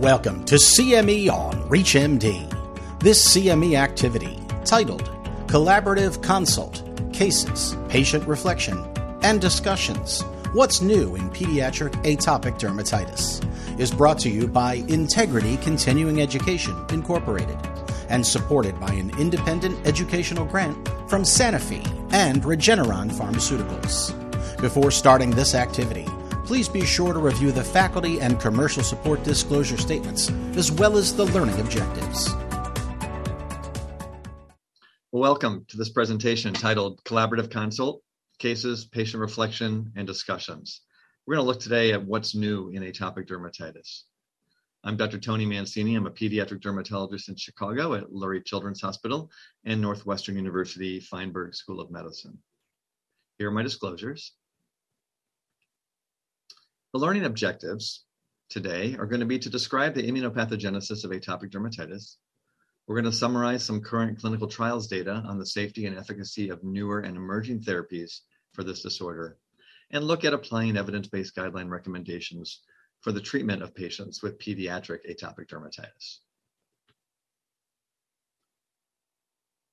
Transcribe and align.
Welcome 0.00 0.46
to 0.46 0.54
CME 0.54 1.28
on 1.30 1.52
ReachMD. 1.68 3.00
This 3.00 3.36
CME 3.36 3.74
activity, 3.74 4.38
titled 4.64 5.04
Collaborative 5.46 6.22
Consult 6.22 6.82
Cases, 7.12 7.76
Patient 7.90 8.26
Reflection, 8.26 8.82
and 9.20 9.42
Discussions 9.42 10.22
What's 10.54 10.80
New 10.80 11.16
in 11.16 11.28
Pediatric 11.28 11.92
Atopic 12.04 12.58
Dermatitis, 12.58 13.44
is 13.78 13.90
brought 13.90 14.18
to 14.20 14.30
you 14.30 14.48
by 14.48 14.76
Integrity 14.88 15.58
Continuing 15.58 16.22
Education, 16.22 16.82
Incorporated, 16.88 17.58
and 18.08 18.26
supported 18.26 18.80
by 18.80 18.92
an 18.94 19.10
independent 19.18 19.86
educational 19.86 20.46
grant 20.46 20.88
from 21.10 21.24
Sanofi 21.24 21.86
and 22.10 22.42
Regeneron 22.42 23.12
Pharmaceuticals. 23.12 24.16
Before 24.62 24.90
starting 24.90 25.32
this 25.32 25.54
activity, 25.54 26.06
please 26.50 26.68
be 26.68 26.84
sure 26.84 27.12
to 27.12 27.20
review 27.20 27.52
the 27.52 27.62
faculty 27.62 28.20
and 28.20 28.40
commercial 28.40 28.82
support 28.82 29.22
disclosure 29.22 29.76
statements, 29.76 30.32
as 30.56 30.72
well 30.72 30.96
as 30.96 31.14
the 31.14 31.24
learning 31.26 31.54
objectives. 31.60 32.34
Welcome 35.12 35.64
to 35.68 35.76
this 35.76 35.90
presentation 35.90 36.52
titled 36.52 37.04
Collaborative 37.04 37.52
Consult, 37.52 38.02
Cases, 38.40 38.84
Patient 38.84 39.20
Reflection, 39.20 39.92
and 39.94 40.08
Discussions. 40.08 40.80
We're 41.24 41.36
going 41.36 41.44
to 41.44 41.48
look 41.48 41.60
today 41.60 41.92
at 41.92 42.04
what's 42.04 42.34
new 42.34 42.70
in 42.70 42.82
atopic 42.82 43.28
dermatitis. 43.28 44.02
I'm 44.82 44.96
Dr. 44.96 45.20
Tony 45.20 45.46
Mancini. 45.46 45.94
I'm 45.94 46.08
a 46.08 46.10
pediatric 46.10 46.62
dermatologist 46.62 47.28
in 47.28 47.36
Chicago 47.36 47.94
at 47.94 48.10
Lurie 48.10 48.44
Children's 48.44 48.80
Hospital 48.80 49.30
and 49.64 49.80
Northwestern 49.80 50.34
University 50.34 50.98
Feinberg 50.98 51.54
School 51.54 51.78
of 51.78 51.92
Medicine. 51.92 52.36
Here 53.38 53.46
are 53.46 53.52
my 53.52 53.62
disclosures. 53.62 54.32
The 56.92 56.98
learning 56.98 57.24
objectives 57.24 58.04
today 58.48 58.96
are 58.98 59.06
going 59.06 59.20
to 59.20 59.26
be 59.26 59.38
to 59.38 59.48
describe 59.48 59.94
the 59.94 60.02
immunopathogenesis 60.02 61.04
of 61.04 61.12
atopic 61.12 61.52
dermatitis. 61.52 62.16
We're 62.88 63.00
going 63.00 63.12
to 63.12 63.16
summarize 63.16 63.62
some 63.62 63.80
current 63.80 64.18
clinical 64.18 64.48
trials 64.48 64.88
data 64.88 65.22
on 65.24 65.38
the 65.38 65.46
safety 65.46 65.86
and 65.86 65.96
efficacy 65.96 66.48
of 66.48 66.64
newer 66.64 66.98
and 66.98 67.16
emerging 67.16 67.60
therapies 67.60 68.22
for 68.54 68.64
this 68.64 68.82
disorder, 68.82 69.38
and 69.92 70.02
look 70.02 70.24
at 70.24 70.34
applying 70.34 70.76
evidence-based 70.76 71.36
guideline 71.36 71.70
recommendations 71.70 72.62
for 73.02 73.12
the 73.12 73.20
treatment 73.20 73.62
of 73.62 73.72
patients 73.72 74.20
with 74.20 74.40
pediatric 74.40 75.08
atopic 75.08 75.46
dermatitis. 75.46 76.18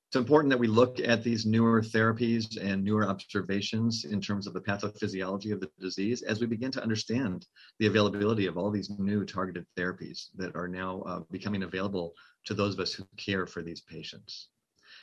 It's 0.07 0.15
important 0.15 0.49
that 0.51 0.59
we 0.59 0.67
look 0.67 1.01
at 1.01 1.21
these 1.21 1.45
newer 1.45 1.81
therapies 1.81 2.57
and 2.61 2.81
newer 2.81 3.09
observations 3.09 4.05
in 4.05 4.21
terms 4.21 4.47
of 4.47 4.53
the 4.53 4.61
pathophysiology 4.61 5.51
of 5.51 5.59
the 5.59 5.69
disease 5.81 6.21
as 6.21 6.39
we 6.39 6.47
begin 6.47 6.71
to 6.71 6.81
understand 6.81 7.45
the 7.79 7.87
availability 7.87 8.45
of 8.45 8.57
all 8.57 8.71
these 8.71 8.89
new 8.89 9.25
targeted 9.25 9.65
therapies 9.77 10.27
that 10.37 10.55
are 10.55 10.69
now 10.69 11.01
uh, 11.01 11.19
becoming 11.29 11.63
available 11.63 12.13
to 12.45 12.53
those 12.53 12.73
of 12.73 12.79
us 12.79 12.93
who 12.93 13.05
care 13.17 13.45
for 13.45 13.61
these 13.61 13.81
patients. 13.81 14.47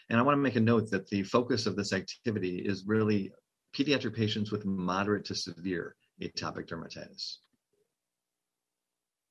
And 0.09 0.19
I 0.19 0.23
want 0.23 0.39
to 0.39 0.43
make 0.43 0.57
a 0.57 0.61
note 0.61 0.91
that 0.91 1.07
the 1.09 1.23
focus 1.23 1.67
of 1.67 1.77
this 1.77 1.93
activity 1.93 2.61
is 2.61 2.87
really 2.87 3.31
pediatric 3.77 4.17
patients 4.17 4.51
with 4.51 4.65
moderate 4.65 5.27
to 5.27 5.35
severe 5.35 5.97
atopic 6.23 6.67
dermatitis. 6.67 7.37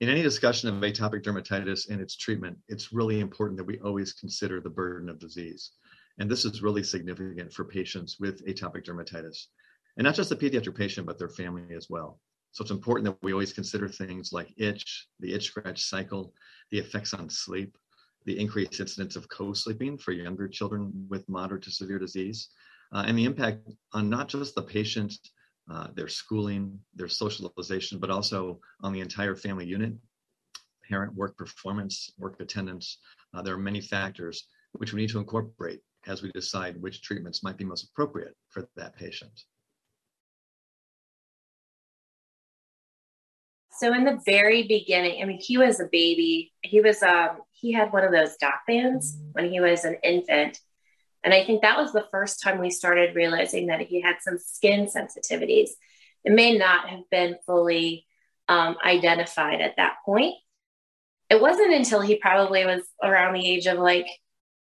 In 0.03 0.09
any 0.09 0.21
discussion 0.21 0.67
of 0.67 0.75
atopic 0.81 1.23
dermatitis 1.23 1.89
and 1.89 2.01
its 2.01 2.17
treatment, 2.17 2.57
it's 2.67 2.91
really 2.91 3.21
important 3.21 3.55
that 3.55 3.63
we 3.63 3.79
always 3.79 4.11
consider 4.11 4.59
the 4.59 4.69
burden 4.69 5.07
of 5.07 5.17
disease. 5.17 5.71
And 6.19 6.29
this 6.29 6.43
is 6.43 6.61
really 6.61 6.83
significant 6.83 7.53
for 7.53 7.63
patients 7.63 8.19
with 8.19 8.45
atopic 8.45 8.83
dermatitis. 8.83 9.45
And 9.95 10.03
not 10.03 10.15
just 10.15 10.29
the 10.29 10.35
pediatric 10.35 10.75
patient, 10.75 11.07
but 11.07 11.17
their 11.17 11.29
family 11.29 11.73
as 11.73 11.89
well. 11.89 12.19
So 12.51 12.63
it's 12.63 12.71
important 12.71 13.05
that 13.05 13.23
we 13.23 13.31
always 13.31 13.53
consider 13.53 13.87
things 13.87 14.33
like 14.33 14.53
itch, 14.57 15.07
the 15.21 15.33
itch 15.33 15.45
scratch 15.45 15.81
cycle, 15.81 16.33
the 16.69 16.79
effects 16.79 17.13
on 17.13 17.29
sleep, 17.29 17.77
the 18.25 18.37
increased 18.37 18.81
incidence 18.81 19.15
of 19.15 19.29
co-sleeping 19.29 19.97
for 19.97 20.11
younger 20.11 20.49
children 20.49 20.91
with 21.09 21.29
moderate 21.29 21.63
to 21.63 21.71
severe 21.71 21.97
disease, 21.97 22.49
uh, 22.91 23.05
and 23.07 23.17
the 23.17 23.23
impact 23.23 23.69
on 23.93 24.09
not 24.09 24.27
just 24.27 24.53
the 24.53 24.63
patient 24.63 25.17
uh, 25.71 25.87
their 25.95 26.07
schooling, 26.07 26.79
their 26.95 27.07
socialization, 27.07 27.99
but 27.99 28.09
also 28.09 28.59
on 28.81 28.93
the 28.93 28.99
entire 28.99 29.35
family 29.35 29.65
unit, 29.65 29.93
parent 30.87 31.13
work 31.15 31.37
performance, 31.37 32.11
work 32.17 32.39
attendance. 32.39 32.97
Uh, 33.33 33.41
there 33.41 33.53
are 33.53 33.59
many 33.59 33.81
factors 33.81 34.47
which 34.73 34.93
we 34.93 35.01
need 35.01 35.09
to 35.09 35.19
incorporate 35.19 35.79
as 36.07 36.21
we 36.21 36.31
decide 36.33 36.81
which 36.81 37.01
treatments 37.01 37.43
might 37.43 37.57
be 37.57 37.63
most 37.63 37.89
appropriate 37.89 38.35
for 38.49 38.67
that 38.75 38.95
patient. 38.95 39.43
So 43.71 43.93
in 43.93 44.03
the 44.03 44.19
very 44.25 44.63
beginning, 44.63 45.21
I 45.21 45.25
mean, 45.25 45.39
he 45.41 45.57
was 45.57 45.79
a 45.79 45.85
baby. 45.91 46.53
He 46.61 46.79
was 46.79 47.01
um 47.01 47.39
he 47.51 47.71
had 47.71 47.91
one 47.91 48.03
of 48.03 48.11
those 48.11 48.35
doc 48.37 48.61
bands 48.67 49.17
when 49.31 49.49
he 49.49 49.59
was 49.59 49.83
an 49.83 49.97
infant, 50.03 50.59
and 51.23 51.33
I 51.33 51.45
think 51.45 51.61
that 51.61 51.77
was 51.77 51.93
the 51.93 52.07
first 52.11 52.41
time 52.41 52.59
we 52.59 52.69
started 52.69 53.15
realizing 53.15 53.67
that 53.67 53.81
he 53.81 54.01
had 54.01 54.17
some 54.21 54.37
skin 54.37 54.87
sensitivities. 54.87 55.69
It 56.23 56.33
may 56.33 56.57
not 56.57 56.89
have 56.89 57.09
been 57.09 57.37
fully 57.45 58.05
um, 58.47 58.75
identified 58.83 59.61
at 59.61 59.77
that 59.77 59.95
point. 60.05 60.35
It 61.29 61.41
wasn't 61.41 61.73
until 61.73 62.01
he 62.01 62.15
probably 62.15 62.65
was 62.65 62.83
around 63.01 63.33
the 63.33 63.47
age 63.47 63.65
of 63.67 63.79
like 63.79 64.07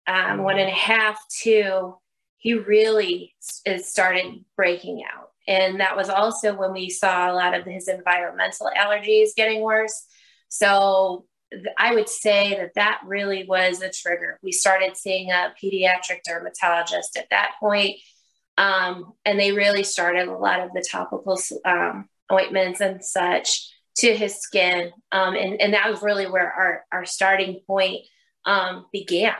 um, 0.06 0.43
one 0.43 0.59
and 0.59 0.69
a 0.69 0.75
half, 0.75 1.21
two, 1.28 1.95
he 2.39 2.55
really 2.55 3.34
started 3.79 4.44
breaking 4.56 5.03
out. 5.05 5.29
And 5.47 5.81
that 5.81 5.97
was 5.97 6.09
also 6.09 6.55
when 6.55 6.73
we 6.73 6.91
saw 6.91 7.31
a 7.31 7.34
lot 7.34 7.55
of 7.55 7.65
his 7.65 7.89
environmental 7.89 8.71
allergies 8.77 9.34
getting 9.37 9.61
worse. 9.61 10.06
So 10.49 11.27
I 11.79 11.95
would 11.95 12.09
say 12.09 12.57
that 12.57 12.75
that 12.75 13.01
really 13.07 13.45
was 13.45 13.83
a 13.83 13.91
trigger. 13.91 14.39
We 14.43 14.53
started 14.53 14.97
seeing 14.97 15.31
a 15.31 15.53
pediatric 15.63 16.21
dermatologist 16.27 17.17
at 17.17 17.31
that 17.31 17.53
point, 17.61 17.97
um, 18.59 19.13
and 19.25 19.39
they 19.39 19.53
really 19.53 19.83
started 19.83 20.29
a 20.29 20.37
lot 20.37 20.61
of 20.61 20.73
the 20.73 20.85
topical 20.91 21.39
um, 21.65 22.09
ointments 22.31 22.81
and 22.81 23.05
such 23.05 23.69
to 23.97 24.17
his 24.17 24.37
skin. 24.37 24.91
Um, 25.11 25.35
and, 25.35 25.61
and 25.61 25.75
that 25.75 25.91
was 25.91 26.03
really 26.03 26.27
where 26.27 26.51
our, 26.51 26.85
our 26.93 27.05
starting 27.05 27.61
point 27.67 28.01
um, 28.47 28.87
began. 28.93 29.35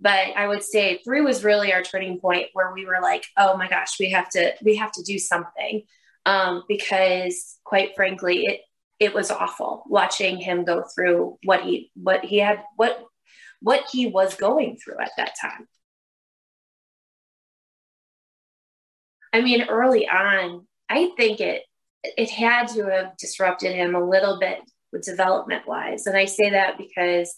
But 0.00 0.36
I 0.36 0.46
would 0.46 0.62
say 0.62 1.00
three 1.04 1.20
was 1.20 1.44
really 1.44 1.72
our 1.72 1.82
turning 1.82 2.20
point 2.20 2.46
where 2.54 2.72
we 2.72 2.86
were 2.86 3.00
like, 3.02 3.26
oh 3.36 3.56
my 3.56 3.68
gosh, 3.68 3.98
we 4.00 4.10
have 4.10 4.30
to 4.30 4.54
we 4.62 4.76
have 4.76 4.92
to 4.92 5.02
do 5.02 5.18
something 5.18 5.82
um, 6.24 6.64
because 6.68 7.58
quite 7.64 7.94
frankly, 7.94 8.46
it 8.46 8.60
it 9.00 9.14
was 9.14 9.30
awful 9.30 9.82
watching 9.88 10.36
him 10.36 10.64
go 10.64 10.84
through 10.94 11.38
what 11.42 11.62
he 11.62 11.90
what 11.94 12.24
he 12.24 12.38
had 12.38 12.62
what 12.76 13.02
what 13.60 13.84
he 13.90 14.06
was 14.06 14.34
going 14.36 14.76
through 14.76 14.98
at 15.00 15.12
that 15.16 15.34
time. 15.40 15.66
I 19.32 19.40
mean, 19.40 19.68
early 19.68 20.08
on, 20.08 20.66
I 20.88 21.10
think 21.16 21.40
it 21.40 21.62
it 22.02 22.30
had 22.30 22.68
to 22.68 22.84
have 22.86 23.16
disrupted 23.16 23.74
him 23.74 23.94
a 23.94 24.08
little 24.08 24.38
bit 24.38 24.58
with 24.92 25.04
development 25.04 25.66
wise. 25.66 26.06
And 26.06 26.16
I 26.16 26.24
say 26.24 26.50
that 26.50 26.78
because, 26.78 27.36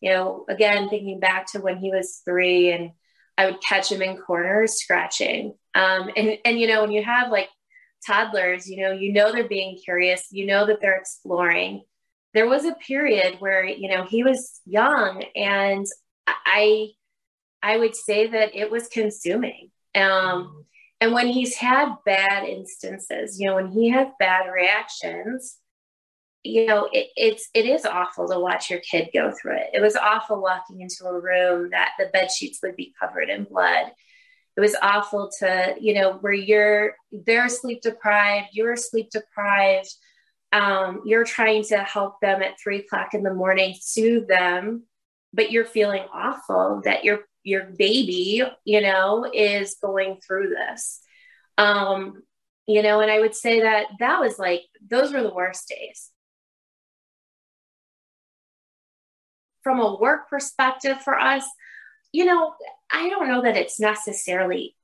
you 0.00 0.10
know, 0.10 0.44
again, 0.48 0.88
thinking 0.88 1.20
back 1.20 1.50
to 1.52 1.60
when 1.60 1.78
he 1.78 1.90
was 1.90 2.22
three 2.24 2.70
and 2.70 2.92
I 3.36 3.46
would 3.46 3.60
catch 3.60 3.90
him 3.90 4.02
in 4.02 4.16
corners 4.16 4.80
scratching. 4.80 5.54
Um, 5.74 6.10
and, 6.16 6.38
and, 6.44 6.58
you 6.58 6.66
know, 6.66 6.82
when 6.82 6.92
you 6.92 7.04
have 7.04 7.30
like 7.30 7.48
toddlers, 8.06 8.68
you 8.68 8.82
know, 8.82 8.92
you 8.92 9.12
know 9.12 9.32
they're 9.32 9.48
being 9.48 9.76
curious, 9.82 10.26
you 10.30 10.46
know 10.46 10.66
that 10.66 10.80
they're 10.80 10.96
exploring. 10.96 11.82
There 12.34 12.48
was 12.48 12.64
a 12.64 12.74
period 12.74 13.36
where, 13.40 13.64
you 13.64 13.88
know, 13.88 14.04
he 14.04 14.22
was 14.22 14.60
young 14.66 15.24
and 15.34 15.86
I 16.26 16.88
I 17.62 17.76
would 17.76 17.96
say 17.96 18.28
that 18.28 18.54
it 18.54 18.70
was 18.70 18.88
consuming. 18.88 19.70
Um, 19.94 20.64
and 21.00 21.12
when 21.12 21.28
he's 21.28 21.56
had 21.56 21.94
bad 22.04 22.44
instances, 22.44 23.38
you 23.40 23.46
know, 23.46 23.56
when 23.56 23.68
he 23.68 23.90
has 23.90 24.08
bad 24.18 24.46
reactions, 24.50 25.58
you 26.44 26.66
know, 26.66 26.88
it, 26.92 27.08
it's 27.16 27.48
it 27.54 27.66
is 27.66 27.84
awful 27.84 28.28
to 28.28 28.38
watch 28.38 28.70
your 28.70 28.80
kid 28.80 29.10
go 29.12 29.32
through 29.32 29.56
it. 29.56 29.70
It 29.74 29.80
was 29.80 29.96
awful 29.96 30.40
walking 30.40 30.80
into 30.80 31.04
a 31.04 31.20
room 31.20 31.70
that 31.70 31.92
the 31.98 32.06
bed 32.12 32.30
sheets 32.30 32.60
would 32.62 32.76
be 32.76 32.94
covered 33.00 33.28
in 33.28 33.44
blood 33.44 33.92
it 34.58 34.60
was 34.60 34.74
awful 34.82 35.30
to 35.38 35.76
you 35.80 35.94
know 35.94 36.14
where 36.14 36.32
you're 36.32 36.96
they're 37.12 37.48
sleep 37.48 37.80
deprived 37.80 38.48
you're 38.52 38.76
sleep 38.76 39.08
deprived. 39.10 39.94
Um, 40.50 41.02
you're 41.04 41.24
trying 41.24 41.62
to 41.64 41.76
help 41.78 42.20
them 42.20 42.42
at 42.42 42.58
three 42.58 42.78
o'clock 42.78 43.14
in 43.14 43.22
the 43.22 43.32
morning 43.32 43.76
soothe 43.80 44.26
them 44.26 44.82
but 45.32 45.52
you're 45.52 45.64
feeling 45.64 46.02
awful 46.12 46.80
that 46.84 47.04
your 47.04 47.20
your 47.44 47.66
baby 47.66 48.42
you 48.64 48.80
know 48.80 49.30
is 49.32 49.76
going 49.80 50.18
through 50.26 50.48
this. 50.48 51.00
Um, 51.56 52.22
you 52.66 52.82
know 52.82 53.00
and 53.00 53.10
i 53.10 53.18
would 53.20 53.34
say 53.34 53.60
that 53.60 53.86
that 54.00 54.20
was 54.20 54.38
like 54.38 54.62
those 54.84 55.12
were 55.12 55.22
the 55.22 55.32
worst 55.32 55.68
days. 55.68 56.10
From 59.62 59.78
a 59.78 59.96
work 60.00 60.28
perspective 60.28 61.00
for 61.00 61.16
us 61.16 61.44
you 62.12 62.24
know 62.24 62.54
I 62.90 63.08
don't 63.08 63.28
know 63.28 63.42
that 63.42 63.56
it's 63.56 63.80
necessarily 63.80 64.74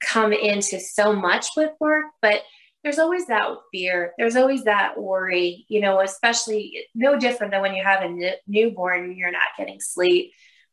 come 0.00 0.32
into 0.32 0.78
so 0.78 1.12
much 1.12 1.48
with 1.56 1.72
work, 1.80 2.06
but 2.22 2.42
there's 2.84 3.00
always 3.00 3.26
that 3.26 3.48
fear. 3.72 4.12
There's 4.16 4.36
always 4.36 4.64
that 4.64 5.00
worry, 5.00 5.66
you 5.68 5.80
know, 5.80 6.00
especially 6.00 6.86
no 6.94 7.18
different 7.18 7.52
than 7.52 7.60
when 7.60 7.74
you 7.74 7.82
have 7.82 8.02
a 8.02 8.36
newborn 8.46 9.04
and 9.04 9.16
you're 9.16 9.32
not 9.32 9.48
getting 9.58 9.80
sleep 9.80 10.32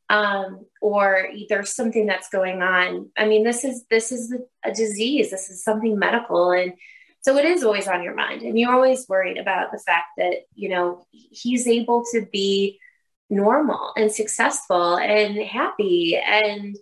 um, 0.10 0.66
or 0.82 1.30
there's 1.50 1.76
something 1.76 2.06
that's 2.06 2.30
going 2.30 2.62
on. 2.62 3.10
I 3.18 3.26
mean, 3.26 3.44
this 3.44 3.64
is 3.64 3.86
this 3.90 4.12
is 4.12 4.34
a 4.64 4.72
disease. 4.72 5.32
This 5.32 5.50
is 5.50 5.64
something 5.64 5.98
medical, 5.98 6.52
and 6.52 6.74
so 7.22 7.38
it 7.38 7.46
is 7.46 7.64
always 7.64 7.88
on 7.88 8.04
your 8.04 8.14
mind, 8.14 8.44
and 8.44 8.58
you're 8.58 8.74
always 8.74 9.08
worried 9.10 9.38
about 9.38 9.72
the 9.72 9.80
fact 9.80 10.10
that 10.18 10.46
you 10.54 10.70
know 10.70 11.06
he's 11.12 11.68
able 11.68 12.04
to 12.14 12.26
be 12.32 12.80
normal 13.30 13.92
and 13.96 14.12
successful 14.12 14.98
and 14.98 15.38
happy 15.38 16.18
and 16.18 16.78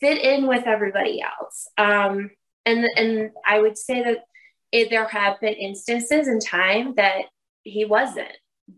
fit 0.00 0.22
in 0.22 0.46
with 0.46 0.66
everybody 0.66 1.22
else. 1.22 1.68
Um, 1.78 2.30
and 2.64 2.84
and 2.96 3.30
I 3.46 3.60
would 3.60 3.78
say 3.78 4.02
that 4.02 4.24
it, 4.72 4.90
there 4.90 5.06
have 5.06 5.40
been 5.40 5.54
instances 5.54 6.28
in 6.28 6.40
time 6.40 6.94
that 6.96 7.26
he 7.62 7.84
wasn't, 7.84 8.32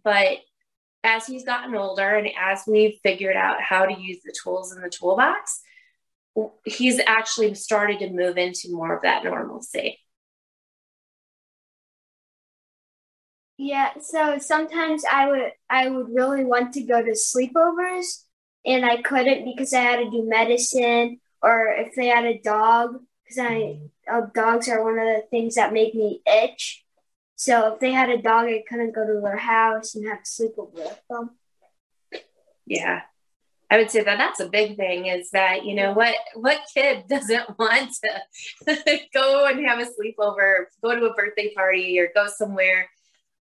but 0.05 0.39
as 1.05 1.27
he's 1.27 1.45
gotten 1.45 1.75
older 1.75 2.17
and 2.17 2.29
as 2.39 2.65
we've 2.67 2.99
figured 3.03 3.37
out 3.37 3.63
how 3.63 3.87
to 3.87 3.99
use 3.99 4.19
the 4.25 4.35
tools 4.43 4.75
in 4.75 4.83
the 4.83 4.91
toolbox, 4.91 5.61
he's 6.65 7.01
actually 7.07 7.55
started 7.55 8.01
to 8.01 8.11
move 8.11 8.37
into 8.37 8.71
more 8.71 8.95
of 8.95 9.03
that 9.03 9.25
normalcy. 9.25 9.99
Yeah, 13.59 13.91
so 14.01 14.39
sometimes 14.39 15.03
I 15.11 15.29
would 15.29 15.53
I 15.69 15.89
would 15.89 16.15
really 16.15 16.45
want 16.45 16.73
to 16.75 16.83
go 16.83 17.03
to 17.03 17.11
sleepovers 17.11 18.23
and 18.65 18.85
I 18.87 19.03
couldn't 19.03 19.45
because 19.45 19.75
I 19.75 19.81
had 19.81 19.97
to 19.97 20.11
do 20.11 20.29
medicine 20.29 21.19
or 21.43 21.67
if 21.67 21.95
they 21.97 22.07
had 22.07 22.25
a 22.25 22.39
dog 22.39 23.01
because 23.25 23.39
I 23.39 23.81
uh, 24.09 24.23
dogs 24.33 24.69
are 24.69 24.85
one 24.85 24.99
of 25.01 25.07
the 25.07 25.25
things 25.31 25.57
that 25.57 25.73
make 25.73 25.93
me 25.93 26.23
itch. 26.25 26.85
So 27.35 27.75
if 27.75 27.81
they 27.81 27.93
had 27.93 28.11
a 28.11 28.23
dog, 28.23 28.47
I 28.47 28.63
couldn't 28.69 28.95
go 28.95 29.05
to 29.05 29.21
their 29.21 29.37
house 29.37 29.97
and 29.97 30.07
have 30.09 30.19
a 30.19 30.23
sleepover 30.23 30.75
with 30.75 31.03
them. 31.11 31.31
Yeah, 32.65 33.03
I 33.71 33.79
would 33.79 33.91
say 33.91 34.05
that 34.05 34.19
that's 34.19 34.41
a 34.41 34.49
big 34.49 34.77
thing. 34.77 35.07
Is 35.07 35.31
that 35.31 35.65
you 35.65 35.75
know 35.75 35.95
what 35.95 36.15
what 36.35 36.61
kid 36.73 37.07
doesn't 37.09 37.59
want 37.59 37.91
to 38.67 39.01
go 39.15 39.47
and 39.47 39.67
have 39.67 39.81
a 39.81 39.87
sleepover, 39.87 40.67
go 40.81 40.95
to 40.95 41.07
a 41.07 41.15
birthday 41.15 41.53
party, 41.55 41.99
or 41.99 42.09
go 42.15 42.29
somewhere, 42.29 42.89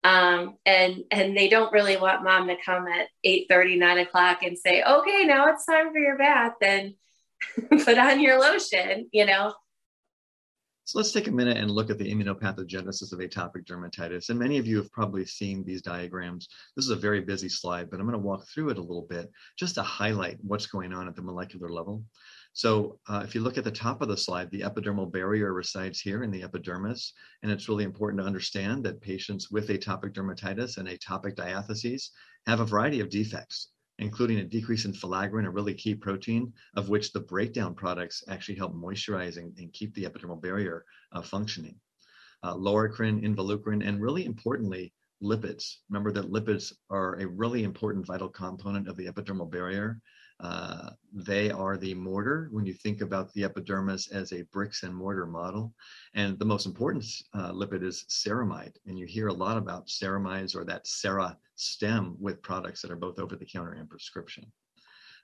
um, 0.05 0.57
and 0.67 1.03
and 1.09 1.35
they 1.35 1.49
don't 1.49 1.73
really 1.73 1.97
want 1.97 2.23
mom 2.23 2.47
to 2.47 2.55
come 2.63 2.87
at 2.87 3.07
8 3.23 3.47
30, 3.49 3.77
9 3.77 3.97
o'clock 3.97 4.43
and 4.43 4.55
say, 4.55 4.83
okay, 4.83 5.23
now 5.25 5.47
it's 5.51 5.65
time 5.65 5.91
for 5.91 5.97
your 5.97 6.15
bath 6.15 6.53
and 6.61 6.93
put 7.83 7.97
on 7.97 8.21
your 8.21 8.39
lotion, 8.39 9.09
you 9.11 9.25
know. 9.25 9.53
So 10.83 10.99
let's 10.99 11.11
take 11.11 11.27
a 11.27 11.31
minute 11.31 11.57
and 11.57 11.71
look 11.71 11.89
at 11.89 11.97
the 11.97 12.13
immunopathogenesis 12.13 13.11
of 13.11 13.17
atopic 13.17 13.65
dermatitis. 13.65 14.29
And 14.29 14.37
many 14.37 14.59
of 14.59 14.67
you 14.67 14.77
have 14.77 14.91
probably 14.91 15.25
seen 15.25 15.63
these 15.63 15.81
diagrams. 15.81 16.49
This 16.75 16.85
is 16.85 16.91
a 16.91 16.95
very 16.95 17.21
busy 17.21 17.49
slide, 17.49 17.89
but 17.89 17.99
I'm 17.99 18.05
going 18.05 18.13
to 18.13 18.19
walk 18.19 18.45
through 18.47 18.69
it 18.69 18.77
a 18.77 18.81
little 18.81 19.07
bit 19.09 19.31
just 19.57 19.73
to 19.75 19.81
highlight 19.81 20.37
what's 20.43 20.67
going 20.67 20.93
on 20.93 21.07
at 21.07 21.15
the 21.15 21.23
molecular 21.23 21.69
level. 21.69 22.03
So 22.55 22.99
uh, 23.09 23.21
if 23.25 23.35
you 23.35 23.41
look 23.41 23.57
at 23.57 23.65
the 23.65 23.71
top 23.71 24.01
of 24.01 24.07
the 24.07 24.15
slide, 24.15 24.49
the 24.49 24.61
epidermal 24.61 25.11
barrier 25.11 25.53
resides 25.53 25.99
here 25.99 26.23
in 26.23 26.31
the 26.31 26.41
epidermis. 26.41 27.11
And 27.43 27.51
it's 27.51 27.67
really 27.67 27.83
important 27.83 28.21
to 28.21 28.25
understand 28.25 28.85
that 28.85 29.01
patients 29.01 29.51
with 29.51 29.67
atopic 29.67 30.13
dermatitis 30.13 30.77
and 30.77 30.87
atopic 30.87 31.35
diatheses 31.35 32.11
have 32.47 32.61
a 32.61 32.65
variety 32.65 33.01
of 33.01 33.09
defects 33.09 33.69
including 33.99 34.39
a 34.39 34.43
decrease 34.43 34.85
in 34.85 34.91
filaggrin, 34.91 35.45
a 35.45 35.49
really 35.49 35.73
key 35.73 35.95
protein, 35.95 36.51
of 36.75 36.89
which 36.89 37.13
the 37.13 37.19
breakdown 37.19 37.73
products 37.73 38.23
actually 38.27 38.55
help 38.55 38.73
moisturize 38.73 39.37
and, 39.37 39.57
and 39.57 39.71
keep 39.71 39.93
the 39.93 40.03
epidermal 40.03 40.41
barrier 40.41 40.83
uh, 41.13 41.21
functioning. 41.21 41.79
Uh, 42.43 42.53
loricrin, 42.55 43.23
involucrin, 43.23 43.87
and 43.87 44.01
really 44.01 44.25
importantly, 44.25 44.93
lipids. 45.23 45.77
Remember 45.89 46.11
that 46.11 46.29
lipids 46.31 46.73
are 46.89 47.15
a 47.19 47.27
really 47.27 47.63
important 47.63 48.05
vital 48.05 48.27
component 48.27 48.89
of 48.89 48.97
the 48.97 49.05
epidermal 49.05 49.49
barrier. 49.49 50.01
Uh, 50.39 50.89
they 51.13 51.49
are 51.49 51.77
the 51.77 51.93
mortar 51.93 52.49
when 52.51 52.65
you 52.65 52.73
think 52.73 53.01
about 53.01 53.31
the 53.33 53.43
epidermis 53.43 54.07
as 54.09 54.33
a 54.33 54.43
bricks 54.51 54.83
and 54.83 54.93
mortar 54.93 55.25
model. 55.25 55.73
And 56.13 56.37
the 56.37 56.45
most 56.45 56.65
important 56.65 57.05
uh, 57.33 57.51
lipid 57.51 57.83
is 57.83 58.05
ceramide. 58.09 58.75
And 58.85 58.99
you 58.99 59.05
hear 59.05 59.27
a 59.27 59.33
lot 59.33 59.57
about 59.57 59.87
ceramides 59.87 60.55
or 60.55 60.65
that 60.65 60.87
cera 60.87 61.37
stem 61.55 62.17
with 62.19 62.41
products 62.41 62.81
that 62.81 62.91
are 62.91 62.97
both 62.97 63.19
over 63.19 63.35
the 63.35 63.45
counter 63.45 63.73
and 63.73 63.89
prescription. 63.89 64.51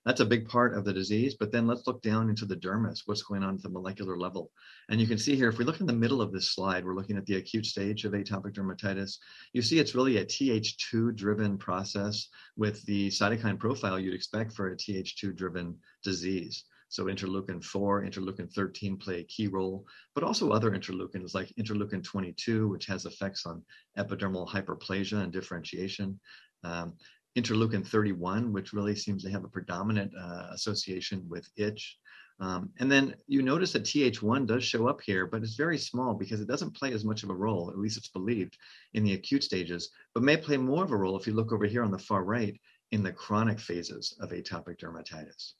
That's 0.05 0.19
a 0.19 0.25
big 0.25 0.47
part 0.47 0.75
of 0.75 0.83
the 0.83 0.93
disease. 0.93 1.35
But 1.39 1.51
then 1.51 1.67
let's 1.67 1.85
look 1.85 2.01
down 2.01 2.29
into 2.29 2.45
the 2.45 2.55
dermis, 2.55 3.03
what's 3.05 3.21
going 3.21 3.43
on 3.43 3.55
at 3.55 3.61
the 3.61 3.69
molecular 3.69 4.17
level. 4.17 4.51
And 4.89 4.99
you 4.99 5.07
can 5.07 5.17
see 5.17 5.35
here, 5.35 5.49
if 5.49 5.57
we 5.57 5.65
look 5.65 5.79
in 5.79 5.85
the 5.85 5.93
middle 5.93 6.21
of 6.21 6.31
this 6.31 6.51
slide, 6.51 6.83
we're 6.85 6.95
looking 6.95 7.17
at 7.17 7.25
the 7.25 7.35
acute 7.35 7.65
stage 7.65 8.03
of 8.05 8.13
atopic 8.13 8.53
dermatitis. 8.53 9.17
You 9.53 9.61
see 9.61 9.79
it's 9.79 9.95
really 9.95 10.17
a 10.17 10.25
Th2 10.25 11.15
driven 11.15 11.57
process 11.57 12.27
with 12.57 12.83
the 12.85 13.09
cytokine 13.09 13.59
profile 13.59 13.99
you'd 13.99 14.15
expect 14.15 14.53
for 14.53 14.69
a 14.69 14.75
Th2 14.75 15.35
driven 15.35 15.77
disease. 16.03 16.65
So 16.91 17.05
interleukin 17.05 17.63
4, 17.63 18.03
interleukin 18.03 18.51
13 18.51 18.97
play 18.97 19.19
a 19.19 19.23
key 19.23 19.47
role, 19.47 19.85
but 20.13 20.25
also 20.25 20.51
other 20.51 20.71
interleukins 20.71 21.33
like 21.33 21.53
interleukin 21.57 22.03
22, 22.03 22.67
which 22.67 22.85
has 22.87 23.05
effects 23.05 23.45
on 23.45 23.63
epidermal 23.97 24.45
hyperplasia 24.45 25.23
and 25.23 25.31
differentiation. 25.31 26.19
Um, 26.65 26.97
interleukin 27.37 27.85
31, 27.85 28.51
which 28.51 28.73
really 28.73 28.95
seems 28.95 29.23
to 29.23 29.31
have 29.31 29.43
a 29.43 29.49
predominant 29.49 30.11
uh, 30.19 30.47
association 30.51 31.25
with 31.29 31.47
itch. 31.55 31.97
Um, 32.39 32.71
and 32.79 32.91
then 32.91 33.15
you 33.27 33.43
notice 33.43 33.71
that 33.73 33.83
Th1 33.83 34.47
does 34.47 34.63
show 34.63 34.87
up 34.87 34.99
here, 35.01 35.27
but 35.27 35.43
it's 35.43 35.55
very 35.55 35.77
small 35.77 36.15
because 36.15 36.41
it 36.41 36.47
doesn't 36.47 36.75
play 36.75 36.91
as 36.91 37.05
much 37.05 37.23
of 37.23 37.29
a 37.29 37.35
role, 37.35 37.69
at 37.69 37.77
least 37.77 37.97
it's 37.97 38.07
believed, 38.07 38.57
in 38.93 39.03
the 39.03 39.13
acute 39.13 39.43
stages, 39.43 39.91
but 40.13 40.23
may 40.23 40.35
play 40.35 40.57
more 40.57 40.83
of 40.83 40.91
a 40.91 40.97
role 40.97 41.17
if 41.17 41.27
you 41.27 41.33
look 41.33 41.51
over 41.51 41.65
here 41.65 41.83
on 41.83 41.91
the 41.91 41.99
far 41.99 42.23
right 42.23 42.59
in 42.91 43.03
the 43.03 43.11
chronic 43.11 43.59
phases 43.59 44.15
of 44.19 44.31
atopic 44.31 44.79
dermatitis. 44.79 45.53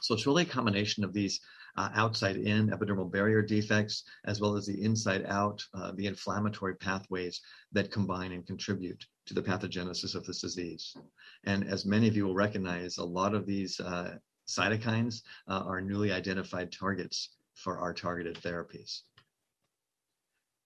So 0.00 0.14
it's 0.14 0.26
really 0.26 0.44
a 0.44 0.46
combination 0.46 1.04
of 1.04 1.12
these 1.12 1.40
uh, 1.78 1.90
outside 1.94 2.36
in 2.36 2.70
epidermal 2.70 3.10
barrier 3.10 3.40
defects, 3.40 4.02
as 4.24 4.40
well 4.40 4.56
as 4.56 4.66
the 4.66 4.82
inside 4.82 5.24
out, 5.26 5.64
uh, 5.74 5.92
the 5.92 6.06
inflammatory 6.06 6.74
pathways 6.74 7.40
that 7.70 7.92
combine 7.92 8.32
and 8.32 8.44
contribute 8.44 9.06
to 9.26 9.32
the 9.32 9.42
pathogenesis 9.42 10.16
of 10.16 10.26
this 10.26 10.40
disease. 10.40 10.96
And 11.44 11.62
as 11.68 11.86
many 11.86 12.08
of 12.08 12.16
you 12.16 12.26
will 12.26 12.34
recognize, 12.34 12.98
a 12.98 13.04
lot 13.04 13.32
of 13.32 13.46
these 13.46 13.78
uh, 13.78 14.16
cytokines 14.48 15.22
uh, 15.46 15.62
are 15.66 15.80
newly 15.80 16.10
identified 16.10 16.72
targets 16.72 17.36
for 17.54 17.78
our 17.78 17.94
targeted 17.94 18.36
therapies. 18.42 19.02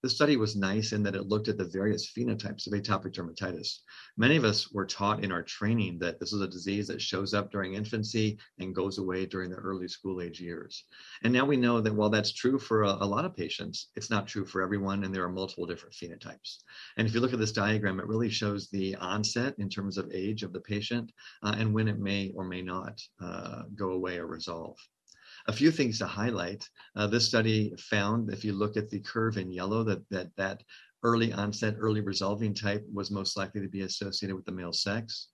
The 0.03 0.09
study 0.09 0.37
was 0.37 0.57
nice 0.57 0.93
in 0.93 1.05
that 1.05 1.15
it 1.15 1.29
looked 1.29 1.47
at 1.47 1.57
the 1.57 1.65
various 1.65 2.11
phenotypes 2.11 2.67
of 2.67 2.73
atopic 2.73 3.13
dermatitis. 3.13 3.83
Many 4.17 4.35
of 4.35 4.45
us 4.45 4.73
were 4.73 4.85
taught 4.85 5.23
in 5.23 5.31
our 5.31 5.45
training 5.45 6.01
that 6.01 6.19
this 6.19 6.33
is 6.33 6.41
a 6.41 6.49
disease 6.49 6.89
that 6.89 7.01
shows 7.01 7.35
up 7.35 7.53
during 7.53 7.75
infancy 7.75 8.37
and 8.59 8.75
goes 8.75 8.99
away 8.99 9.27
during 9.27 9.49
the 9.49 9.57
early 9.57 9.87
school 9.87 10.21
age 10.21 10.41
years. 10.41 10.87
And 11.23 11.33
now 11.33 11.47
we 11.47 11.57
know 11.57 11.81
that 11.81 11.95
while 11.95 12.11
that's 12.11 12.33
true 12.33 12.59
for 12.59 12.83
a, 12.83 12.89
a 12.89 13.07
lot 13.07 13.25
of 13.25 13.37
patients, 13.37 13.91
it's 13.95 14.11
not 14.11 14.27
true 14.27 14.45
for 14.45 14.61
everyone, 14.61 15.05
and 15.05 15.15
there 15.15 15.23
are 15.23 15.31
multiple 15.31 15.67
different 15.67 15.95
phenotypes. 15.95 16.65
And 16.97 17.07
if 17.07 17.15
you 17.15 17.21
look 17.21 17.33
at 17.33 17.39
this 17.39 17.53
diagram, 17.53 18.01
it 18.01 18.09
really 18.09 18.29
shows 18.29 18.69
the 18.71 18.97
onset 18.97 19.55
in 19.59 19.69
terms 19.69 19.99
of 19.99 20.11
age 20.13 20.43
of 20.43 20.53
the 20.53 20.61
patient 20.61 21.13
uh, 21.45 21.55
and 21.57 21.73
when 21.73 21.87
it 21.87 22.01
may 22.01 22.33
or 22.35 22.45
may 22.45 22.61
not 22.61 23.01
uh, 23.21 23.63
go 23.77 23.91
away 23.91 24.19
or 24.19 24.27
resolve. 24.27 24.77
A 25.49 25.53
few 25.53 25.71
things 25.71 25.99
to 25.99 26.07
highlight. 26.07 26.69
Uh, 26.95 27.07
this 27.07 27.27
study 27.27 27.75
found, 27.79 28.33
if 28.33 28.45
you 28.45 28.53
look 28.53 28.77
at 28.77 28.89
the 28.91 29.01
curve 29.01 29.39
in 29.39 29.51
yellow, 29.51 29.83
that 29.85 30.09
that 30.11 30.31
that 30.37 30.63
early 31.03 31.33
onset, 31.33 31.75
early 31.79 32.01
resolving 32.01 32.55
type 32.55 32.85
was 32.93 33.11
most 33.11 33.37
likely 33.37 33.61
to 33.61 33.69
be 33.69 33.83
associated 33.83 34.37
with 34.37 34.45
the 34.45 34.53
male 34.53 34.73
sex. 34.73 35.29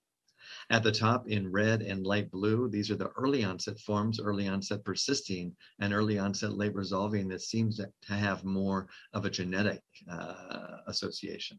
At 0.71 0.83
the 0.83 0.93
top 0.93 1.29
in 1.29 1.51
red 1.51 1.83
and 1.83 2.07
light 2.07 2.31
blue, 2.31 2.69
these 2.69 2.91
are 2.91 2.97
the 2.97 3.11
early 3.17 3.45
onset 3.45 3.79
forms, 3.81 4.19
early 4.19 4.49
onset 4.49 4.83
persisting 4.83 5.55
and 5.79 5.93
early 5.93 6.19
onset 6.19 6.55
late 6.55 6.75
resolving 6.75 7.29
that 7.29 7.43
seems 7.43 7.77
to 7.77 8.13
have 8.15 8.45
more 8.45 8.89
of 9.13 9.27
a 9.27 9.31
genetic 9.31 9.83
uh, 10.11 10.79
association. 10.87 11.59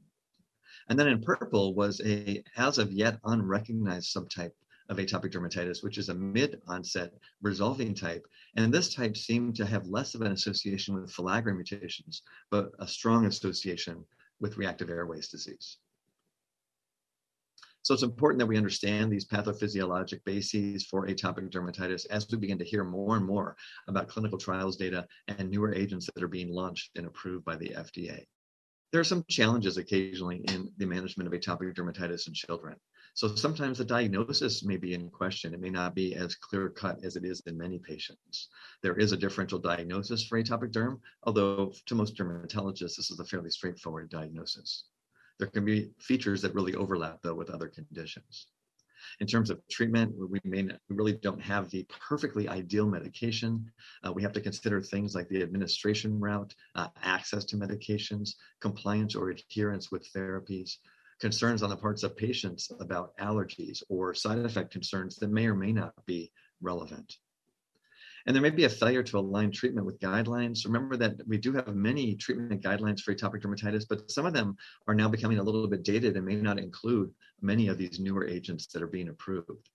And 0.88 0.98
then 0.98 1.08
in 1.08 1.22
purple 1.22 1.76
was 1.76 2.02
a 2.04 2.44
as 2.58 2.80
of 2.80 2.92
yet 2.92 3.20
unrecognized 3.26 4.16
subtype 4.16 4.54
of 4.90 4.98
atopic 4.98 5.32
dermatitis, 5.32 5.84
which 5.84 5.98
is 5.98 6.10
a 6.10 6.14
mid-onset 6.14 7.14
resolving 7.42 7.94
type. 7.94 8.26
And 8.56 8.74
this 8.74 8.94
type 8.94 9.16
seemed 9.16 9.56
to 9.58 9.66
have 9.66 9.88
less 9.88 10.16
of 10.16 10.22
an 10.22 10.32
association 10.32 10.96
with 10.96 11.14
filaggrin 11.14 11.56
mutations, 11.56 12.24
but 12.50 12.72
a 12.80 12.88
strong 12.88 13.26
association 13.26 14.04
with 14.40 14.58
reactive 14.58 14.90
airways 14.90 15.30
disease. 15.30 15.78
So 17.84 17.94
it's 17.94 18.04
important 18.04 18.40
that 18.40 18.46
we 18.46 18.58
understand 18.58 19.12
these 19.12 19.26
pathophysiologic 19.26 20.24
bases 20.26 20.86
for 20.86 21.08
atopic 21.08 21.50
dermatitis 21.50 22.06
as 22.10 22.28
we 22.30 22.38
begin 22.38 22.60
to 22.60 22.66
hear 22.66 22.84
more 22.84 23.16
and 23.16 23.26
more 23.26 23.56
about 23.88 24.10
clinical 24.10 24.38
trials 24.38 24.76
data 24.76 25.08
and 25.28 25.50
newer 25.50 25.74
agents 25.74 26.10
that 26.14 26.24
are 26.24 26.28
being 26.28 26.52
launched 26.52 26.92
and 26.98 27.08
approved 27.08 27.46
by 27.46 27.56
the 27.56 27.70
FDA. 27.70 28.26
There 28.92 29.02
are 29.02 29.06
some 29.06 29.24
challenges 29.30 29.78
occasionally 29.78 30.44
in 30.50 30.72
the 30.78 30.86
management 30.86 31.34
of 31.34 31.40
atopic 31.40 31.74
dermatitis 31.76 32.28
in 32.28 32.34
children. 32.34 32.76
So 33.14 33.36
sometimes 33.36 33.78
the 33.78 33.86
diagnosis 33.86 34.64
may 34.64 34.78
be 34.78 34.94
in 34.94 35.10
question. 35.10 35.54
It 35.54 35.60
may 35.60 35.70
not 35.70 35.96
be 35.96 36.16
as 36.16 36.36
clear 36.36 36.70
cut 36.70 37.04
as 37.04 37.16
it 37.16 37.26
is 37.26 37.42
in 37.46 37.58
many 37.58 37.80
patients. 37.80 38.50
There 38.82 38.98
is 38.98 39.12
a 39.12 39.18
differential 39.18 39.60
diagnosis 39.60 40.24
for 40.24 40.42
atopic 40.42 40.72
derm, 40.72 41.00
although 41.24 41.74
to 41.88 41.96
most 41.96 42.16
dermatologists, 42.16 42.96
this 42.96 43.12
is 43.12 43.20
a 43.20 43.26
fairly 43.26 43.50
straightforward 43.50 44.10
diagnosis. 44.10 44.86
There 45.38 45.48
can 45.48 45.66
be 45.66 45.92
features 46.00 46.42
that 46.42 46.54
really 46.54 46.76
overlap 46.76 47.20
though 47.22 47.36
with 47.36 47.50
other 47.50 47.68
conditions. 47.68 48.48
In 49.22 49.28
terms 49.28 49.50
of 49.50 49.66
treatment, 49.70 50.14
we, 50.18 50.40
may 50.44 50.62
not, 50.62 50.80
we 50.90 50.96
really 50.96 51.14
don't 51.14 51.42
have 51.42 51.70
the 51.70 51.86
perfectly 51.90 52.48
ideal 52.48 52.86
medication. 52.86 53.72
Uh, 54.06 54.12
we 54.12 54.22
have 54.22 54.34
to 54.34 54.42
consider 54.42 54.82
things 54.82 55.16
like 55.16 55.30
the 55.30 55.42
administration 55.42 56.20
route, 56.20 56.54
uh, 56.76 56.88
access 57.04 57.46
to 57.46 57.58
medications, 57.58 58.36
compliance 58.60 59.16
or 59.16 59.30
adherence 59.30 59.92
with 59.92 60.12
therapies, 60.14 60.78
concerns 61.20 61.64
on 61.64 61.70
the 61.70 61.78
parts 61.78 62.04
of 62.04 62.16
patients 62.16 62.72
about 62.80 63.16
allergies 63.18 63.84
or 63.90 64.14
side 64.14 64.40
effect 64.40 64.72
concerns 64.72 65.18
that 65.18 65.32
may 65.32 65.48
or 65.48 65.56
may 65.56 65.72
not 65.72 65.94
be 66.06 66.32
relevant. 66.62 67.18
And 68.26 68.36
there 68.36 68.44
may 68.44 68.50
be 68.50 68.66
a 68.66 68.70
failure 68.70 69.04
to 69.04 69.18
align 69.18 69.52
treatment 69.52 69.86
with 69.86 70.00
guidelines. 70.00 70.66
Remember 70.66 70.98
that 70.98 71.16
we 71.28 71.38
do 71.38 71.54
have 71.54 71.74
many 71.74 72.16
treatment 72.16 72.62
guidelines 72.62 73.02
for 73.02 73.14
atopic 73.14 73.42
dermatitis, 73.42 73.86
but 73.90 74.12
some 74.12 74.26
of 74.26 74.34
them 74.34 74.58
are 74.88 74.94
now 74.94 75.08
becoming 75.10 75.40
a 75.40 75.44
little 75.44 75.68
bit 75.68 75.84
dated 75.84 76.16
and 76.16 76.26
may 76.26 76.36
not 76.36 76.60
include 76.60 77.12
many 77.42 77.70
of 77.70 77.78
these 77.78 78.00
newer 78.00 78.28
agents 78.28 78.68
that 78.68 78.84
are 78.84 78.88
being 78.88 79.10
approved. 79.10 79.70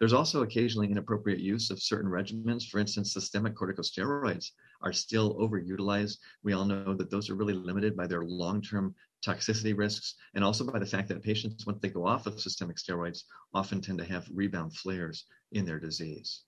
There's 0.00 0.12
also 0.12 0.42
occasionally 0.42 0.90
inappropriate 0.90 1.38
use 1.38 1.70
of 1.70 1.80
certain 1.80 2.10
regimens. 2.10 2.68
For 2.68 2.80
instance, 2.80 3.12
systemic 3.12 3.54
corticosteroids 3.54 4.50
are 4.82 4.92
still 4.92 5.36
overutilized. 5.36 6.18
We 6.42 6.52
all 6.52 6.64
know 6.64 6.94
that 6.94 7.10
those 7.10 7.30
are 7.30 7.36
really 7.36 7.54
limited 7.54 7.96
by 7.96 8.06
their 8.06 8.24
long 8.24 8.60
term 8.60 8.94
toxicity 9.24 9.76
risks 9.76 10.14
and 10.34 10.44
also 10.44 10.64
by 10.64 10.78
the 10.78 10.86
fact 10.86 11.08
that 11.08 11.22
patients, 11.22 11.66
once 11.66 11.78
they 11.80 11.88
go 11.88 12.06
off 12.06 12.26
of 12.26 12.40
systemic 12.40 12.76
steroids, 12.76 13.22
often 13.52 13.80
tend 13.80 13.98
to 13.98 14.04
have 14.04 14.28
rebound 14.32 14.76
flares 14.76 15.26
in 15.52 15.64
their 15.64 15.80
disease 15.80 16.44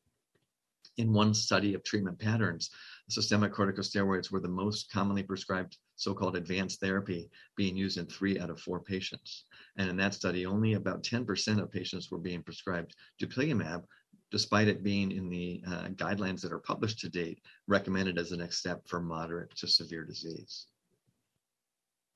in 0.99 1.13
one 1.13 1.35
study 1.35 1.75
of 1.75 1.85
treatment 1.85 2.19
patterns, 2.19 2.71
systemic 3.09 3.53
corticosteroids 3.53 4.31
were 4.31 4.41
the 4.41 4.49
most 4.49 4.91
commonly 4.91 5.23
prescribed 5.23 5.77
so-called 5.97 6.37
advanced 6.37 6.81
therapy 6.81 7.31
being 7.57 7.77
used 7.77 7.99
in 7.99 8.07
three 8.07 8.39
out 8.39 8.51
of 8.51 8.61
four 8.61 8.81
patients. 8.81 9.45
And 9.77 9.89
in 9.89 9.97
that 9.97 10.15
study, 10.15 10.47
only 10.47 10.75
about 10.75 11.03
10% 11.03 11.61
of 11.61 11.71
patients 11.71 12.11
were 12.11 12.19
being 12.19 12.43
prescribed 12.43 12.95
dupilumab, 13.21 13.85
despite 14.31 14.69
it 14.69 14.83
being 14.83 15.13
in 15.13 15.29
the 15.29 15.63
uh, 15.67 15.89
guidelines 15.89 16.41
that 16.41 16.53
are 16.53 16.59
published 16.59 16.99
to 17.01 17.09
date, 17.09 17.41
recommended 17.69 18.19
as 18.19 18.31
the 18.31 18.37
next 18.37 18.59
step 18.59 18.83
for 18.87 19.01
moderate 19.01 19.55
to 19.57 19.69
severe 19.69 20.05
disease. 20.05 20.67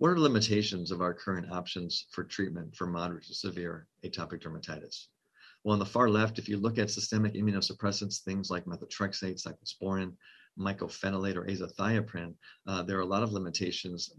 What 0.00 0.12
are 0.12 0.14
the 0.14 0.22
limitations 0.22 0.90
of 0.92 1.02
our 1.02 1.12
current 1.12 1.52
options 1.52 2.06
for 2.10 2.24
treatment 2.24 2.74
for 2.74 2.86
moderate 2.86 3.26
to 3.26 3.34
severe 3.34 3.86
atopic 4.02 4.40
dermatitis? 4.40 5.08
Well, 5.62 5.74
on 5.74 5.78
the 5.78 5.84
far 5.84 6.08
left, 6.08 6.38
if 6.38 6.48
you 6.48 6.56
look 6.56 6.78
at 6.78 6.90
systemic 6.90 7.34
immunosuppressants, 7.34 8.22
things 8.22 8.48
like 8.48 8.64
methotrexate, 8.64 9.46
cyclosporin, 9.46 10.14
mycophenolate, 10.58 11.36
or 11.36 11.44
azathioprine, 11.44 12.34
uh, 12.66 12.82
there 12.82 12.96
are 12.96 13.02
a 13.02 13.04
lot 13.14 13.22
of 13.22 13.34
limitations. 13.34 14.10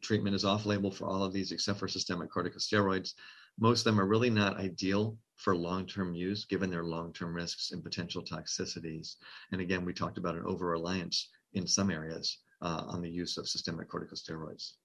Treatment 0.00 0.34
is 0.34 0.46
off 0.46 0.64
label 0.64 0.90
for 0.90 1.06
all 1.06 1.22
of 1.22 1.34
these 1.34 1.52
except 1.52 1.78
for 1.80 1.86
systemic 1.86 2.30
corticosteroids. 2.30 3.12
Most 3.58 3.80
of 3.80 3.84
them 3.84 4.00
are 4.00 4.08
really 4.08 4.30
not 4.30 4.56
ideal 4.56 5.18
for 5.34 5.54
long 5.54 5.84
term 5.84 6.14
use 6.14 6.46
given 6.46 6.70
their 6.70 6.84
long 6.84 7.12
term 7.12 7.34
risks 7.34 7.72
and 7.72 7.84
potential 7.84 8.24
toxicities. 8.24 9.16
And 9.52 9.60
again, 9.60 9.84
we 9.84 9.92
talked 9.92 10.16
about 10.16 10.36
an 10.36 10.44
over 10.46 10.68
reliance 10.68 11.28
in 11.52 11.66
some 11.66 11.90
areas 11.90 12.38
uh, 12.62 12.84
on 12.86 13.02
the 13.02 13.10
use 13.10 13.36
of 13.36 13.46
systemic 13.46 13.90
corticosteroids. 13.90 14.76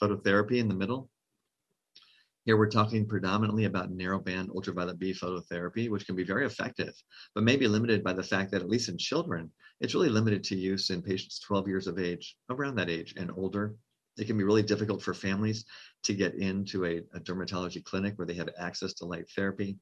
Phototherapy 0.00 0.58
in 0.58 0.68
the 0.68 0.74
middle, 0.74 1.10
here 2.48 2.56
we're 2.56 2.70
talking 2.70 3.06
predominantly 3.06 3.66
about 3.66 3.92
narrowband 3.92 4.48
ultraviolet 4.48 4.98
B 4.98 5.12
phototherapy, 5.12 5.90
which 5.90 6.06
can 6.06 6.16
be 6.16 6.24
very 6.24 6.46
effective, 6.46 6.94
but 7.34 7.44
may 7.44 7.56
be 7.56 7.68
limited 7.68 8.02
by 8.02 8.14
the 8.14 8.22
fact 8.22 8.52
that 8.52 8.62
at 8.62 8.70
least 8.70 8.88
in 8.88 8.96
children, 8.96 9.52
it's 9.80 9.92
really 9.92 10.08
limited 10.08 10.42
to 10.44 10.56
use 10.56 10.88
in 10.88 11.02
patients 11.02 11.40
12 11.40 11.68
years 11.68 11.86
of 11.86 11.98
age, 11.98 12.38
around 12.48 12.76
that 12.76 12.88
age 12.88 13.12
and 13.18 13.30
older. 13.36 13.76
It 14.16 14.26
can 14.26 14.38
be 14.38 14.44
really 14.44 14.62
difficult 14.62 15.02
for 15.02 15.12
families 15.12 15.66
to 16.04 16.14
get 16.14 16.36
into 16.36 16.86
a, 16.86 17.02
a 17.14 17.20
dermatology 17.20 17.84
clinic 17.84 18.16
where 18.16 18.26
they 18.26 18.32
have 18.36 18.48
access 18.58 18.94
to 18.94 19.04
light 19.04 19.28
therapy. 19.36 19.76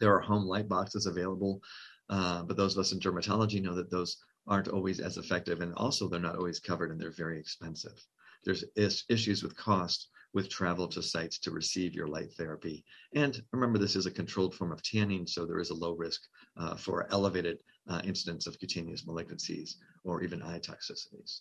There 0.00 0.14
are 0.14 0.20
home 0.20 0.44
light 0.44 0.68
boxes 0.68 1.06
available, 1.06 1.62
uh, 2.10 2.42
but 2.42 2.58
those 2.58 2.76
of 2.76 2.80
us 2.80 2.92
in 2.92 3.00
dermatology 3.00 3.62
know 3.62 3.74
that 3.74 3.90
those 3.90 4.18
aren't 4.46 4.68
always 4.68 5.00
as 5.00 5.16
effective, 5.16 5.62
and 5.62 5.72
also 5.76 6.08
they're 6.08 6.20
not 6.20 6.36
always 6.36 6.60
covered 6.60 6.90
and 6.90 7.00
they're 7.00 7.10
very 7.10 7.38
expensive. 7.40 7.98
There's 8.44 8.64
is- 8.76 9.04
issues 9.08 9.42
with 9.42 9.56
cost 9.56 10.08
with 10.34 10.48
travel 10.48 10.88
to 10.88 11.02
sites 11.02 11.38
to 11.38 11.52
receive 11.52 11.94
your 11.94 12.08
light 12.08 12.32
therapy. 12.32 12.84
And 13.14 13.40
remember, 13.52 13.78
this 13.78 13.96
is 13.96 14.06
a 14.06 14.10
controlled 14.10 14.54
form 14.54 14.72
of 14.72 14.82
tanning, 14.82 15.26
so 15.26 15.46
there 15.46 15.60
is 15.60 15.70
a 15.70 15.74
low 15.74 15.92
risk 15.92 16.22
uh, 16.56 16.76
for 16.76 17.06
elevated 17.12 17.58
uh, 17.88 18.02
incidence 18.04 18.46
of 18.46 18.58
cutaneous 18.58 19.04
malignancies 19.04 19.76
or 20.02 20.22
even 20.22 20.42
eye 20.42 20.58
toxicities. 20.58 21.40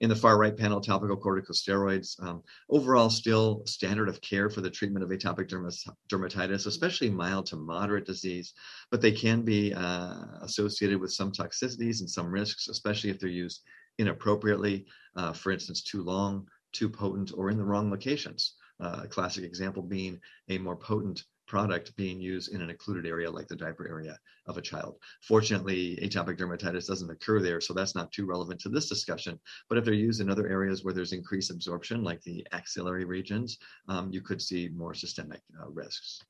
In 0.00 0.08
the 0.08 0.16
far 0.16 0.38
right 0.38 0.56
panel, 0.56 0.80
topical 0.80 1.16
corticosteroids, 1.16 2.22
um, 2.22 2.42
overall 2.70 3.10
still 3.10 3.62
standard 3.66 4.08
of 4.08 4.20
care 4.20 4.48
for 4.48 4.60
the 4.60 4.70
treatment 4.70 5.02
of 5.02 5.10
atopic 5.10 5.50
dermatitis, 6.08 6.66
especially 6.66 7.10
mild 7.10 7.46
to 7.46 7.56
moderate 7.56 8.06
disease, 8.06 8.54
but 8.92 9.00
they 9.00 9.10
can 9.10 9.42
be 9.42 9.74
uh, 9.74 10.14
associated 10.42 11.00
with 11.00 11.12
some 11.12 11.32
toxicities 11.32 11.98
and 11.98 12.08
some 12.08 12.28
risks, 12.28 12.68
especially 12.68 13.10
if 13.10 13.18
they're 13.18 13.28
used 13.28 13.64
inappropriately, 13.98 14.86
uh, 15.16 15.32
for 15.32 15.52
instance, 15.52 15.82
too 15.82 16.02
long, 16.02 16.46
too 16.72 16.88
potent 16.88 17.32
or 17.34 17.50
in 17.50 17.58
the 17.58 17.64
wrong 17.64 17.90
locations. 17.90 18.54
Uh, 18.80 19.00
a 19.04 19.08
classic 19.08 19.44
example 19.44 19.82
being 19.82 20.20
a 20.48 20.58
more 20.58 20.76
potent 20.76 21.24
product 21.48 21.96
being 21.96 22.20
used 22.20 22.52
in 22.52 22.60
an 22.60 22.70
occluded 22.70 23.06
area 23.06 23.28
like 23.28 23.48
the 23.48 23.56
diaper 23.56 23.88
area 23.88 24.16
of 24.46 24.58
a 24.58 24.62
child. 24.62 24.96
Fortunately, 25.22 25.98
atopic 26.02 26.36
dermatitis 26.36 26.86
doesn't 26.86 27.10
occur 27.10 27.40
there, 27.40 27.60
so 27.60 27.72
that's 27.72 27.94
not 27.94 28.12
too 28.12 28.26
relevant 28.26 28.60
to 28.60 28.68
this 28.68 28.88
discussion. 28.88 29.40
But 29.68 29.78
if 29.78 29.84
they're 29.84 29.94
used 29.94 30.20
in 30.20 30.30
other 30.30 30.46
areas 30.46 30.84
where 30.84 30.94
there's 30.94 31.14
increased 31.14 31.50
absorption, 31.50 32.04
like 32.04 32.22
the 32.22 32.46
axillary 32.52 33.06
regions, 33.06 33.58
um, 33.88 34.12
you 34.12 34.20
could 34.20 34.42
see 34.42 34.68
more 34.68 34.94
systemic 34.94 35.40
uh, 35.60 35.70
risks. 35.70 36.22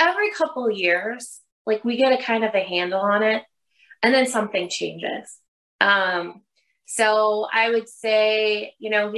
Every 0.00 0.32
couple 0.32 0.70
years, 0.70 1.40
like 1.68 1.84
we 1.84 1.96
get 1.96 2.18
a 2.18 2.22
kind 2.22 2.44
of 2.44 2.54
a 2.54 2.60
handle 2.60 3.00
on 3.00 3.22
it, 3.22 3.44
and 4.02 4.12
then 4.12 4.26
something 4.26 4.68
changes. 4.68 5.38
Um, 5.80 6.42
so 6.86 7.46
I 7.52 7.70
would 7.70 7.88
say, 7.88 8.74
you 8.78 8.90
know, 8.90 9.14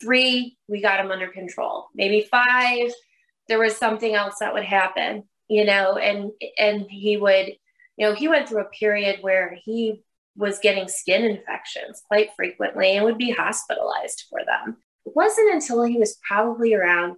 three, 0.00 0.58
we 0.68 0.82
got 0.82 1.00
him 1.00 1.12
under 1.12 1.28
control. 1.28 1.86
Maybe 1.94 2.26
five, 2.28 2.90
there 3.48 3.60
was 3.60 3.76
something 3.76 4.14
else 4.14 4.40
that 4.40 4.52
would 4.52 4.64
happen, 4.64 5.22
you 5.48 5.64
know, 5.64 5.96
and 5.96 6.32
and 6.58 6.86
he 6.90 7.16
would, 7.16 7.46
you 7.96 8.06
know, 8.06 8.14
he 8.14 8.28
went 8.28 8.48
through 8.48 8.62
a 8.62 8.70
period 8.70 9.18
where 9.22 9.56
he 9.64 10.02
was 10.34 10.58
getting 10.58 10.88
skin 10.88 11.24
infections 11.24 12.02
quite 12.08 12.30
frequently 12.34 12.96
and 12.96 13.04
would 13.04 13.18
be 13.18 13.30
hospitalized 13.30 14.24
for 14.28 14.40
them. 14.44 14.76
It 15.06 15.12
wasn't 15.14 15.54
until 15.54 15.84
he 15.84 15.98
was 15.98 16.18
probably 16.26 16.74
around 16.74 17.16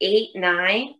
eight, 0.00 0.30
nine. 0.34 0.94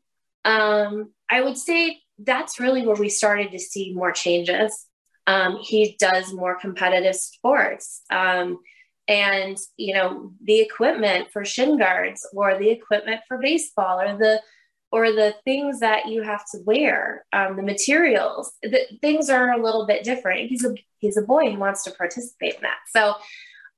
Um, 0.45 1.13
I 1.31 1.41
would 1.41 1.57
say 1.57 2.01
that's 2.19 2.61
really 2.61 2.87
where 2.87 2.97
we 2.97 3.09
started 3.09 3.53
to 3.53 3.59
see 3.59 3.95
more 3.95 4.13
changes. 4.13 4.87
Um, 5.27 5.59
he 5.59 5.97
does 5.99 6.33
more 6.33 6.59
competitive 6.59 7.17
sports. 7.17 8.03
Um, 8.11 8.59
and 9.09 9.57
you 9.79 9.95
know 9.95 10.33
the 10.45 10.61
equipment 10.61 11.31
for 11.33 11.45
shin 11.45 11.79
guards 11.79 12.29
or 12.35 12.59
the 12.59 12.69
equipment 12.69 13.23
for 13.27 13.39
baseball 13.39 14.01
or 14.01 14.19
the 14.19 14.41
or 14.91 15.13
the 15.13 15.35
things 15.45 15.81
that 15.81 16.09
you 16.09 16.23
have 16.23 16.45
to 16.51 16.59
wear 16.65 17.25
um, 17.33 17.57
the 17.57 17.63
materials 17.63 18.53
the, 18.63 18.81
things 19.01 19.29
are 19.29 19.53
a 19.53 19.63
little 19.63 19.87
bit 19.87 20.05
different. 20.05 20.51
He's 20.51 20.65
a 20.65 20.75
he's 20.99 21.17
a 21.17 21.23
boy 21.23 21.51
who 21.51 21.59
wants 21.59 21.85
to 21.85 21.91
participate 21.93 22.57
in 22.57 22.63
that. 22.63 22.79
So 22.89 23.15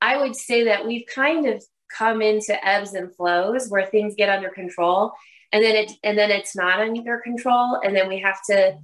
i 0.01 0.17
would 0.17 0.35
say 0.35 0.65
that 0.65 0.85
we've 0.85 1.05
kind 1.05 1.47
of 1.47 1.63
come 1.95 2.21
into 2.21 2.67
ebbs 2.67 2.93
and 2.93 3.15
flows 3.15 3.69
where 3.69 3.85
things 3.85 4.15
get 4.15 4.29
under 4.29 4.49
control 4.49 5.13
and 5.51 5.63
then 5.63 5.75
it 5.75 5.91
and 6.03 6.17
then 6.17 6.31
it's 6.31 6.55
not 6.55 6.79
under 6.79 7.19
control 7.19 7.79
and 7.83 7.95
then 7.95 8.07
we 8.07 8.19
have 8.19 8.39
to 8.49 8.77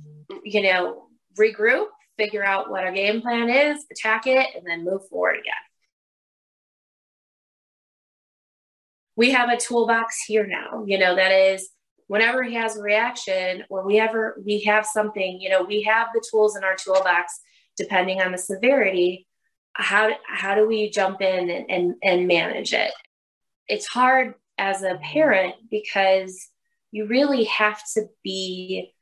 you 0.43 0.62
know 0.62 1.07
regroup 1.39 1.88
figure 2.17 2.43
out 2.43 2.69
what 2.69 2.83
our 2.83 2.91
game 2.91 3.21
plan 3.21 3.50
is, 3.50 3.86
attack 3.91 4.27
it, 4.27 4.47
and 4.55 4.65
then 4.65 4.83
move 4.83 5.07
forward 5.07 5.36
again. 5.36 5.53
We 9.15 9.31
have 9.31 9.50
a 9.50 9.57
toolbox 9.57 10.24
here 10.25 10.45
now, 10.45 10.83
you 10.86 10.97
know, 10.97 11.15
that 11.15 11.31
is 11.31 11.69
whenever 12.07 12.43
he 12.43 12.55
has 12.55 12.77
a 12.77 12.81
reaction 12.81 13.63
or 13.69 13.86
we 13.86 14.00
ever 14.00 14.39
we 14.45 14.62
have 14.63 14.86
something, 14.86 15.39
you 15.41 15.50
know, 15.50 15.63
we 15.63 15.83
have 15.83 16.09
the 16.13 16.24
tools 16.29 16.55
in 16.55 16.63
our 16.63 16.75
toolbox 16.75 17.39
depending 17.77 18.21
on 18.21 18.31
the 18.31 18.38
severity. 18.38 19.27
How 19.74 20.12
how 20.27 20.55
do 20.55 20.67
we 20.67 20.89
jump 20.89 21.21
in 21.21 21.50
and, 21.50 21.69
and, 21.69 21.95
and 22.03 22.27
manage 22.27 22.74
it? 22.74 22.91
It's 23.67 23.88
hard 23.88 24.36
as 24.57 24.83
a 24.83 25.00
parent 25.01 25.55
because 25.69 26.50
you 26.91 27.06
really 27.06 27.46
have 27.46 27.82
to 27.94 28.08
be 28.24 28.94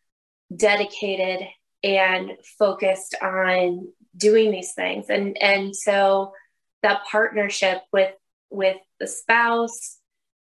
dedicated 0.56 1.48
and 1.84 2.32
focused 2.58 3.16
on 3.22 3.88
doing 4.18 4.52
these 4.52 4.74
things. 4.74 5.10
And 5.10 5.38
and 5.42 5.76
so 5.76 6.34
that 6.82 7.06
partnership 7.10 7.82
with 7.92 8.14
with 8.50 8.78
the 9.00 9.08
spouse 9.08 9.98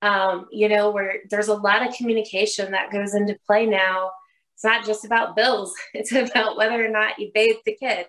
um, 0.03 0.47
you 0.53 0.69
know 0.69 0.91
where 0.91 1.21
there's 1.31 1.49
a 1.49 1.55
lot 1.55 1.87
of 1.87 1.95
communication 1.95 2.73
that 2.73 2.93
goes 2.93 3.15
into 3.15 3.39
play 3.47 3.67
now. 3.67 4.11
It's 4.55 4.65
not 4.65 4.87
just 4.87 5.05
about 5.05 5.37
bills. 5.37 5.75
It's 5.95 6.13
about 6.13 6.57
whether 6.57 6.85
or 6.85 6.89
not 6.89 7.19
you 7.19 7.31
bathe 7.35 7.57
the 7.65 7.77
kid 7.77 8.07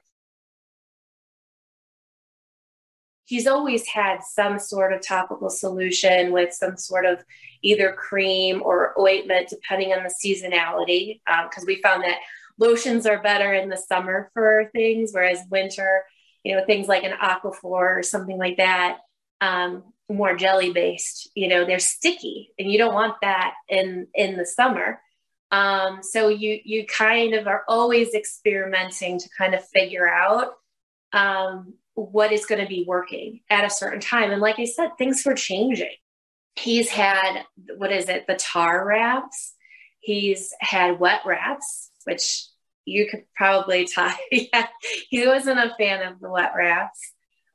he's 3.27 3.45
always 3.45 3.85
had 3.85 4.23
some 4.23 4.57
sort 4.57 4.93
of 4.93 5.05
topical 5.05 5.49
solution 5.49 6.31
with 6.31 6.53
some 6.53 6.77
sort 6.77 7.05
of 7.05 7.23
either 7.61 7.91
cream 7.91 8.61
or 8.63 8.97
ointment, 8.97 9.49
depending 9.49 9.91
on 9.91 10.03
the 10.03 10.13
seasonality. 10.25 11.19
Because 11.27 11.63
um, 11.63 11.67
we 11.67 11.81
found 11.81 12.03
that 12.03 12.19
lotions 12.57 13.05
are 13.05 13.21
better 13.21 13.53
in 13.53 13.67
the 13.67 13.75
summer 13.75 14.31
for 14.33 14.69
things, 14.73 15.11
whereas 15.11 15.39
winter, 15.51 16.03
you 16.43 16.55
know, 16.55 16.63
things 16.65 16.87
like 16.87 17.03
an 17.03 17.17
aquaphor 17.21 17.97
or 17.97 18.01
something 18.01 18.37
like 18.37 18.57
that, 18.57 18.99
um, 19.41 19.83
more 20.09 20.37
jelly 20.37 20.71
based, 20.71 21.29
you 21.35 21.49
know, 21.49 21.65
they're 21.65 21.79
sticky, 21.79 22.51
and 22.57 22.71
you 22.71 22.77
don't 22.77 22.93
want 22.93 23.15
that 23.21 23.55
in 23.67 24.07
in 24.13 24.37
the 24.37 24.45
summer. 24.45 25.01
Um, 25.51 25.99
so 26.01 26.29
you 26.29 26.61
you 26.63 26.85
kind 26.85 27.33
of 27.33 27.45
are 27.45 27.63
always 27.67 28.13
experimenting 28.13 29.19
to 29.19 29.29
kind 29.37 29.53
of 29.53 29.67
figure 29.67 30.07
out 30.07 30.53
um, 31.11 31.73
what 31.97 32.31
is 32.31 32.45
going 32.45 32.61
to 32.61 32.67
be 32.67 32.85
working 32.87 33.39
at 33.49 33.65
a 33.65 33.71
certain 33.71 33.99
time. 33.99 34.31
And 34.31 34.39
like 34.39 34.59
I 34.59 34.65
said, 34.65 34.91
things 34.97 35.23
were 35.25 35.33
changing. 35.33 35.95
He's 36.55 36.89
had, 36.89 37.43
what 37.77 37.91
is 37.91 38.07
it, 38.07 38.27
the 38.27 38.35
tar 38.35 38.85
wraps. 38.85 39.55
He's 39.99 40.53
had 40.59 40.99
wet 40.99 41.21
wraps, 41.25 41.89
which 42.03 42.45
you 42.85 43.09
could 43.09 43.23
probably 43.35 43.85
tie. 43.85 44.15
yeah, 44.31 44.67
he 45.09 45.27
wasn't 45.27 45.59
a 45.59 45.73
fan 45.75 46.07
of 46.07 46.19
the 46.19 46.29
wet 46.29 46.51
wraps. 46.55 46.99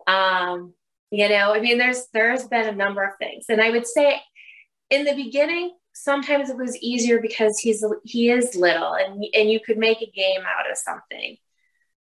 Um, 0.09 0.75
you 1.13 1.29
know, 1.29 1.55
I 1.55 1.61
mean, 1.61 1.79
there's 1.79 2.07
there's 2.13 2.49
been 2.49 2.67
a 2.67 2.73
number 2.73 3.05
of 3.05 3.17
things, 3.19 3.45
and 3.49 3.61
I 3.61 3.71
would 3.71 3.87
say, 3.87 4.21
in 4.91 5.05
the 5.05 5.15
beginning, 5.15 5.73
sometimes 5.93 6.51
it 6.51 6.57
was 6.57 6.77
easier 6.79 7.21
because 7.21 7.59
he's 7.59 7.85
he 8.03 8.31
is 8.31 8.57
little, 8.57 8.95
and 8.95 9.25
and 9.35 9.51
you 9.51 9.61
could 9.61 9.79
make 9.79 10.03
a 10.03 10.11
game 10.11 10.41
out 10.41 10.71
of 10.71 10.77
something. 10.77 11.37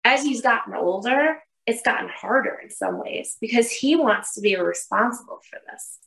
As 0.05 0.23
he's 0.23 0.41
gotten 0.41 0.75
older, 0.75 1.39
it's 1.69 1.83
gotten 1.83 2.09
harder 2.09 2.59
in 2.63 2.71
some 2.71 2.99
ways 2.99 3.37
because 3.43 3.71
he 3.71 3.95
wants 3.95 4.35
to 4.35 4.41
be 4.41 4.57
responsible 4.57 5.39
for 5.51 5.59
this. 5.71 5.99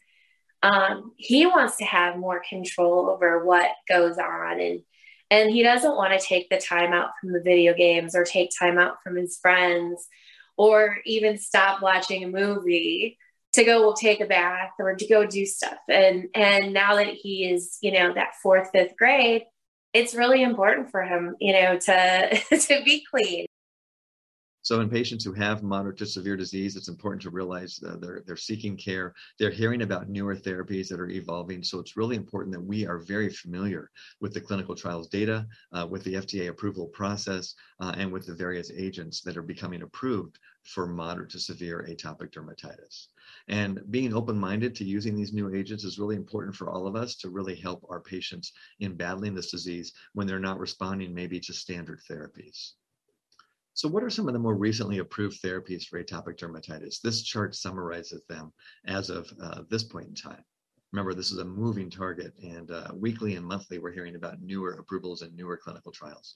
Um, 0.63 1.11
he 1.17 1.45
wants 1.45 1.77
to 1.77 1.85
have 1.85 2.17
more 2.17 2.41
control 2.47 3.11
over 3.11 3.45
what 3.45 3.69
goes 3.87 4.17
on 4.17 4.59
and 4.59 4.81
and 5.29 5.49
he 5.49 5.63
doesn't 5.63 5.95
want 5.95 6.19
to 6.19 6.25
take 6.25 6.49
the 6.49 6.57
time 6.57 6.91
out 6.91 7.11
from 7.21 7.31
the 7.31 7.41
video 7.41 7.73
games 7.73 8.15
or 8.15 8.25
take 8.25 8.49
time 8.59 8.77
out 8.77 8.97
from 9.01 9.15
his 9.15 9.37
friends 9.37 10.07
or 10.57 10.97
even 11.05 11.37
stop 11.37 11.81
watching 11.81 12.23
a 12.23 12.27
movie 12.27 13.17
to 13.53 13.63
go 13.63 13.93
take 13.93 14.19
a 14.19 14.25
bath 14.25 14.71
or 14.79 14.95
to 14.95 15.07
go 15.07 15.25
do 15.25 15.45
stuff 15.45 15.77
and 15.89 16.25
and 16.33 16.73
now 16.73 16.95
that 16.95 17.07
he 17.07 17.45
is 17.45 17.77
you 17.81 17.91
know 17.91 18.13
that 18.13 18.33
fourth 18.41 18.69
fifth 18.71 18.97
grade 18.97 19.43
it's 19.93 20.15
really 20.15 20.41
important 20.41 20.89
for 20.89 21.03
him 21.03 21.35
you 21.39 21.53
know 21.53 21.77
to 21.77 22.41
to 22.49 22.83
be 22.83 23.03
clean 23.09 23.45
so 24.63 24.79
in 24.79 24.89
patients 24.89 25.23
who 25.23 25.33
have 25.33 25.63
moderate 25.63 25.97
to 25.97 26.05
severe 26.05 26.37
disease, 26.37 26.75
it's 26.75 26.87
important 26.87 27.21
to 27.23 27.31
realize 27.31 27.79
they're, 27.99 28.21
they're 28.25 28.37
seeking 28.37 28.77
care. 28.77 29.13
They're 29.39 29.49
hearing 29.49 29.81
about 29.81 30.07
newer 30.07 30.35
therapies 30.35 30.87
that 30.89 30.99
are 30.99 31.09
evolving. 31.09 31.63
So 31.63 31.79
it's 31.79 31.97
really 31.97 32.15
important 32.15 32.53
that 32.53 32.61
we 32.61 32.85
are 32.85 32.99
very 32.99 33.29
familiar 33.29 33.89
with 34.19 34.35
the 34.35 34.41
clinical 34.41 34.75
trials 34.75 35.07
data, 35.07 35.47
uh, 35.71 35.87
with 35.89 36.03
the 36.03 36.13
FDA 36.13 36.49
approval 36.49 36.87
process, 36.87 37.55
uh, 37.79 37.93
and 37.97 38.11
with 38.11 38.27
the 38.27 38.35
various 38.35 38.71
agents 38.75 39.21
that 39.21 39.35
are 39.35 39.41
becoming 39.41 39.81
approved 39.81 40.37
for 40.63 40.85
moderate 40.85 41.31
to 41.31 41.39
severe 41.39 41.87
atopic 41.89 42.31
dermatitis. 42.31 43.07
And 43.47 43.81
being 43.89 44.13
open 44.13 44.37
minded 44.37 44.75
to 44.75 44.85
using 44.85 45.15
these 45.15 45.33
new 45.33 45.53
agents 45.55 45.83
is 45.83 45.97
really 45.97 46.15
important 46.15 46.55
for 46.55 46.69
all 46.69 46.85
of 46.85 46.95
us 46.95 47.15
to 47.15 47.31
really 47.31 47.55
help 47.55 47.83
our 47.89 47.99
patients 47.99 48.53
in 48.79 48.95
battling 48.95 49.33
this 49.33 49.49
disease 49.49 49.93
when 50.13 50.27
they're 50.27 50.39
not 50.39 50.59
responding 50.59 51.15
maybe 51.15 51.39
to 51.39 51.53
standard 51.53 51.99
therapies. 52.07 52.73
So 53.73 53.87
what 53.87 54.03
are 54.03 54.09
some 54.09 54.27
of 54.27 54.33
the 54.33 54.39
more 54.39 54.55
recently 54.55 54.97
approved 54.97 55.41
therapies 55.41 55.85
for 55.85 56.03
atopic 56.03 56.37
dermatitis? 56.37 57.01
This 57.01 57.23
chart 57.23 57.55
summarizes 57.55 58.21
them 58.27 58.51
as 58.85 59.09
of 59.09 59.31
uh, 59.41 59.63
this 59.69 59.83
point 59.83 60.07
in 60.09 60.15
time. 60.15 60.43
Remember, 60.91 61.13
this 61.13 61.31
is 61.31 61.37
a 61.37 61.45
moving 61.45 61.89
target, 61.89 62.33
and 62.43 62.69
uh, 62.69 62.89
weekly 62.93 63.35
and 63.35 63.45
monthly, 63.45 63.79
we're 63.79 63.93
hearing 63.93 64.15
about 64.15 64.41
newer 64.41 64.73
approvals 64.73 65.21
and 65.21 65.33
newer 65.37 65.55
clinical 65.55 65.93
trials. 65.93 66.35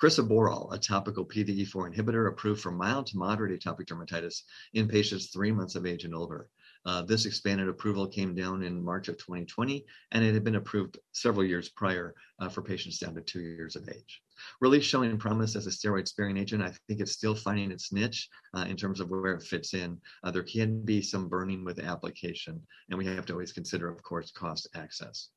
Crisaborole, 0.00 0.72
a 0.72 0.78
topical 0.78 1.26
PDE4 1.26 1.94
inhibitor 1.94 2.26
approved 2.26 2.62
for 2.62 2.70
mild 2.70 3.08
to 3.08 3.18
moderate 3.18 3.60
atopic 3.60 3.84
dermatitis 3.84 4.42
in 4.72 4.88
patients 4.88 5.26
three 5.26 5.52
months 5.52 5.74
of 5.74 5.84
age 5.84 6.04
and 6.04 6.14
older. 6.14 6.48
Uh, 6.86 7.02
this 7.02 7.26
expanded 7.26 7.68
approval 7.68 8.06
came 8.06 8.34
down 8.34 8.62
in 8.62 8.82
March 8.82 9.08
of 9.08 9.18
2020, 9.18 9.84
and 10.12 10.24
it 10.24 10.32
had 10.32 10.44
been 10.44 10.56
approved 10.56 10.98
several 11.12 11.44
years 11.44 11.68
prior 11.68 12.14
uh, 12.40 12.48
for 12.48 12.62
patients 12.62 12.98
down 12.98 13.14
to 13.14 13.20
two 13.20 13.40
years 13.40 13.76
of 13.76 13.88
age. 13.88 14.22
Really 14.60 14.80
showing 14.80 15.18
promise 15.18 15.56
as 15.56 15.66
a 15.66 15.70
steroid 15.70 16.08
sparing 16.08 16.38
agent. 16.38 16.62
I 16.62 16.72
think 16.88 17.00
it's 17.00 17.12
still 17.12 17.34
finding 17.34 17.70
its 17.70 17.92
niche 17.92 18.28
uh, 18.54 18.64
in 18.68 18.76
terms 18.76 19.00
of 19.00 19.10
where 19.10 19.34
it 19.34 19.42
fits 19.42 19.74
in. 19.74 19.98
Uh, 20.24 20.30
there 20.30 20.42
can 20.42 20.82
be 20.82 21.02
some 21.02 21.28
burning 21.28 21.64
with 21.64 21.78
application, 21.78 22.60
and 22.88 22.98
we 22.98 23.04
have 23.06 23.26
to 23.26 23.34
always 23.34 23.52
consider, 23.52 23.88
of 23.88 24.02
course, 24.02 24.30
cost 24.30 24.68
access. 24.74 25.28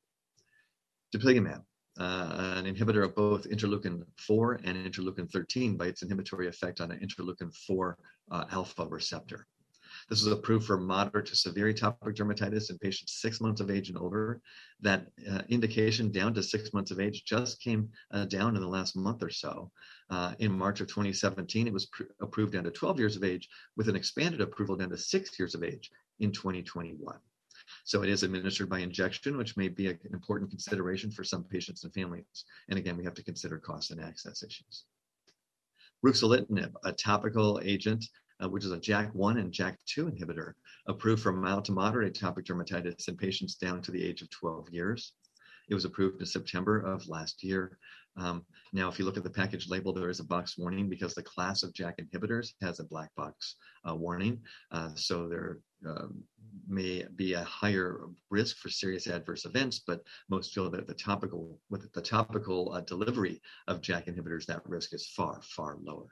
Dupilumab, 1.14 1.62
uh, 2.00 2.54
an 2.56 2.64
inhibitor 2.64 3.04
of 3.04 3.14
both 3.14 3.46
interleukin 3.48 4.02
4 4.16 4.60
and 4.64 4.76
interleukin 4.76 5.30
13 5.30 5.76
by 5.76 5.86
its 5.86 6.02
inhibitory 6.02 6.48
effect 6.48 6.80
on 6.80 6.90
an 6.90 6.98
interleukin 7.00 7.54
4 7.54 7.98
uh, 8.30 8.44
alpha 8.50 8.86
receptor. 8.86 9.46
This 10.08 10.22
was 10.22 10.32
approved 10.32 10.66
for 10.66 10.76
moderate 10.76 11.26
to 11.26 11.36
severe 11.36 11.72
atopic 11.72 12.14
dermatitis 12.14 12.70
in 12.70 12.78
patients 12.78 13.20
six 13.20 13.40
months 13.40 13.60
of 13.60 13.70
age 13.70 13.88
and 13.88 13.98
older. 13.98 14.40
That 14.80 15.06
uh, 15.30 15.42
indication 15.48 16.12
down 16.12 16.34
to 16.34 16.42
six 16.42 16.72
months 16.72 16.90
of 16.90 17.00
age 17.00 17.24
just 17.24 17.60
came 17.60 17.90
uh, 18.10 18.26
down 18.26 18.54
in 18.54 18.62
the 18.62 18.68
last 18.68 18.96
month 18.96 19.22
or 19.22 19.30
so. 19.30 19.70
Uh, 20.10 20.34
in 20.38 20.52
March 20.52 20.80
of 20.80 20.88
2017, 20.88 21.66
it 21.66 21.72
was 21.72 21.86
pr- 21.86 22.04
approved 22.20 22.52
down 22.52 22.64
to 22.64 22.70
12 22.70 22.98
years 22.98 23.16
of 23.16 23.24
age 23.24 23.48
with 23.76 23.88
an 23.88 23.96
expanded 23.96 24.40
approval 24.40 24.76
down 24.76 24.90
to 24.90 24.98
six 24.98 25.38
years 25.38 25.54
of 25.54 25.64
age 25.64 25.90
in 26.20 26.32
2021. 26.32 27.16
So 27.84 28.02
it 28.02 28.10
is 28.10 28.22
administered 28.22 28.68
by 28.68 28.80
injection, 28.80 29.36
which 29.36 29.56
may 29.56 29.68
be 29.68 29.88
an 29.88 29.98
important 30.12 30.50
consideration 30.50 31.10
for 31.10 31.24
some 31.24 31.44
patients 31.44 31.84
and 31.84 31.94
families. 31.94 32.44
And 32.68 32.78
again, 32.78 32.96
we 32.96 33.04
have 33.04 33.14
to 33.14 33.24
consider 33.24 33.58
cost 33.58 33.90
and 33.90 34.00
access 34.00 34.42
issues. 34.42 34.84
Ruxolitinib, 36.04 36.74
a 36.84 36.92
topical 36.92 37.60
agent 37.64 38.04
uh, 38.42 38.48
which 38.48 38.64
is 38.64 38.72
a 38.72 38.78
JAK1 38.78 39.38
and 39.38 39.52
JAK2 39.52 40.18
inhibitor 40.18 40.52
approved 40.86 41.22
for 41.22 41.32
mild 41.32 41.64
to 41.66 41.72
moderate 41.72 42.14
atopic 42.14 42.44
dermatitis 42.44 43.08
in 43.08 43.16
patients 43.16 43.54
down 43.56 43.80
to 43.82 43.90
the 43.90 44.04
age 44.04 44.22
of 44.22 44.30
12 44.30 44.70
years. 44.70 45.12
It 45.68 45.74
was 45.74 45.84
approved 45.84 46.20
in 46.20 46.26
September 46.26 46.80
of 46.80 47.08
last 47.08 47.42
year. 47.42 47.78
Um, 48.16 48.44
now, 48.72 48.88
if 48.88 48.98
you 48.98 49.04
look 49.04 49.16
at 49.16 49.24
the 49.24 49.30
package 49.30 49.68
label, 49.68 49.92
there 49.92 50.10
is 50.10 50.20
a 50.20 50.24
box 50.24 50.56
warning 50.56 50.88
because 50.88 51.14
the 51.14 51.22
class 51.22 51.62
of 51.62 51.72
JAK 51.72 51.98
inhibitors 51.98 52.52
has 52.62 52.78
a 52.78 52.84
black 52.84 53.12
box 53.16 53.56
uh, 53.88 53.94
warning. 53.94 54.40
Uh, 54.70 54.90
so 54.94 55.28
there 55.28 55.58
uh, 55.88 56.06
may 56.68 57.04
be 57.16 57.32
a 57.32 57.42
higher 57.42 58.02
risk 58.30 58.58
for 58.58 58.68
serious 58.68 59.06
adverse 59.06 59.44
events, 59.46 59.80
but 59.84 60.02
most 60.28 60.52
feel 60.52 60.70
that 60.70 60.86
the 60.86 60.94
topical 60.94 61.58
with 61.70 61.90
the 61.92 62.02
topical 62.02 62.72
uh, 62.72 62.80
delivery 62.82 63.40
of 63.66 63.80
JAK 63.80 64.06
inhibitors, 64.06 64.46
that 64.46 64.62
risk 64.68 64.94
is 64.94 65.08
far, 65.08 65.40
far 65.42 65.78
lower. 65.82 66.08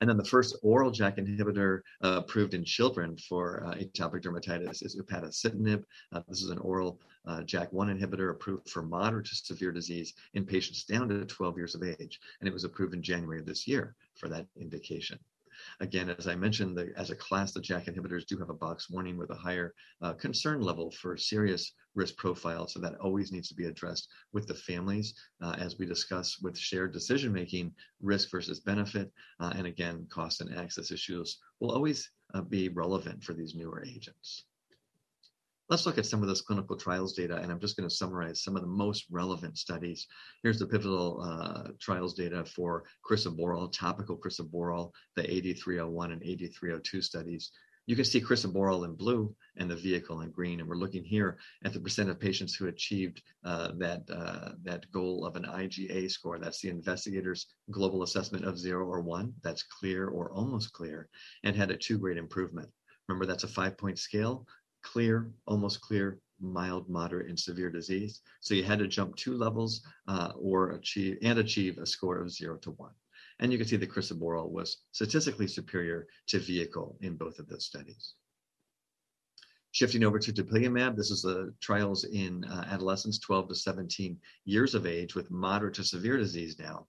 And 0.00 0.08
then 0.08 0.16
the 0.16 0.24
first 0.24 0.56
oral 0.62 0.90
JAK 0.90 1.16
inhibitor 1.16 1.80
uh, 2.02 2.20
approved 2.24 2.54
in 2.54 2.64
children 2.64 3.16
for 3.16 3.64
uh, 3.64 3.74
atopic 3.74 4.22
dermatitis 4.22 4.84
is 4.84 4.96
upadacitinib. 5.00 5.84
Uh, 6.12 6.22
this 6.28 6.42
is 6.42 6.50
an 6.50 6.58
oral 6.58 7.00
uh, 7.26 7.40
JAK1 7.40 7.98
inhibitor 7.98 8.30
approved 8.30 8.68
for 8.68 8.82
moderate 8.82 9.26
to 9.26 9.34
severe 9.34 9.72
disease 9.72 10.14
in 10.34 10.44
patients 10.44 10.84
down 10.84 11.08
to 11.08 11.24
12 11.24 11.56
years 11.56 11.74
of 11.74 11.82
age. 11.82 12.20
And 12.40 12.48
it 12.48 12.52
was 12.52 12.64
approved 12.64 12.94
in 12.94 13.02
January 13.02 13.40
of 13.40 13.46
this 13.46 13.66
year 13.66 13.94
for 14.14 14.28
that 14.28 14.46
indication. 14.56 15.18
Again, 15.80 16.10
as 16.10 16.26
I 16.26 16.34
mentioned, 16.34 16.76
the, 16.76 16.92
as 16.96 17.10
a 17.10 17.16
class, 17.16 17.52
the 17.52 17.60
JAK 17.60 17.86
inhibitors 17.86 18.26
do 18.26 18.38
have 18.38 18.50
a 18.50 18.54
box 18.54 18.88
warning 18.90 19.16
with 19.16 19.30
a 19.30 19.34
higher 19.34 19.74
uh, 20.02 20.12
concern 20.14 20.60
level 20.60 20.90
for 20.90 21.16
serious 21.16 21.72
risk 21.94 22.16
profile. 22.16 22.66
So 22.68 22.80
that 22.80 22.96
always 22.96 23.32
needs 23.32 23.48
to 23.48 23.54
be 23.54 23.66
addressed 23.66 24.08
with 24.32 24.46
the 24.46 24.54
families 24.54 25.14
uh, 25.42 25.56
as 25.58 25.78
we 25.78 25.86
discuss 25.86 26.38
with 26.40 26.58
shared 26.58 26.92
decision 26.92 27.32
making, 27.32 27.74
risk 28.00 28.30
versus 28.30 28.60
benefit. 28.60 29.10
Uh, 29.40 29.52
and 29.56 29.66
again, 29.66 30.06
cost 30.10 30.40
and 30.40 30.56
access 30.56 30.90
issues 30.90 31.38
will 31.60 31.72
always 31.72 32.10
uh, 32.34 32.42
be 32.42 32.68
relevant 32.68 33.22
for 33.22 33.32
these 33.32 33.54
newer 33.54 33.84
agents. 33.84 34.44
Let's 35.68 35.84
look 35.84 35.98
at 35.98 36.06
some 36.06 36.22
of 36.22 36.28
this 36.28 36.42
clinical 36.42 36.76
trials 36.76 37.12
data, 37.12 37.38
and 37.38 37.50
I'm 37.50 37.58
just 37.58 37.76
going 37.76 37.88
to 37.88 37.94
summarize 37.94 38.42
some 38.42 38.54
of 38.54 38.62
the 38.62 38.68
most 38.68 39.06
relevant 39.10 39.58
studies. 39.58 40.06
Here's 40.44 40.60
the 40.60 40.66
pivotal 40.66 41.20
uh, 41.20 41.72
trials 41.80 42.14
data 42.14 42.44
for 42.44 42.84
crisaborole, 43.04 43.72
topical 43.72 44.16
crisaborole, 44.16 44.92
the 45.16 45.22
AD301 45.22 46.12
and 46.12 46.22
AD302 46.22 47.02
studies. 47.02 47.50
You 47.86 47.96
can 47.96 48.04
see 48.04 48.20
crisaborole 48.20 48.84
in 48.84 48.94
blue 48.94 49.34
and 49.56 49.68
the 49.68 49.76
vehicle 49.76 50.20
in 50.20 50.30
green. 50.30 50.60
And 50.60 50.68
we're 50.68 50.76
looking 50.76 51.04
here 51.04 51.36
at 51.64 51.72
the 51.72 51.80
percent 51.80 52.10
of 52.10 52.20
patients 52.20 52.54
who 52.54 52.66
achieved 52.66 53.22
uh, 53.44 53.72
that, 53.78 54.02
uh, 54.10 54.52
that 54.64 54.90
goal 54.92 55.24
of 55.24 55.36
an 55.36 55.44
IGA 55.44 56.10
score. 56.10 56.38
That's 56.38 56.60
the 56.60 56.68
investigator's 56.68 57.46
global 57.70 58.02
assessment 58.02 58.44
of 58.44 58.58
zero 58.58 58.86
or 58.86 59.00
one. 59.00 59.34
That's 59.42 59.62
clear 59.62 60.08
or 60.08 60.32
almost 60.32 60.72
clear 60.72 61.08
and 61.44 61.56
had 61.56 61.70
a 61.70 61.76
two 61.76 61.98
grade 61.98 62.18
improvement. 62.18 62.68
Remember, 63.08 63.24
that's 63.24 63.44
a 63.44 63.48
five 63.48 63.78
point 63.78 64.00
scale 64.00 64.46
clear, 64.92 65.28
almost 65.46 65.80
clear, 65.80 66.20
mild, 66.40 66.88
moderate, 66.88 67.28
and 67.28 67.38
severe 67.38 67.70
disease. 67.70 68.20
So 68.40 68.54
you 68.54 68.62
had 68.62 68.78
to 68.78 68.86
jump 68.86 69.16
two 69.16 69.36
levels 69.36 69.82
uh, 70.06 70.32
or 70.38 70.70
achieve 70.70 71.18
and 71.22 71.38
achieve 71.38 71.78
a 71.78 71.86
score 71.86 72.18
of 72.18 72.30
zero 72.30 72.56
to 72.58 72.70
one. 72.72 72.92
And 73.40 73.50
you 73.50 73.58
can 73.58 73.66
see 73.66 73.76
that 73.76 73.90
crisaborole 73.90 74.50
was 74.50 74.78
statistically 74.92 75.48
superior 75.48 76.06
to 76.28 76.38
vehicle 76.38 76.96
in 77.00 77.16
both 77.16 77.38
of 77.38 77.48
those 77.48 77.66
studies. 77.66 78.14
Shifting 79.72 80.04
over 80.04 80.18
to 80.18 80.32
dupilumab, 80.32 80.96
this 80.96 81.10
is 81.10 81.22
the 81.22 81.52
trials 81.60 82.04
in 82.04 82.44
uh, 82.44 82.64
adolescents 82.70 83.18
12 83.18 83.48
to 83.48 83.54
17 83.54 84.18
years 84.44 84.74
of 84.74 84.86
age 84.86 85.14
with 85.14 85.30
moderate 85.30 85.74
to 85.74 85.84
severe 85.84 86.16
disease 86.16 86.58
now. 86.58 86.86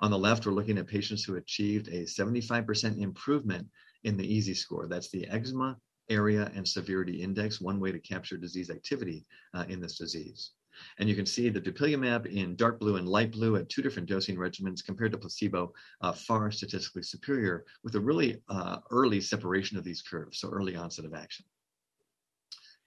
On 0.00 0.10
the 0.10 0.18
left, 0.18 0.46
we're 0.46 0.52
looking 0.52 0.78
at 0.78 0.86
patients 0.86 1.24
who 1.24 1.36
achieved 1.36 1.88
a 1.88 2.04
75% 2.04 2.98
improvement 2.98 3.66
in 4.04 4.16
the 4.16 4.38
EASI 4.38 4.56
score. 4.56 4.86
That's 4.86 5.10
the 5.10 5.26
eczema 5.28 5.76
area 6.08 6.50
and 6.54 6.66
severity 6.66 7.22
index, 7.22 7.60
one 7.60 7.80
way 7.80 7.92
to 7.92 7.98
capture 7.98 8.36
disease 8.36 8.70
activity 8.70 9.24
uh, 9.54 9.64
in 9.68 9.80
this 9.80 9.98
disease. 9.98 10.52
And 10.98 11.08
you 11.08 11.14
can 11.14 11.26
see 11.26 11.48
the 11.48 11.60
dupilumab 11.60 12.26
in 12.26 12.56
dark 12.56 12.80
blue 12.80 12.96
and 12.96 13.08
light 13.08 13.30
blue 13.30 13.56
at 13.56 13.68
two 13.68 13.82
different 13.82 14.08
dosing 14.08 14.36
regimens 14.36 14.84
compared 14.84 15.12
to 15.12 15.18
placebo, 15.18 15.72
uh, 16.00 16.12
far 16.12 16.50
statistically 16.50 17.02
superior 17.02 17.64
with 17.84 17.94
a 17.94 18.00
really 18.00 18.42
uh, 18.48 18.78
early 18.90 19.20
separation 19.20 19.78
of 19.78 19.84
these 19.84 20.02
curves, 20.02 20.40
so 20.40 20.48
early 20.48 20.74
onset 20.74 21.04
of 21.04 21.14
action. 21.14 21.44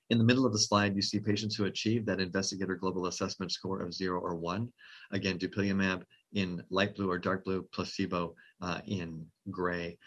In 0.10 0.17
the 0.17 0.23
middle 0.23 0.45
of 0.45 0.53
the 0.53 0.60
slide, 0.60 0.95
you 0.95 1.01
see 1.01 1.19
patients 1.19 1.56
who 1.56 1.65
achieved 1.65 2.06
that 2.06 2.21
investigator 2.21 2.75
global 2.75 3.08
assessment 3.08 3.51
score 3.51 3.82
of 3.82 3.93
zero 3.93 4.21
or 4.21 4.36
one. 4.36 4.71
Again, 5.12 5.38
dupilumab 5.38 6.03
in 6.34 6.63
light 6.69 6.95
blue 6.95 7.12
or 7.12 7.17
dark 7.17 7.43
blue, 7.43 7.63
placebo 7.73 8.34
uh, 8.62 8.80
in 8.86 9.25
gray. 9.51 9.97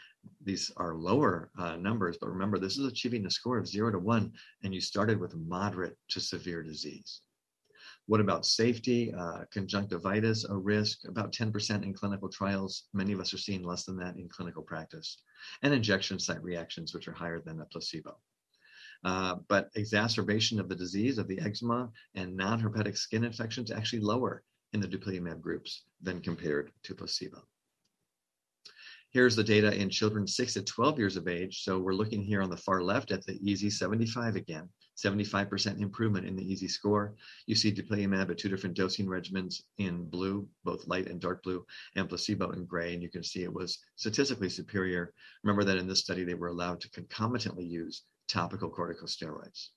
These 0.42 0.70
are 0.76 0.94
lower 0.94 1.50
uh, 1.58 1.76
numbers, 1.76 2.16
but 2.18 2.30
remember, 2.30 2.58
this 2.58 2.78
is 2.78 2.86
achieving 2.86 3.26
a 3.26 3.30
score 3.30 3.58
of 3.58 3.68
zero 3.68 3.90
to 3.90 3.98
one, 3.98 4.32
and 4.62 4.74
you 4.74 4.80
started 4.80 5.20
with 5.20 5.34
moderate 5.34 5.96
to 6.08 6.20
severe 6.20 6.62
disease. 6.62 7.20
What 8.06 8.20
about 8.20 8.46
safety? 8.46 9.12
Uh, 9.12 9.44
conjunctivitis, 9.52 10.44
a 10.44 10.56
risk, 10.56 11.06
about 11.06 11.32
10% 11.32 11.84
in 11.84 11.94
clinical 11.94 12.28
trials. 12.28 12.84
Many 12.92 13.12
of 13.12 13.20
us 13.20 13.32
are 13.32 13.38
seeing 13.38 13.62
less 13.62 13.84
than 13.84 13.96
that 13.98 14.16
in 14.16 14.28
clinical 14.28 14.62
practice. 14.62 15.18
And 15.62 15.72
injection 15.72 16.18
site 16.18 16.42
reactions, 16.42 16.92
which 16.92 17.06
are 17.06 17.12
higher 17.12 17.40
than 17.40 17.60
a 17.60 17.66
placebo. 17.66 18.18
Uh, 19.04 19.36
but 19.48 19.70
exacerbation 19.76 20.58
of 20.58 20.68
the 20.68 20.74
disease 20.74 21.18
of 21.18 21.28
the 21.28 21.40
eczema 21.40 21.90
and 22.14 22.36
non-herpetic 22.36 22.98
skin 22.98 23.24
infections 23.24 23.70
actually 23.70 24.00
lower 24.00 24.42
in 24.72 24.80
the 24.80 24.88
dupilumab 24.88 25.40
groups 25.40 25.84
than 26.02 26.20
compared 26.20 26.72
to 26.82 26.94
placebo. 26.94 27.42
Here's 29.12 29.34
the 29.34 29.42
data 29.42 29.74
in 29.74 29.90
children 29.90 30.24
6 30.24 30.52
to 30.54 30.62
12 30.62 30.98
years 30.98 31.16
of 31.16 31.26
age. 31.26 31.64
So 31.64 31.80
we're 31.80 31.94
looking 31.94 32.22
here 32.22 32.42
on 32.42 32.48
the 32.48 32.56
far 32.56 32.80
left 32.80 33.10
at 33.10 33.26
the 33.26 33.40
EASI 33.40 33.72
75 33.72 34.36
again. 34.36 34.68
75% 34.96 35.80
improvement 35.80 36.26
in 36.26 36.36
the 36.36 36.44
EASI 36.44 36.70
score. 36.70 37.16
You 37.46 37.56
see 37.56 37.72
dupilumab 37.72 38.30
at 38.30 38.38
two 38.38 38.48
different 38.48 38.76
dosing 38.76 39.06
regimens 39.06 39.62
in 39.78 40.04
blue, 40.04 40.48
both 40.62 40.86
light 40.86 41.08
and 41.08 41.20
dark 41.20 41.42
blue, 41.42 41.66
and 41.96 42.08
placebo 42.08 42.52
in 42.52 42.66
gray, 42.66 42.94
and 42.94 43.02
you 43.02 43.08
can 43.08 43.24
see 43.24 43.42
it 43.42 43.52
was 43.52 43.80
statistically 43.96 44.48
superior. 44.48 45.12
Remember 45.42 45.64
that 45.64 45.78
in 45.78 45.88
this 45.88 46.00
study, 46.00 46.22
they 46.22 46.34
were 46.34 46.48
allowed 46.48 46.80
to 46.82 46.90
concomitantly 46.90 47.64
use 47.64 48.04
topical 48.28 48.70
corticosteroids. 48.70 49.70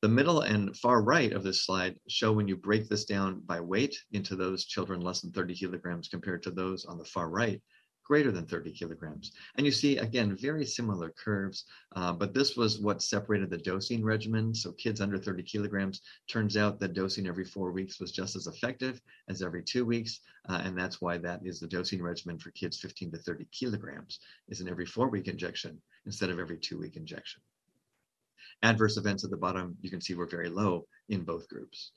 The 0.00 0.08
middle 0.08 0.40
and 0.40 0.74
far 0.76 1.02
right 1.02 1.32
of 1.32 1.42
this 1.42 1.66
slide 1.66 1.96
show 2.08 2.32
when 2.32 2.48
you 2.48 2.56
break 2.56 2.88
this 2.88 3.04
down 3.04 3.40
by 3.40 3.60
weight 3.60 3.94
into 4.12 4.36
those 4.36 4.64
children 4.64 5.02
less 5.02 5.20
than 5.20 5.32
30 5.32 5.54
kilograms 5.54 6.08
compared 6.08 6.42
to 6.44 6.50
those 6.50 6.86
on 6.86 6.96
the 6.96 7.04
far 7.04 7.28
right, 7.28 7.60
greater 8.04 8.30
than 8.30 8.46
30 8.46 8.72
kilograms. 8.72 9.32
And 9.56 9.64
you 9.64 9.72
see, 9.72 9.96
again, 9.96 10.36
very 10.36 10.64
similar 10.64 11.10
curves, 11.10 11.64
uh, 11.96 12.12
but 12.12 12.34
this 12.34 12.56
was 12.56 12.78
what 12.78 13.02
separated 13.02 13.50
the 13.50 13.58
dosing 13.58 14.04
regimen. 14.04 14.54
So 14.54 14.72
kids 14.72 15.00
under 15.00 15.18
30 15.18 15.42
kilograms, 15.42 16.02
turns 16.28 16.56
out 16.56 16.78
that 16.80 16.92
dosing 16.92 17.26
every 17.26 17.44
four 17.44 17.72
weeks 17.72 17.98
was 18.00 18.12
just 18.12 18.36
as 18.36 18.46
effective 18.46 19.00
as 19.28 19.42
every 19.42 19.62
two 19.62 19.84
weeks. 19.84 20.20
Uh, 20.48 20.60
and 20.64 20.78
that's 20.78 21.00
why 21.00 21.16
that 21.18 21.40
is 21.44 21.58
the 21.58 21.66
dosing 21.66 22.02
regimen 22.02 22.38
for 22.38 22.50
kids 22.50 22.78
15 22.78 23.12
to 23.12 23.18
30 23.18 23.46
kilograms 23.50 24.20
is 24.48 24.60
an 24.60 24.68
every 24.68 24.86
four 24.86 25.08
week 25.08 25.26
injection 25.26 25.80
instead 26.04 26.30
of 26.30 26.38
every 26.38 26.58
two 26.58 26.78
week 26.78 26.96
injection. 26.96 27.40
Adverse 28.62 28.96
events 28.96 29.24
at 29.24 29.30
the 29.30 29.36
bottom, 29.36 29.76
you 29.80 29.90
can 29.90 30.00
see 30.00 30.14
were 30.14 30.26
very 30.26 30.48
low 30.48 30.86
in 31.08 31.22
both 31.22 31.48
groups. 31.48 31.92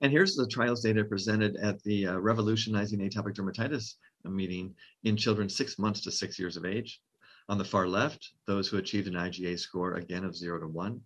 And 0.00 0.12
here's 0.12 0.34
the 0.34 0.46
trials 0.46 0.82
data 0.82 1.04
presented 1.04 1.56
at 1.56 1.82
the 1.82 2.08
uh, 2.08 2.18
Revolutionizing 2.18 2.98
Atopic 2.98 3.34
Dermatitis 3.34 3.94
meeting 4.30 4.74
in 5.04 5.16
children 5.16 5.48
six 5.48 5.78
months 5.78 6.00
to 6.02 6.10
six 6.10 6.38
years 6.38 6.56
of 6.56 6.64
age. 6.64 7.00
On 7.48 7.58
the 7.58 7.64
far 7.64 7.86
left, 7.86 8.32
those 8.46 8.68
who 8.68 8.78
achieved 8.78 9.06
an 9.06 9.14
IGA 9.14 9.58
score 9.58 9.94
again 9.94 10.24
of 10.24 10.34
zero 10.34 10.58
to 10.60 10.66
one. 10.66 11.00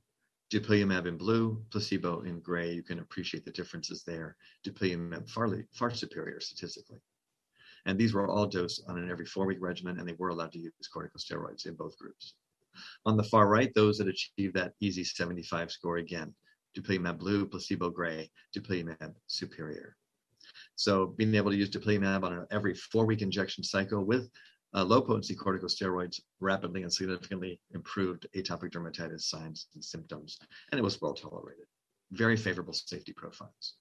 Dupilumab 0.51 1.07
in 1.07 1.19
blue, 1.19 1.63
placebo 1.71 2.23
in 2.23 2.41
gray. 2.41 2.73
You 2.73 2.83
can 2.83 3.01
appreciate 3.01 3.45
the 3.45 3.51
differences 3.51 4.03
there. 4.03 4.37
Dupilumab 4.65 5.29
far, 5.29 5.65
far 5.73 5.91
superior 5.93 6.41
statistically. 6.41 7.01
And 7.85 7.99
these 7.99 8.15
were 8.15 8.29
all 8.29 8.47
dosed 8.47 8.83
on 8.89 8.99
an 8.99 9.11
every 9.11 9.27
four 9.27 9.47
week 9.47 9.59
regimen, 9.61 9.99
and 9.99 10.09
they 10.09 10.15
were 10.15 10.29
allowed 10.29 10.53
to 10.53 10.59
use 10.59 10.73
corticosteroids 10.95 11.67
in 11.67 11.75
both 11.75 11.99
groups. 11.99 12.35
On 13.05 13.17
the 13.17 13.25
far 13.25 13.49
right, 13.49 13.75
those 13.75 13.99
that 13.99 14.09
achieved 14.09 14.55
that 14.55 14.73
EASI 14.81 15.05
75 15.05 15.71
score 15.71 15.99
again, 15.99 16.35
dupilumab 16.77 17.19
blue, 17.19 17.47
placebo 17.47 17.91
gray, 17.91 18.31
dupilumab 18.57 19.15
superior. 19.27 19.97
So 20.79 21.07
being 21.07 21.35
able 21.35 21.51
to 21.51 21.57
use 21.57 21.71
dupilumab 21.71 22.23
on 22.23 22.33
an 22.33 22.47
every 22.53 22.73
four-week 22.73 23.21
injection 23.21 23.65
cycle 23.65 24.05
with 24.05 24.31
uh, 24.75 24.85
low-potency 24.85 25.35
corticosteroids 25.35 26.21
rapidly 26.39 26.85
and 26.85 26.93
significantly 26.93 27.59
improved 27.75 28.29
atopic 28.37 28.71
dermatitis 28.71 29.23
signs 29.23 29.67
and 29.75 29.85
symptoms, 29.85 30.39
and 30.71 30.79
it 30.79 30.83
was 30.85 31.01
well 31.01 31.15
tolerated. 31.15 31.65
Very 32.13 32.37
favorable 32.37 32.73
safety 32.73 33.13
profiles. 33.13 33.75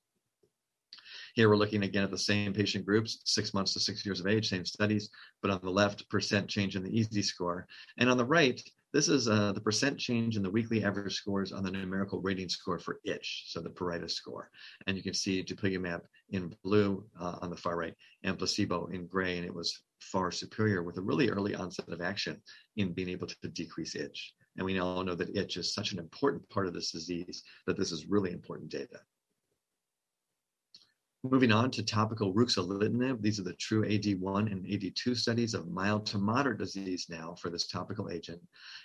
Here 1.36 1.50
we're 1.50 1.56
looking 1.56 1.84
again 1.84 2.04
at 2.04 2.10
the 2.10 2.18
same 2.18 2.52
patient 2.52 2.84
groups, 2.84 3.20
six 3.26 3.54
months 3.54 3.74
to 3.74 3.80
six 3.80 4.04
years 4.04 4.20
of 4.20 4.26
age, 4.26 4.50
same 4.50 4.66
studies, 4.66 5.12
but 5.44 5.52
on 5.52 5.60
the 5.62 5.70
left, 5.70 6.10
percent 6.10 6.48
change 6.48 6.76
in 6.76 6.82
the 6.82 6.90
EASI 6.90 7.24
score. 7.24 7.68
And 8.00 8.10
on 8.10 8.18
the 8.18 8.26
right, 8.26 8.60
this 8.94 9.10
is 9.10 9.28
uh, 9.28 9.52
the 9.52 9.62
percent 9.62 9.98
change 9.98 10.38
in 10.38 10.44
the 10.44 10.50
weekly 10.50 10.84
average 10.84 11.16
scores 11.16 11.52
on 11.52 11.64
the 11.64 11.72
numerical 11.72 12.22
rating 12.22 12.50
score 12.50 12.80
for 12.80 13.00
itch, 13.04 13.44
so 13.48 13.60
the 13.60 13.70
pruritus 13.70 14.12
score. 14.12 14.50
And 14.88 14.96
you 14.96 15.04
can 15.04 15.14
see 15.14 15.44
dupilumab 15.44 16.02
in 16.30 16.56
blue 16.64 17.06
uh, 17.20 17.38
on 17.42 17.50
the 17.50 17.58
far 17.58 17.78
right 17.78 17.94
and 18.24 18.38
placebo 18.38 18.88
in 18.88 19.08
gray, 19.08 19.38
and 19.38 19.46
it 19.46 19.54
was 19.54 19.84
far 20.00 20.32
superior 20.32 20.84
with 20.84 20.98
a 20.98 21.02
really 21.02 21.30
early 21.30 21.56
onset 21.56 21.90
of 21.90 22.02
action 22.02 22.42
in 22.78 22.94
being 22.94 23.10
able 23.10 23.28
to 23.28 23.48
decrease 23.50 23.96
itch. 23.96 24.34
And 24.56 24.66
we 24.66 24.74
now 24.74 25.02
know 25.04 25.16
that 25.16 25.36
itch 25.36 25.58
is 25.58 25.74
such 25.74 25.92
an 25.92 26.00
important 26.00 26.48
part 26.50 26.68
of 26.68 26.74
this 26.74 26.92
disease 26.92 27.44
that 27.66 27.78
this 27.78 27.92
is 27.92 28.08
really 28.08 28.32
important 28.32 28.72
data. 28.72 29.00
Moving 31.24 31.52
on 31.52 31.72
to 31.72 31.84
topical 31.84 32.34
ruxolitinib, 32.34 33.22
these 33.22 33.40
are 33.40 33.44
the 33.44 33.54
TRuE-AD1 33.54 34.52
and 34.52 34.64
AD2 34.66 35.18
studies 35.18 35.56
of 35.56 35.68
mild 35.68 36.06
to 36.08 36.20
moderate 36.20 36.60
disease 36.60 37.08
now 37.10 37.34
for 37.42 37.50
this 37.50 37.68
topical 37.68 38.10
agent 38.12 38.40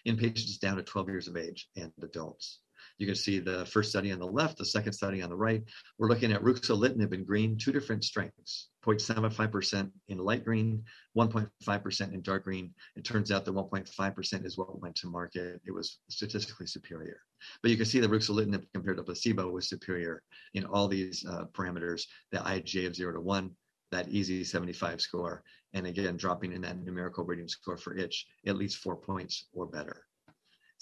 in 0.07 0.17
patients 0.17 0.57
down 0.57 0.77
to 0.77 0.83
12 0.83 1.09
years 1.11 1.29
of 1.29 1.37
age 1.37 1.69
and 1.77 1.93
adults. 2.03 2.61
You 2.97 3.07
can 3.07 3.17
see 3.17 3.39
the 3.39 3.67
first 3.67 3.91
study 3.91 4.13
on 4.13 4.19
the 4.19 4.27
left, 4.27 4.57
the 4.57 4.65
second 4.65 4.95
study 4.95 5.21
on 5.21 5.29
the 5.29 5.37
right. 5.37 5.63
We're 5.99 6.09
looking 6.09 6.33
at 6.33 6.43
ruxolitinib 6.43 7.13
in 7.13 7.25
green, 7.25 7.59
two 7.59 7.71
different 7.71 8.03
strengths, 8.03 8.69
0.75% 8.85 9.91
in 10.09 10.19
light 10.19 10.45
green, 10.45 10.83
1.5% 11.17 12.13
in 12.13 12.23
dark 12.23 12.45
green. 12.45 12.75
It 12.97 13.05
turns 13.05 13.31
out 13.31 13.45
that 13.45 13.55
1.5% 13.55 14.45
is 14.45 14.59
what 14.59 14.81
went 14.81 14.97
to 14.97 15.07
market. 15.07 15.61
It 15.67 15.73
was 15.73 15.99
statistically 16.09 16.67
superior. 16.67 17.21
But 17.63 17.71
you 17.71 17.77
can 17.77 17.87
see 17.87 18.01
the 18.01 18.09
ruxolitinib 18.09 18.65
compared 18.75 18.97
to 18.97 19.03
placebo 19.03 19.51
was 19.51 19.69
superior 19.69 20.23
in 20.55 20.65
all 20.65 20.89
these 20.89 21.25
uh, 21.27 21.45
parameters, 21.53 22.07
the 22.31 22.39
IGA 22.39 22.87
of 22.87 22.97
0 22.97 23.13
to 23.15 23.21
1, 23.21 23.51
that 23.91 24.09
EASI 24.09 24.47
75 24.47 25.01
score, 25.01 25.43
and 25.75 25.87
again, 25.87 26.17
dropping 26.17 26.53
in 26.53 26.63
that 26.63 26.83
numerical 26.83 27.25
rating 27.25 27.49
score 27.49 27.77
for 27.77 27.97
itch 27.97 28.27
at 28.47 28.57
least 28.57 28.79
four 28.79 28.97
points 28.97 29.47
or 29.53 29.67
better 29.67 30.07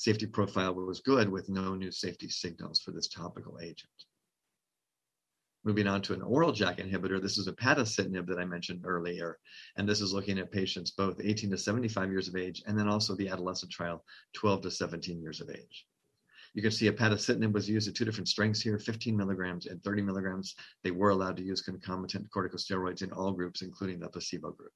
safety 0.01 0.25
profile 0.25 0.73
was 0.73 1.01
good 1.01 1.29
with 1.29 1.51
no 1.51 1.75
new 1.75 1.93
safety 1.93 2.27
signals 2.27 2.81
for 2.81 2.91
this 2.91 3.07
topical 3.07 3.59
agent. 3.61 3.91
Moving 5.63 5.87
on 5.87 6.01
to 6.03 6.15
an 6.15 6.23
oral 6.23 6.53
JAK 6.53 6.79
inhibitor, 6.79 7.21
this 7.21 7.37
is 7.37 7.47
upadacitinib 7.47 8.27
that 8.29 8.39
I 8.39 8.47
mentioned 8.47 8.87
earlier, 8.87 9.39
and 9.77 9.87
this 9.87 10.01
is 10.01 10.13
looking 10.13 10.39
at 10.39 10.51
patients 10.51 10.91
both 10.91 11.21
18 11.23 11.51
to 11.51 11.59
75 11.59 12.11
years 12.11 12.29
of 12.29 12.37
age, 12.37 12.63
and 12.67 12.79
then 12.79 12.89
also 12.89 13.15
the 13.15 13.29
adolescent 13.29 13.71
trial, 13.71 14.03
12 14.33 14.63
to 14.63 14.71
17 14.71 15.21
years 15.21 15.43
of 15.43 15.51
age. 15.51 15.87
You 16.55 16.63
can 16.63 16.71
see 16.71 16.91
upadacitinib 16.91 17.53
was 17.53 17.69
used 17.69 17.89
at 17.89 17.95
two 17.95 18.07
different 18.07 18.29
strengths 18.29 18.63
here, 18.63 18.79
15 18.79 19.15
milligrams 19.15 19.67
and 19.67 19.83
30 19.85 20.01
milligrams. 20.01 20.57
They 20.83 20.93
were 20.93 21.11
allowed 21.11 21.37
to 21.37 21.45
use 21.45 21.61
concomitant 21.61 22.31
corticosteroids 22.35 23.03
in 23.03 23.13
all 23.13 23.33
groups, 23.33 23.61
including 23.61 24.01
the 24.01 24.09
placebo 24.09 24.53
group. 24.53 24.73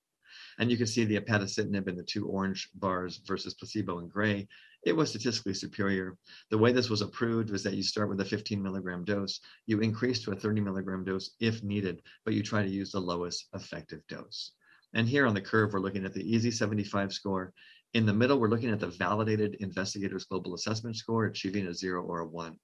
And 0.59 0.71
you 0.71 0.77
can 0.77 0.87
see 0.87 1.05
the 1.05 1.19
upadacitinib 1.19 1.89
in 1.89 1.97
the 1.97 2.03
two 2.03 2.27
orange 2.27 2.69
bars 2.75 3.21
versus 3.25 3.55
placebo 3.55 4.01
in 4.01 4.09
gray. 4.09 4.49
It 4.85 4.95
was 4.95 5.09
statistically 5.09 5.55
superior. 5.55 6.19
The 6.51 6.59
way 6.59 6.71
this 6.71 6.91
was 6.91 7.01
approved 7.01 7.51
was 7.51 7.63
that 7.63 7.75
you 7.75 7.83
start 7.83 8.11
with 8.11 8.21
a 8.21 8.25
15 8.25 8.63
milligram 8.63 9.05
dose, 9.05 9.41
you 9.67 9.81
increase 9.81 10.23
to 10.25 10.33
a 10.33 10.37
30 10.37 10.61
milligram 10.61 11.05
dose 11.05 11.31
if 11.41 11.63
needed, 11.63 12.03
but 12.25 12.35
you 12.35 12.43
try 12.43 12.63
to 12.63 12.69
use 12.69 12.93
the 12.93 13.01
lowest 13.01 13.49
effective 13.55 14.07
dose. 14.09 14.53
And 14.93 15.09
here 15.09 15.27
on 15.27 15.35
the 15.35 15.41
curve, 15.41 15.73
we're 15.73 15.81
looking 15.81 16.05
at 16.05 16.13
the 16.13 16.23
EASI 16.23 16.53
75 16.53 17.13
score. 17.13 17.53
In 17.95 18.05
the 18.05 18.13
middle, 18.13 18.39
we're 18.39 18.49
looking 18.49 18.71
at 18.71 18.81
the 18.81 18.89
validated 18.89 19.55
investigators 19.61 20.27
global 20.27 20.55
assessment 20.55 20.97
score, 20.97 21.25
achieving 21.25 21.67
a 21.67 21.75
zero 21.75 22.03
or 22.03 22.21
a 22.21 22.27
one. 22.27 22.59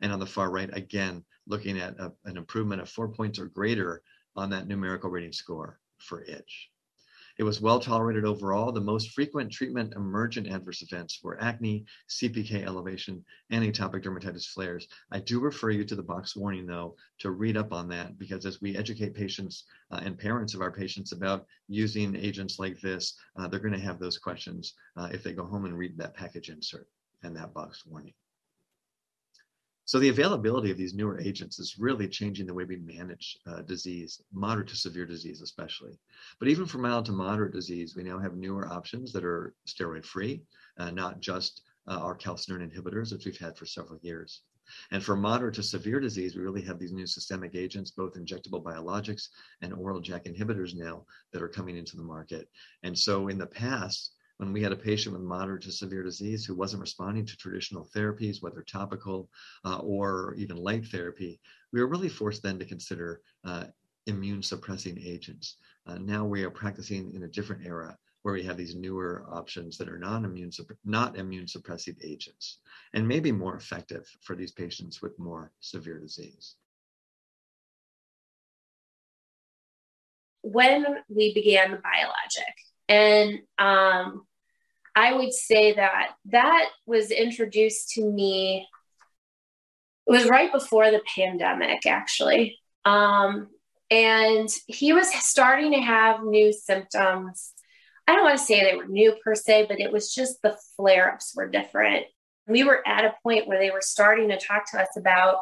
And 0.00 0.12
on 0.12 0.18
the 0.18 0.26
far 0.26 0.50
right, 0.50 0.74
again, 0.74 1.24
looking 1.46 1.78
at 1.78 1.98
a, 2.00 2.12
an 2.24 2.38
improvement 2.38 2.80
of 2.80 2.88
four 2.88 3.08
points 3.08 3.38
or 3.38 3.46
greater 3.46 4.02
on 4.34 4.50
that 4.50 4.66
numerical 4.66 5.10
rating 5.10 5.32
score 5.32 5.78
for 5.98 6.22
itch. 6.22 6.70
It 7.38 7.42
was 7.42 7.60
well 7.60 7.78
tolerated 7.78 8.24
overall. 8.24 8.72
The 8.72 8.80
most 8.80 9.10
frequent 9.10 9.52
treatment 9.52 9.92
emergent 9.94 10.46
adverse 10.46 10.80
events 10.80 11.20
were 11.22 11.40
acne, 11.40 11.84
CPK 12.08 12.64
elevation, 12.64 13.24
and 13.50 13.62
atopic 13.62 14.02
dermatitis 14.02 14.46
flares. 14.46 14.88
I 15.10 15.20
do 15.20 15.38
refer 15.38 15.70
you 15.70 15.84
to 15.84 15.94
the 15.94 16.02
box 16.02 16.34
warning, 16.34 16.66
though, 16.66 16.96
to 17.18 17.32
read 17.32 17.58
up 17.58 17.72
on 17.72 17.88
that 17.88 18.18
because 18.18 18.46
as 18.46 18.62
we 18.62 18.74
educate 18.74 19.14
patients 19.14 19.64
uh, 19.90 20.00
and 20.02 20.18
parents 20.18 20.54
of 20.54 20.62
our 20.62 20.72
patients 20.72 21.12
about 21.12 21.46
using 21.68 22.16
agents 22.16 22.58
like 22.58 22.80
this, 22.80 23.18
uh, 23.36 23.46
they're 23.46 23.60
going 23.60 23.74
to 23.74 23.78
have 23.80 23.98
those 23.98 24.16
questions 24.16 24.72
uh, 24.96 25.08
if 25.12 25.22
they 25.22 25.34
go 25.34 25.44
home 25.44 25.66
and 25.66 25.76
read 25.76 25.98
that 25.98 26.14
package 26.14 26.48
insert 26.48 26.88
and 27.22 27.36
that 27.36 27.52
box 27.52 27.84
warning. 27.84 28.14
So 29.86 30.00
the 30.00 30.08
availability 30.08 30.72
of 30.72 30.76
these 30.76 30.94
newer 30.94 31.20
agents 31.20 31.60
is 31.60 31.78
really 31.78 32.08
changing 32.08 32.46
the 32.46 32.54
way 32.54 32.64
we 32.64 32.76
manage 32.76 33.38
uh, 33.46 33.62
disease, 33.62 34.20
moderate 34.32 34.66
to 34.68 34.76
severe 34.76 35.06
disease 35.06 35.40
especially. 35.42 35.96
But 36.40 36.48
even 36.48 36.66
for 36.66 36.78
mild 36.78 37.06
to 37.06 37.12
moderate 37.12 37.52
disease, 37.52 37.94
we 37.94 38.02
now 38.02 38.18
have 38.18 38.34
newer 38.34 38.66
options 38.66 39.12
that 39.12 39.24
are 39.24 39.54
steroid-free, 39.68 40.42
uh, 40.78 40.90
not 40.90 41.20
just 41.20 41.62
uh, 41.86 42.00
our 42.00 42.18
calcineurin 42.18 42.68
inhibitors, 42.68 43.12
which 43.12 43.26
we've 43.26 43.38
had 43.38 43.56
for 43.56 43.64
several 43.64 44.00
years. 44.02 44.42
And 44.90 45.04
for 45.04 45.14
moderate 45.14 45.54
to 45.54 45.62
severe 45.62 46.00
disease, 46.00 46.34
we 46.34 46.42
really 46.42 46.62
have 46.62 46.80
these 46.80 46.92
new 46.92 47.06
systemic 47.06 47.54
agents, 47.54 47.92
both 47.92 48.14
injectable 48.14 48.64
biologics 48.64 49.28
and 49.62 49.72
oral 49.72 50.00
JAK 50.00 50.24
inhibitors 50.24 50.74
now 50.74 51.06
that 51.32 51.42
are 51.42 51.48
coming 51.48 51.76
into 51.76 51.96
the 51.96 52.02
market. 52.02 52.48
And 52.82 52.98
so 52.98 53.28
in 53.28 53.38
the 53.38 53.46
past, 53.46 54.15
when 54.38 54.52
we 54.52 54.62
had 54.62 54.72
a 54.72 54.76
patient 54.76 55.14
with 55.14 55.22
moderate 55.22 55.62
to 55.62 55.72
severe 55.72 56.02
disease 56.02 56.44
who 56.44 56.54
wasn't 56.54 56.80
responding 56.80 57.24
to 57.24 57.36
traditional 57.36 57.88
therapies, 57.94 58.42
whether 58.42 58.62
topical 58.62 59.30
uh, 59.64 59.78
or 59.78 60.34
even 60.36 60.56
light 60.56 60.86
therapy, 60.86 61.40
we 61.72 61.80
were 61.80 61.86
really 61.86 62.08
forced 62.08 62.42
then 62.42 62.58
to 62.58 62.64
consider 62.64 63.22
uh, 63.44 63.64
immune 64.06 64.42
suppressing 64.42 64.98
agents. 65.02 65.56
Uh, 65.86 65.98
now 65.98 66.24
we 66.24 66.44
are 66.44 66.50
practicing 66.50 67.14
in 67.14 67.22
a 67.22 67.28
different 67.28 67.64
era 67.64 67.96
where 68.22 68.34
we 68.34 68.42
have 68.42 68.56
these 68.56 68.74
newer 68.74 69.24
options 69.30 69.78
that 69.78 69.88
are 69.88 69.98
non-immune 69.98 70.50
not 70.84 71.16
immune 71.16 71.46
suppressive 71.46 71.96
agents 72.02 72.58
and 72.92 73.06
maybe 73.06 73.30
more 73.30 73.54
effective 73.54 74.04
for 74.20 74.34
these 74.34 74.50
patients 74.50 75.00
with 75.00 75.16
more 75.18 75.52
severe 75.60 76.00
disease. 76.00 76.56
When 80.42 80.84
we 81.08 81.34
began 81.34 81.70
the 81.70 81.78
biologic, 81.78 82.54
and 82.88 83.40
um, 83.58 84.26
I 84.94 85.12
would 85.12 85.32
say 85.32 85.74
that 85.74 86.12
that 86.26 86.68
was 86.86 87.10
introduced 87.10 87.90
to 87.90 88.04
me. 88.04 88.66
It 90.06 90.10
was 90.10 90.28
right 90.28 90.52
before 90.52 90.90
the 90.90 91.02
pandemic, 91.14 91.84
actually. 91.86 92.58
Um, 92.84 93.48
and 93.90 94.48
he 94.66 94.92
was 94.92 95.12
starting 95.12 95.72
to 95.72 95.80
have 95.80 96.24
new 96.24 96.52
symptoms. 96.52 97.52
I 98.06 98.14
don't 98.14 98.24
want 98.24 98.38
to 98.38 98.44
say 98.44 98.62
they 98.62 98.76
were 98.76 98.86
new 98.86 99.16
per 99.22 99.34
se, 99.34 99.66
but 99.68 99.80
it 99.80 99.92
was 99.92 100.14
just 100.14 100.40
the 100.42 100.56
flare 100.76 101.12
ups 101.12 101.34
were 101.36 101.48
different. 101.48 102.06
We 102.46 102.62
were 102.64 102.86
at 102.86 103.04
a 103.04 103.14
point 103.22 103.48
where 103.48 103.58
they 103.58 103.70
were 103.70 103.82
starting 103.82 104.28
to 104.28 104.38
talk 104.38 104.70
to 104.70 104.80
us 104.80 104.96
about 104.96 105.38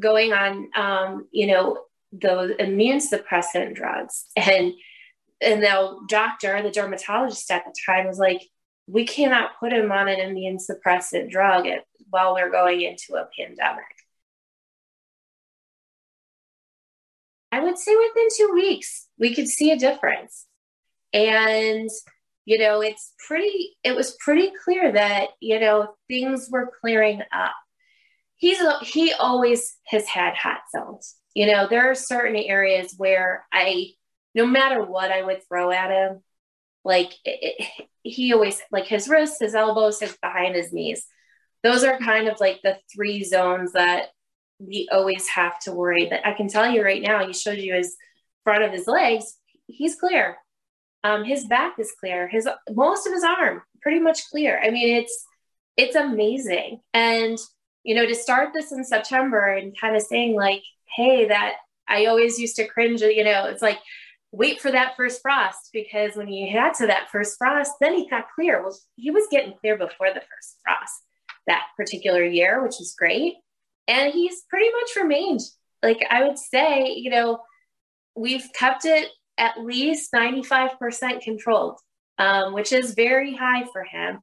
going 0.00 0.32
on, 0.32 0.70
um, 0.74 1.28
you 1.30 1.46
know, 1.46 1.78
those 2.12 2.52
immune 2.58 2.98
suppressant 2.98 3.74
drugs. 3.74 4.24
And 4.36 4.72
and 5.40 5.62
the 5.62 5.98
doctor, 6.08 6.62
the 6.62 6.70
dermatologist 6.70 7.50
at 7.50 7.64
the 7.64 7.74
time, 7.86 8.06
was 8.06 8.18
like, 8.18 8.42
we 8.86 9.04
cannot 9.04 9.58
put 9.60 9.72
him 9.72 9.92
on 9.92 10.08
an 10.08 10.20
immune 10.20 10.58
suppressant 10.58 11.30
drug 11.30 11.66
while 12.10 12.34
we're 12.34 12.50
going 12.50 12.80
into 12.80 13.14
a 13.14 13.28
pandemic. 13.38 13.84
I 17.52 17.60
would 17.60 17.78
say 17.78 17.94
within 17.94 18.28
two 18.36 18.50
weeks, 18.54 19.06
we 19.18 19.34
could 19.34 19.48
see 19.48 19.70
a 19.70 19.78
difference. 19.78 20.46
And, 21.12 21.88
you 22.44 22.58
know, 22.58 22.80
it's 22.80 23.14
pretty, 23.26 23.76
it 23.82 23.94
was 23.94 24.16
pretty 24.20 24.52
clear 24.64 24.92
that, 24.92 25.28
you 25.40 25.60
know, 25.60 25.94
things 26.08 26.48
were 26.50 26.72
clearing 26.80 27.22
up. 27.32 27.54
He's, 28.36 28.58
he 28.82 29.12
always 29.12 29.76
has 29.86 30.06
had 30.06 30.34
hot 30.34 30.60
zones. 30.74 31.16
You 31.34 31.46
know, 31.46 31.66
there 31.68 31.90
are 31.90 31.94
certain 31.94 32.36
areas 32.36 32.94
where 32.96 33.46
I, 33.52 33.92
no 34.38 34.46
matter 34.46 34.84
what 34.84 35.10
I 35.10 35.20
would 35.20 35.42
throw 35.48 35.72
at 35.72 35.90
him, 35.90 36.22
like 36.84 37.12
it, 37.24 37.56
it, 37.58 37.88
he 38.02 38.32
always 38.32 38.62
like 38.70 38.86
his 38.86 39.08
wrists, 39.08 39.40
his 39.40 39.56
elbows, 39.56 39.98
his 39.98 40.16
behind 40.22 40.54
his 40.54 40.72
knees. 40.72 41.04
Those 41.64 41.82
are 41.82 41.98
kind 41.98 42.28
of 42.28 42.38
like 42.38 42.60
the 42.62 42.78
three 42.94 43.24
zones 43.24 43.72
that 43.72 44.06
we 44.60 44.88
always 44.92 45.26
have 45.28 45.58
to 45.60 45.72
worry. 45.72 46.06
But 46.08 46.24
I 46.24 46.34
can 46.34 46.46
tell 46.46 46.70
you 46.70 46.84
right 46.84 47.02
now, 47.02 47.26
he 47.26 47.32
showed 47.32 47.58
you 47.58 47.74
his 47.74 47.96
front 48.44 48.62
of 48.62 48.70
his 48.70 48.86
legs. 48.86 49.36
He's 49.66 49.96
clear. 49.96 50.36
Um, 51.02 51.24
his 51.24 51.44
back 51.46 51.80
is 51.80 51.92
clear. 51.98 52.28
His 52.28 52.48
most 52.70 53.08
of 53.08 53.12
his 53.12 53.24
arm 53.24 53.62
pretty 53.82 53.98
much 53.98 54.30
clear. 54.30 54.60
I 54.62 54.70
mean, 54.70 54.96
it's 54.96 55.24
it's 55.76 55.96
amazing. 55.96 56.80
And 56.94 57.38
you 57.82 57.96
know, 57.96 58.06
to 58.06 58.14
start 58.14 58.50
this 58.54 58.70
in 58.70 58.84
September 58.84 59.52
and 59.52 59.78
kind 59.80 59.96
of 59.96 60.02
saying 60.02 60.36
like, 60.36 60.62
hey, 60.94 61.26
that 61.26 61.54
I 61.88 62.06
always 62.06 62.38
used 62.38 62.56
to 62.56 62.68
cringe. 62.68 63.00
You 63.00 63.24
know, 63.24 63.46
it's 63.46 63.62
like 63.62 63.78
wait 64.32 64.60
for 64.60 64.70
that 64.70 64.96
first 64.96 65.22
frost 65.22 65.70
because 65.72 66.16
when 66.16 66.26
he 66.26 66.52
got 66.52 66.74
to 66.74 66.86
that 66.86 67.10
first 67.10 67.38
frost, 67.38 67.72
then 67.80 67.94
he 67.94 68.08
got 68.08 68.26
clear. 68.34 68.62
Well, 68.62 68.76
he 68.96 69.10
was 69.10 69.26
getting 69.30 69.54
clear 69.54 69.76
before 69.76 70.08
the 70.08 70.20
first 70.20 70.56
frost 70.62 71.02
that 71.46 71.66
particular 71.76 72.24
year, 72.24 72.62
which 72.62 72.80
is 72.80 72.94
great. 72.98 73.34
And 73.86 74.12
he's 74.12 74.42
pretty 74.50 74.70
much 74.70 75.02
remained, 75.02 75.40
like 75.82 76.04
I 76.10 76.24
would 76.24 76.38
say, 76.38 76.92
you 76.92 77.10
know, 77.10 77.40
we've 78.14 78.46
kept 78.52 78.84
it 78.84 79.08
at 79.38 79.64
least 79.64 80.12
95% 80.12 81.22
controlled, 81.22 81.78
um, 82.18 82.52
which 82.52 82.72
is 82.72 82.94
very 82.94 83.34
high 83.34 83.64
for 83.72 83.84
him. 83.84 84.20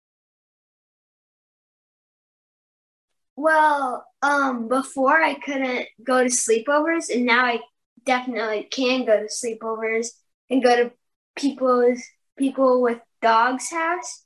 Well, 3.36 4.06
um, 4.22 4.68
before 4.68 5.22
I 5.22 5.34
couldn't 5.34 5.88
go 6.04 6.24
to 6.24 6.30
sleepovers, 6.30 7.14
and 7.14 7.26
now 7.26 7.46
I 7.46 7.60
definitely 8.06 8.64
can 8.64 9.06
go 9.06 9.20
to 9.20 9.28
sleepovers 9.28 10.08
and 10.50 10.64
go 10.64 10.76
to 10.76 10.92
people's 11.36 12.02
people 12.38 12.82
with 12.82 13.00
dogs' 13.22 13.72
house. 13.72 14.24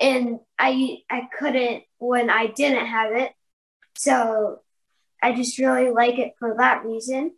And 0.00 0.40
I 0.58 0.98
I 1.10 1.28
couldn't 1.38 1.84
when 1.98 2.30
I 2.30 2.46
didn't 2.48 2.86
have 2.86 3.12
it. 3.12 3.32
So 3.96 4.60
I 5.22 5.32
just 5.34 5.58
really 5.58 5.90
like 5.90 6.18
it 6.18 6.32
for 6.38 6.56
that 6.58 6.84
reason. 6.84 7.32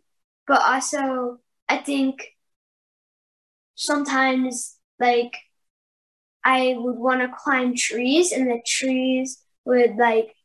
But 0.47 0.61
also 0.61 1.39
I 1.69 1.77
think 1.77 2.35
sometimes 3.75 4.77
like 4.99 5.33
I 6.43 6.75
would 6.77 6.97
want 6.97 7.21
to 7.21 7.35
climb 7.35 7.75
trees 7.75 8.31
and 8.31 8.49
the 8.49 8.61
trees 8.65 9.41
would 9.65 9.95
like 9.97 10.35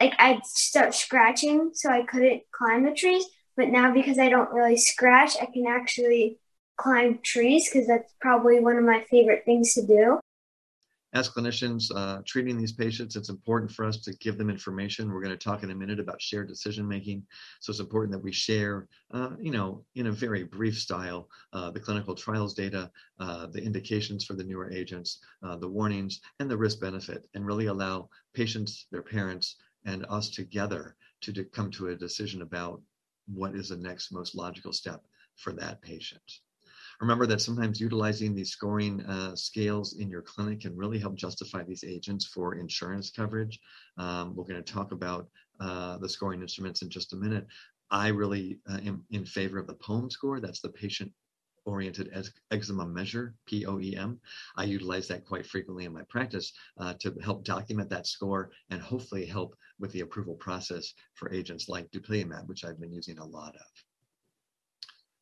like 0.00 0.14
I'd 0.18 0.44
start 0.44 0.94
scratching 0.94 1.70
so 1.74 1.90
I 1.90 2.02
couldn't 2.02 2.42
climb 2.52 2.84
the 2.84 2.92
trees. 2.92 3.24
But 3.56 3.68
now 3.68 3.92
because 3.92 4.18
I 4.18 4.28
don't 4.28 4.52
really 4.52 4.76
scratch, 4.76 5.36
I 5.40 5.46
can 5.46 5.66
actually 5.66 6.38
climb 6.76 7.20
trees 7.22 7.68
because 7.68 7.86
that's 7.86 8.14
probably 8.20 8.60
one 8.60 8.76
of 8.76 8.84
my 8.84 9.04
favorite 9.10 9.44
things 9.44 9.74
to 9.74 9.86
do. 9.86 10.18
As 11.14 11.28
clinicians 11.28 11.94
uh, 11.94 12.22
treating 12.26 12.56
these 12.56 12.72
patients, 12.72 13.16
it's 13.16 13.28
important 13.28 13.70
for 13.70 13.84
us 13.84 13.98
to 13.98 14.14
give 14.14 14.38
them 14.38 14.48
information. 14.48 15.12
We're 15.12 15.20
going 15.20 15.36
to 15.36 15.44
talk 15.44 15.62
in 15.62 15.70
a 15.70 15.74
minute 15.74 16.00
about 16.00 16.22
shared 16.22 16.48
decision 16.48 16.88
making. 16.88 17.26
So 17.60 17.70
it's 17.70 17.80
important 17.80 18.12
that 18.12 18.24
we 18.24 18.32
share, 18.32 18.88
uh, 19.10 19.32
you 19.38 19.50
know, 19.50 19.84
in 19.94 20.06
a 20.06 20.12
very 20.12 20.42
brief 20.42 20.78
style, 20.78 21.28
uh, 21.52 21.70
the 21.70 21.80
clinical 21.80 22.14
trials 22.14 22.54
data, 22.54 22.90
uh, 23.20 23.46
the 23.48 23.62
indications 23.62 24.24
for 24.24 24.32
the 24.32 24.44
newer 24.44 24.70
agents, 24.70 25.18
uh, 25.42 25.56
the 25.56 25.68
warnings, 25.68 26.22
and 26.40 26.50
the 26.50 26.56
risk 26.56 26.80
benefit, 26.80 27.26
and 27.34 27.44
really 27.44 27.66
allow 27.66 28.08
patients, 28.32 28.86
their 28.90 29.02
parents, 29.02 29.56
and 29.84 30.06
us 30.08 30.30
together 30.30 30.96
to, 31.20 31.32
to 31.34 31.44
come 31.44 31.70
to 31.72 31.88
a 31.88 31.94
decision 31.94 32.40
about 32.40 32.80
what 33.34 33.54
is 33.54 33.68
the 33.68 33.76
next 33.76 34.12
most 34.12 34.34
logical 34.34 34.72
step 34.72 35.02
for 35.36 35.52
that 35.54 35.80
patient. 35.82 36.22
Remember 37.00 37.26
that 37.26 37.40
sometimes 37.40 37.80
utilizing 37.80 38.34
these 38.34 38.52
scoring 38.52 39.00
uh, 39.06 39.34
scales 39.34 39.94
in 39.94 40.08
your 40.08 40.22
clinic 40.22 40.60
can 40.60 40.76
really 40.76 40.98
help 40.98 41.16
justify 41.16 41.62
these 41.64 41.84
agents 41.84 42.26
for 42.26 42.54
insurance 42.54 43.10
coverage. 43.10 43.58
Um, 43.98 44.36
we're 44.36 44.44
going 44.44 44.62
to 44.62 44.72
talk 44.72 44.92
about 44.92 45.26
uh, 45.60 45.98
the 45.98 46.08
scoring 46.08 46.42
instruments 46.42 46.82
in 46.82 46.90
just 46.90 47.12
a 47.12 47.16
minute. 47.16 47.46
I 47.90 48.08
really 48.08 48.58
uh, 48.70 48.78
am 48.84 49.04
in 49.10 49.24
favor 49.24 49.58
of 49.58 49.66
the 49.66 49.74
POEM 49.74 50.10
score. 50.10 50.40
That's 50.40 50.60
the 50.60 50.68
patient 50.68 51.12
oriented 51.64 52.10
eczema 52.50 52.86
measure, 52.86 53.34
POEM. 53.50 54.18
I 54.56 54.64
utilize 54.64 55.08
that 55.08 55.24
quite 55.24 55.46
frequently 55.46 55.84
in 55.84 55.92
my 55.92 56.02
practice 56.08 56.52
uh, 56.78 56.94
to 57.00 57.14
help 57.22 57.44
document 57.44 57.88
that 57.90 58.06
score 58.06 58.50
and 58.70 58.80
hopefully 58.80 59.26
help 59.26 59.56
with 59.78 59.92
the 59.92 60.00
approval 60.00 60.34
process 60.34 60.92
for 61.14 61.32
agents 61.32 61.68
like 61.68 61.90
dupilumab, 61.90 62.46
which 62.46 62.64
I've 62.64 62.80
been 62.80 62.92
using 62.92 63.18
a 63.18 63.24
lot 63.24 63.54
of. 63.54 63.66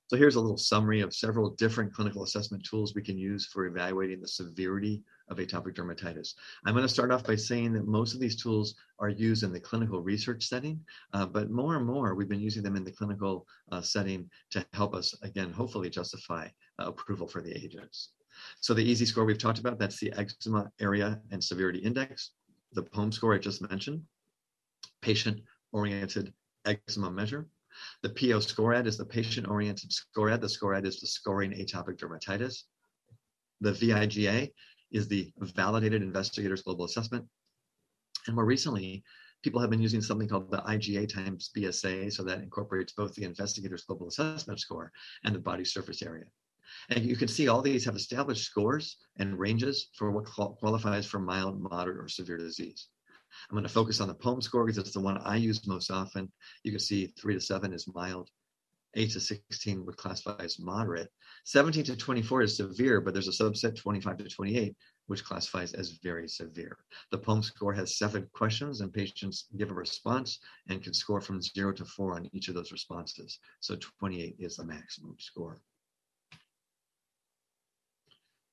So 0.08 0.16
here's 0.16 0.34
a 0.34 0.40
little 0.40 0.58
summary 0.58 1.02
of 1.02 1.14
several 1.14 1.50
different 1.50 1.94
clinical 1.94 2.24
assessment 2.24 2.66
tools 2.68 2.94
we 2.94 3.02
can 3.02 3.16
use 3.16 3.46
for 3.46 3.66
evaluating 3.66 4.20
the 4.20 4.26
severity 4.26 5.04
of 5.30 5.38
atopic 5.38 5.74
dermatitis. 5.74 6.34
I'm 6.64 6.74
going 6.74 6.86
to 6.86 6.92
start 6.92 7.10
off 7.10 7.24
by 7.24 7.36
saying 7.36 7.72
that 7.74 7.86
most 7.86 8.14
of 8.14 8.20
these 8.20 8.40
tools 8.40 8.74
are 8.98 9.08
used 9.08 9.42
in 9.42 9.52
the 9.52 9.60
clinical 9.60 10.02
research 10.02 10.44
setting, 10.44 10.80
uh, 11.12 11.26
but 11.26 11.50
more 11.50 11.76
and 11.76 11.86
more 11.86 12.14
we've 12.14 12.28
been 12.28 12.40
using 12.40 12.62
them 12.62 12.76
in 12.76 12.84
the 12.84 12.90
clinical 12.90 13.46
uh, 13.72 13.80
setting 13.80 14.28
to 14.50 14.64
help 14.72 14.94
us, 14.94 15.14
again, 15.22 15.52
hopefully 15.52 15.88
justify 15.88 16.48
uh, 16.80 16.86
approval 16.86 17.26
for 17.26 17.40
the 17.40 17.56
agents. 17.56 18.10
So 18.60 18.74
the 18.74 18.86
EASI 18.86 19.06
score 19.06 19.24
we've 19.24 19.38
talked 19.38 19.58
about, 19.58 19.78
that's 19.78 20.00
the 20.00 20.12
eczema 20.16 20.70
area 20.80 21.20
and 21.30 21.42
severity 21.42 21.78
index. 21.78 22.32
The 22.72 22.82
POEM 22.82 23.12
score 23.12 23.34
I 23.34 23.38
just 23.38 23.68
mentioned, 23.68 24.02
patient-oriented 25.02 26.32
eczema 26.64 27.10
measure. 27.10 27.48
The 28.02 28.10
PO 28.10 28.40
SCORAD 28.40 28.86
is 28.86 28.96
the 28.96 29.04
patient-oriented 29.04 29.92
SCORAD. 29.92 30.40
The 30.40 30.48
SCORAD 30.48 30.86
is 30.86 31.00
the 31.00 31.06
scoring 31.06 31.52
atopic 31.52 31.96
dermatitis. 31.98 32.64
The 33.60 33.72
VIGA 33.72 34.50
is 34.90 35.08
the 35.08 35.32
Validated 35.38 36.02
Investigators 36.02 36.62
Global 36.62 36.84
Assessment. 36.84 37.24
And 38.26 38.36
more 38.36 38.44
recently, 38.44 39.02
people 39.42 39.60
have 39.60 39.70
been 39.70 39.80
using 39.80 40.02
something 40.02 40.28
called 40.28 40.50
the 40.50 40.58
IGA 40.58 41.12
times 41.12 41.50
BSA, 41.56 42.12
so 42.12 42.22
that 42.24 42.42
incorporates 42.42 42.92
both 42.92 43.14
the 43.14 43.24
Investigators 43.24 43.84
Global 43.84 44.08
Assessment 44.08 44.60
score 44.60 44.92
and 45.24 45.34
the 45.34 45.38
body 45.38 45.64
surface 45.64 46.02
area. 46.02 46.26
And 46.90 47.04
you 47.04 47.16
can 47.16 47.28
see 47.28 47.48
all 47.48 47.62
these 47.62 47.84
have 47.84 47.96
established 47.96 48.44
scores 48.44 48.96
and 49.18 49.38
ranges 49.38 49.88
for 49.94 50.10
what 50.10 50.26
qualifies 50.26 51.06
for 51.06 51.18
mild, 51.18 51.60
moderate, 51.60 51.98
or 51.98 52.08
severe 52.08 52.36
disease. 52.36 52.88
I'm 53.48 53.54
going 53.54 53.64
to 53.64 53.68
focus 53.68 54.00
on 54.00 54.08
the 54.08 54.14
POEM 54.14 54.42
score 54.42 54.64
because 54.64 54.78
it's 54.78 54.92
the 54.92 55.00
one 55.00 55.18
I 55.18 55.36
use 55.36 55.66
most 55.66 55.90
often. 55.90 56.30
You 56.64 56.72
can 56.72 56.80
see 56.80 57.06
three 57.06 57.34
to 57.34 57.40
seven 57.40 57.72
is 57.72 57.88
mild, 57.92 58.28
eight 58.94 59.10
to 59.12 59.20
16 59.20 59.84
would 59.84 59.96
classify 59.96 60.36
as 60.42 60.58
moderate. 60.58 61.10
17 61.44 61.84
to 61.84 61.96
24 61.96 62.42
is 62.42 62.56
severe, 62.56 63.00
but 63.00 63.12
there's 63.12 63.28
a 63.28 63.42
subset 63.42 63.76
25 63.76 64.18
to 64.18 64.28
28, 64.28 64.76
which 65.06 65.24
classifies 65.24 65.72
as 65.74 65.98
very 66.02 66.28
severe. 66.28 66.76
The 67.10 67.18
POEM 67.18 67.42
score 67.42 67.72
has 67.72 67.98
seven 67.98 68.28
questions 68.32 68.80
and 68.80 68.92
patients 68.92 69.46
give 69.56 69.70
a 69.70 69.74
response 69.74 70.38
and 70.68 70.82
can 70.82 70.94
score 70.94 71.20
from 71.20 71.42
zero 71.42 71.72
to 71.72 71.84
four 71.84 72.14
on 72.14 72.28
each 72.32 72.48
of 72.48 72.54
those 72.54 72.72
responses. 72.72 73.38
So 73.60 73.76
28 73.76 74.36
is 74.38 74.56
the 74.56 74.64
maximum 74.64 75.16
score. 75.18 75.60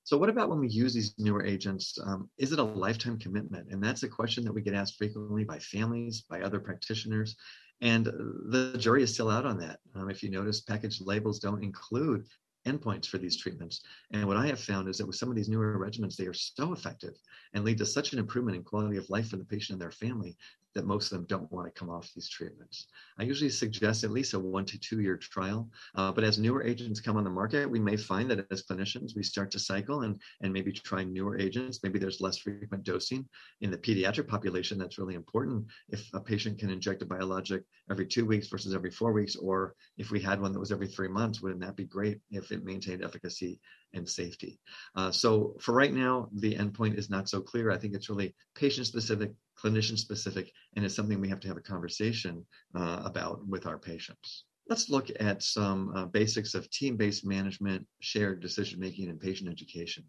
So 0.08 0.17
what 0.17 0.30
about 0.30 0.47
when 0.47 0.60
we 0.60 0.69
use 0.69 0.93
these 0.93 1.13
newer 1.17 1.43
agents? 1.43 2.00
Um, 2.02 2.30
is 2.38 2.54
it 2.54 2.60
a 2.60 2.63
lifetime 2.63 3.19
commitment? 3.19 3.67
And 3.71 3.84
that's 3.84 4.04
a 4.04 4.08
question 4.08 4.45
that 4.45 4.54
we 4.54 4.62
get 4.62 4.73
asked 4.73 4.95
frequently 4.95 5.43
by 5.43 5.60
families, 5.60 6.21
by 6.21 6.39
other 6.39 6.62
practitioners. 6.62 7.36
And 7.82 8.06
the 8.06 8.76
jury 8.80 9.04
is 9.04 9.13
still 9.13 9.30
out 9.30 9.46
on 9.46 9.60
that. 9.60 9.80
Um, 9.96 10.10
if 10.10 10.24
you 10.24 10.32
notice, 10.32 10.62
package 10.62 11.00
labels 11.02 11.40
don't 11.40 11.63
include 11.63 12.26
endpoints 12.66 13.08
for 13.08 13.18
these 13.18 13.38
treatments. 13.38 13.82
And 14.12 14.28
what 14.28 14.38
I 14.38 14.48
have 14.48 14.60
found 14.60 14.90
is 14.90 14.98
that 14.98 15.06
with 15.06 15.16
some 15.16 15.30
of 15.30 15.36
these 15.36 15.48
newer 15.48 15.78
regimens, 15.78 16.16
they 16.16 16.26
are 16.26 16.34
so 16.34 16.74
effective 16.74 17.13
and 17.54 17.63
lead 17.63 17.78
to 17.78 17.86
such 17.86 18.13
an 18.13 18.20
improvement 18.20 18.58
in 18.58 18.63
quality 18.63 18.98
of 18.98 19.10
life 19.10 19.30
for 19.30 19.38
the 19.38 19.46
patient 19.46 19.76
and 19.76 19.82
their 19.82 19.92
family 19.92 20.36
that 20.78 20.86
most 20.86 21.12
of 21.12 21.18
them 21.18 21.26
don't 21.28 21.52
want 21.52 21.66
to 21.66 21.78
come 21.78 21.90
off 21.90 22.12
these 22.13 22.30
treatments. 22.30 22.88
I 23.18 23.24
usually 23.24 23.50
suggest 23.50 24.04
at 24.04 24.12
least 24.12 24.36
a 24.36 24.40
one 24.40 24.63
to 24.66 24.80
two 24.80 25.02
year 25.02 25.18
trial, 25.18 25.70
uh, 25.96 26.12
but 26.12 26.24
as 26.24 26.38
newer 26.38 26.63
agents 26.63 27.02
come 27.02 27.18
on 27.18 27.24
the 27.24 27.32
market, 27.32 27.70
we 27.70 27.80
may 27.80 27.98
find 27.98 28.30
that 28.30 28.46
as 28.52 28.63
clinicians, 28.63 29.16
we 29.16 29.24
start 29.24 29.50
to 29.52 29.60
cycle 29.60 30.04
and, 30.04 30.22
and 30.42 30.54
maybe 30.54 30.72
try 30.72 31.04
newer 31.04 31.36
agents. 31.40 31.80
Maybe 31.82 31.98
there's 31.98 32.22
less 32.22 32.38
frequent 32.38 32.84
dosing. 32.84 33.28
In 33.62 33.72
the 33.72 33.78
pediatric 33.78 34.28
population, 34.28 34.78
that's 34.78 35.00
really 35.00 35.16
important. 35.16 35.66
If 35.90 36.08
a 36.13 36.20
patient 36.20 36.60
can 36.60 36.70
inject 36.70 37.02
a 37.02 37.06
biologic 37.06 37.63
every 37.90 38.06
two 38.06 38.26
weeks 38.26 38.48
versus 38.48 38.76
every 38.76 38.92
four 38.92 39.12
weeks, 39.13 39.36
or 39.36 39.74
if 39.98 40.12
we 40.12 40.20
had 40.20 40.40
one 40.40 40.54
that 40.54 40.60
was 40.60 40.72
every 40.72 40.88
three 40.88 41.10
months, 41.10 41.42
wouldn't 41.42 41.62
that 41.62 41.76
be 41.76 41.86
great 41.86 42.20
if 42.30 42.52
it 42.52 42.63
maintained 42.63 43.04
efficacy 43.04 43.60
and 43.93 44.08
safety? 44.08 44.60
Uh, 44.95 45.12
so 45.12 45.56
for 45.60 45.73
right 45.73 45.93
now, 45.93 46.30
the 46.34 46.56
endpoint 46.56 46.97
is 46.97 47.10
not 47.10 47.30
so 47.30 47.41
clear. 47.41 47.71
I 47.71 47.78
think 47.78 47.93
it's 47.93 48.10
really 48.10 48.36
patient 48.56 48.88
specific, 48.88 49.32
clinician 49.62 49.97
specific, 49.97 50.52
and 50.76 50.86
it's 50.86 50.95
something 50.95 51.19
we 51.19 51.30
have 51.30 51.39
to 51.41 51.47
have 51.47 51.58
a 51.58 51.62
conversation 51.62 52.45
uh, 52.76 53.02
about 53.06 53.47
with 53.47 53.65
our 53.65 53.78
patients. 53.78 54.45
Let's 54.69 54.89
look 54.89 55.10
at 55.19 55.43
some 55.43 55.93
uh, 55.95 56.06
basics 56.06 56.54
of 56.54 56.69
team-based 56.69 57.26
management, 57.26 57.88
shared 58.02 58.41
decision-making, 58.41 59.10
and 59.10 59.19
patient 59.19 59.50
education. 59.50 60.04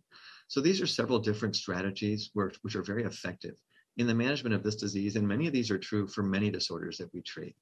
So 0.48 0.60
these 0.60 0.82
are 0.82 0.86
several 0.86 1.20
different 1.20 1.54
strategies 1.54 2.30
which 2.34 2.74
are 2.74 2.82
very 2.82 3.04
effective 3.04 3.54
in 3.98 4.06
the 4.06 4.14
management 4.14 4.54
of 4.54 4.62
this 4.62 4.76
disease, 4.76 5.16
and 5.16 5.26
many 5.26 5.46
of 5.46 5.52
these 5.52 5.70
are 5.70 5.78
true 5.78 6.06
for 6.06 6.22
many 6.22 6.50
disorders 6.50 6.98
that 6.98 7.12
we 7.12 7.20
treat. 7.22 7.54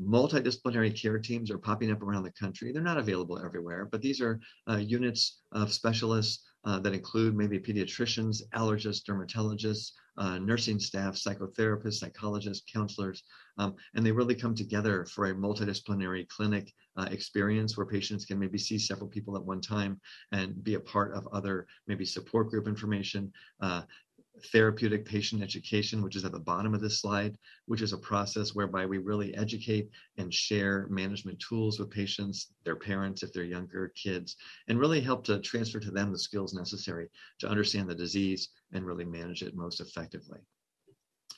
Multidisciplinary 0.00 1.00
care 1.00 1.18
teams 1.18 1.50
are 1.50 1.58
popping 1.58 1.90
up 1.90 2.02
around 2.02 2.24
the 2.24 2.32
country. 2.32 2.72
They're 2.72 2.82
not 2.82 2.98
available 2.98 3.38
everywhere, 3.42 3.88
but 3.90 4.02
these 4.02 4.20
are 4.20 4.40
uh, 4.68 4.76
units 4.76 5.40
of 5.52 5.72
specialists 5.72 6.44
uh, 6.64 6.80
that 6.80 6.92
include 6.92 7.36
maybe 7.36 7.58
pediatricians, 7.58 8.42
allergists, 8.54 9.04
dermatologists, 9.04 9.92
uh, 10.18 10.38
nursing 10.38 10.80
staff, 10.80 11.14
psychotherapists, 11.14 11.94
psychologists, 11.94 12.64
counselors, 12.72 13.22
um, 13.58 13.74
and 13.94 14.04
they 14.04 14.12
really 14.12 14.34
come 14.34 14.54
together 14.54 15.04
for 15.06 15.26
a 15.26 15.34
multidisciplinary 15.34 16.26
clinic 16.28 16.72
uh, 16.96 17.06
experience 17.10 17.76
where 17.76 17.86
patients 17.86 18.24
can 18.24 18.38
maybe 18.38 18.58
see 18.58 18.78
several 18.78 19.08
people 19.08 19.36
at 19.36 19.44
one 19.44 19.60
time 19.60 20.00
and 20.32 20.62
be 20.64 20.74
a 20.74 20.80
part 20.80 21.12
of 21.12 21.28
other 21.32 21.66
maybe 21.86 22.04
support 22.04 22.50
group 22.50 22.66
information, 22.66 23.30
uh, 23.60 23.82
therapeutic 24.52 25.04
patient 25.04 25.42
education, 25.42 26.02
which 26.02 26.16
is 26.16 26.24
at 26.24 26.32
the 26.32 26.38
bottom 26.38 26.74
of 26.74 26.80
this 26.80 27.00
slide, 27.00 27.36
which 27.66 27.82
is 27.82 27.92
a 27.92 27.98
process 27.98 28.54
whereby 28.54 28.86
we 28.86 28.98
really 28.98 29.34
educate 29.34 29.90
and 30.18 30.32
share 30.32 30.86
management 30.88 31.38
tools 31.40 31.78
with 31.78 31.90
patients, 31.90 32.52
their 32.64 32.76
parents, 32.76 33.22
if 33.22 33.32
they're 33.32 33.44
younger 33.44 33.92
kids, 33.94 34.36
and 34.68 34.78
really 34.78 35.00
help 35.00 35.24
to 35.24 35.40
transfer 35.40 35.80
to 35.80 35.90
them 35.90 36.12
the 36.12 36.18
skills 36.18 36.54
necessary 36.54 37.08
to 37.38 37.48
understand 37.48 37.88
the 37.88 37.94
disease 37.94 38.50
and 38.72 38.84
really 38.84 39.04
manage 39.04 39.42
it 39.42 39.56
most 39.56 39.80
effectively. 39.80 40.40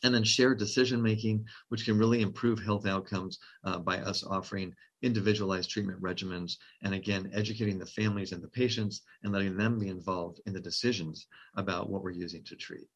And 0.02 0.14
then 0.14 0.24
shared 0.24 0.58
decision 0.58 1.02
making, 1.02 1.44
which 1.68 1.84
can 1.84 1.98
really 1.98 2.22
improve 2.22 2.60
health 2.60 2.86
outcomes 2.86 3.38
uh, 3.64 3.78
by 3.78 3.98
us 3.98 4.24
offering 4.24 4.74
individualized 5.02 5.70
treatment 5.70 6.00
regimens, 6.00 6.56
and 6.82 6.94
again, 6.94 7.30
educating 7.32 7.78
the 7.78 7.86
families 7.86 8.32
and 8.32 8.42
the 8.42 8.48
patients 8.48 9.02
and 9.22 9.32
letting 9.32 9.56
them 9.56 9.78
be 9.78 9.88
involved 9.88 10.40
in 10.46 10.52
the 10.52 10.60
decisions 10.60 11.26
about 11.56 11.88
what 11.88 12.02
we're 12.02 12.10
using 12.10 12.42
to 12.44 12.56
treat. 12.56 12.88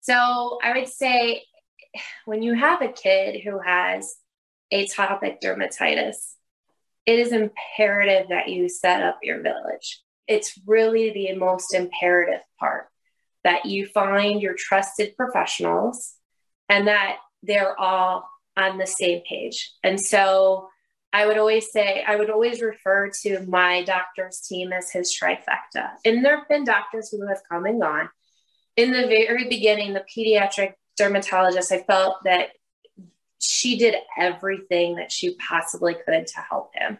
So 0.00 0.58
I 0.62 0.78
would 0.78 0.88
say 0.88 1.44
when 2.24 2.42
you 2.42 2.54
have 2.54 2.82
a 2.82 2.92
kid 2.92 3.42
who 3.44 3.60
has 3.60 4.16
atopic 4.72 5.36
dermatitis, 5.42 6.34
it 7.06 7.18
is 7.18 7.32
imperative 7.32 8.28
that 8.30 8.48
you 8.48 8.68
set 8.68 9.02
up 9.02 9.18
your 9.22 9.42
village. 9.42 10.02
It's 10.26 10.58
really 10.66 11.10
the 11.10 11.34
most 11.36 11.74
imperative 11.74 12.40
part 12.58 12.88
that 13.44 13.66
you 13.66 13.86
find 13.86 14.42
your 14.42 14.54
trusted 14.54 15.16
professionals 15.16 16.14
and 16.68 16.88
that 16.88 17.18
they're 17.42 17.78
all 17.78 18.28
on 18.56 18.78
the 18.78 18.86
same 18.86 19.22
page. 19.28 19.72
And 19.84 20.00
so 20.00 20.68
I 21.12 21.26
would 21.26 21.38
always 21.38 21.70
say, 21.72 22.04
I 22.06 22.16
would 22.16 22.30
always 22.30 22.60
refer 22.60 23.10
to 23.22 23.46
my 23.46 23.82
doctor's 23.84 24.40
team 24.40 24.72
as 24.72 24.90
his 24.90 25.16
trifecta. 25.16 25.92
And 26.04 26.24
there 26.24 26.38
have 26.38 26.48
been 26.48 26.64
doctors 26.64 27.08
who 27.10 27.26
have 27.26 27.40
come 27.50 27.64
and 27.64 27.80
gone. 27.80 28.10
In 28.76 28.92
the 28.92 29.06
very 29.06 29.48
beginning, 29.48 29.94
the 29.94 30.04
pediatric 30.14 30.74
dermatologist, 30.96 31.72
I 31.72 31.82
felt 31.82 32.16
that 32.24 32.50
she 33.40 33.78
did 33.78 33.94
everything 34.18 34.96
that 34.96 35.12
she 35.12 35.36
possibly 35.36 35.94
could 35.94 36.26
to 36.26 36.40
help 36.40 36.70
him. 36.74 36.98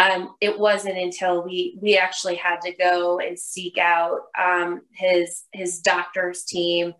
Um, 0.00 0.34
it 0.40 0.58
wasn't 0.58 0.96
until 0.96 1.44
we 1.44 1.76
we 1.80 1.98
actually 1.98 2.36
had 2.36 2.60
to 2.62 2.74
go 2.74 3.18
and 3.18 3.38
seek 3.38 3.76
out 3.76 4.20
um, 4.38 4.82
his 4.92 5.44
his 5.52 5.80
doctor's 5.80 6.44
team 6.44 6.94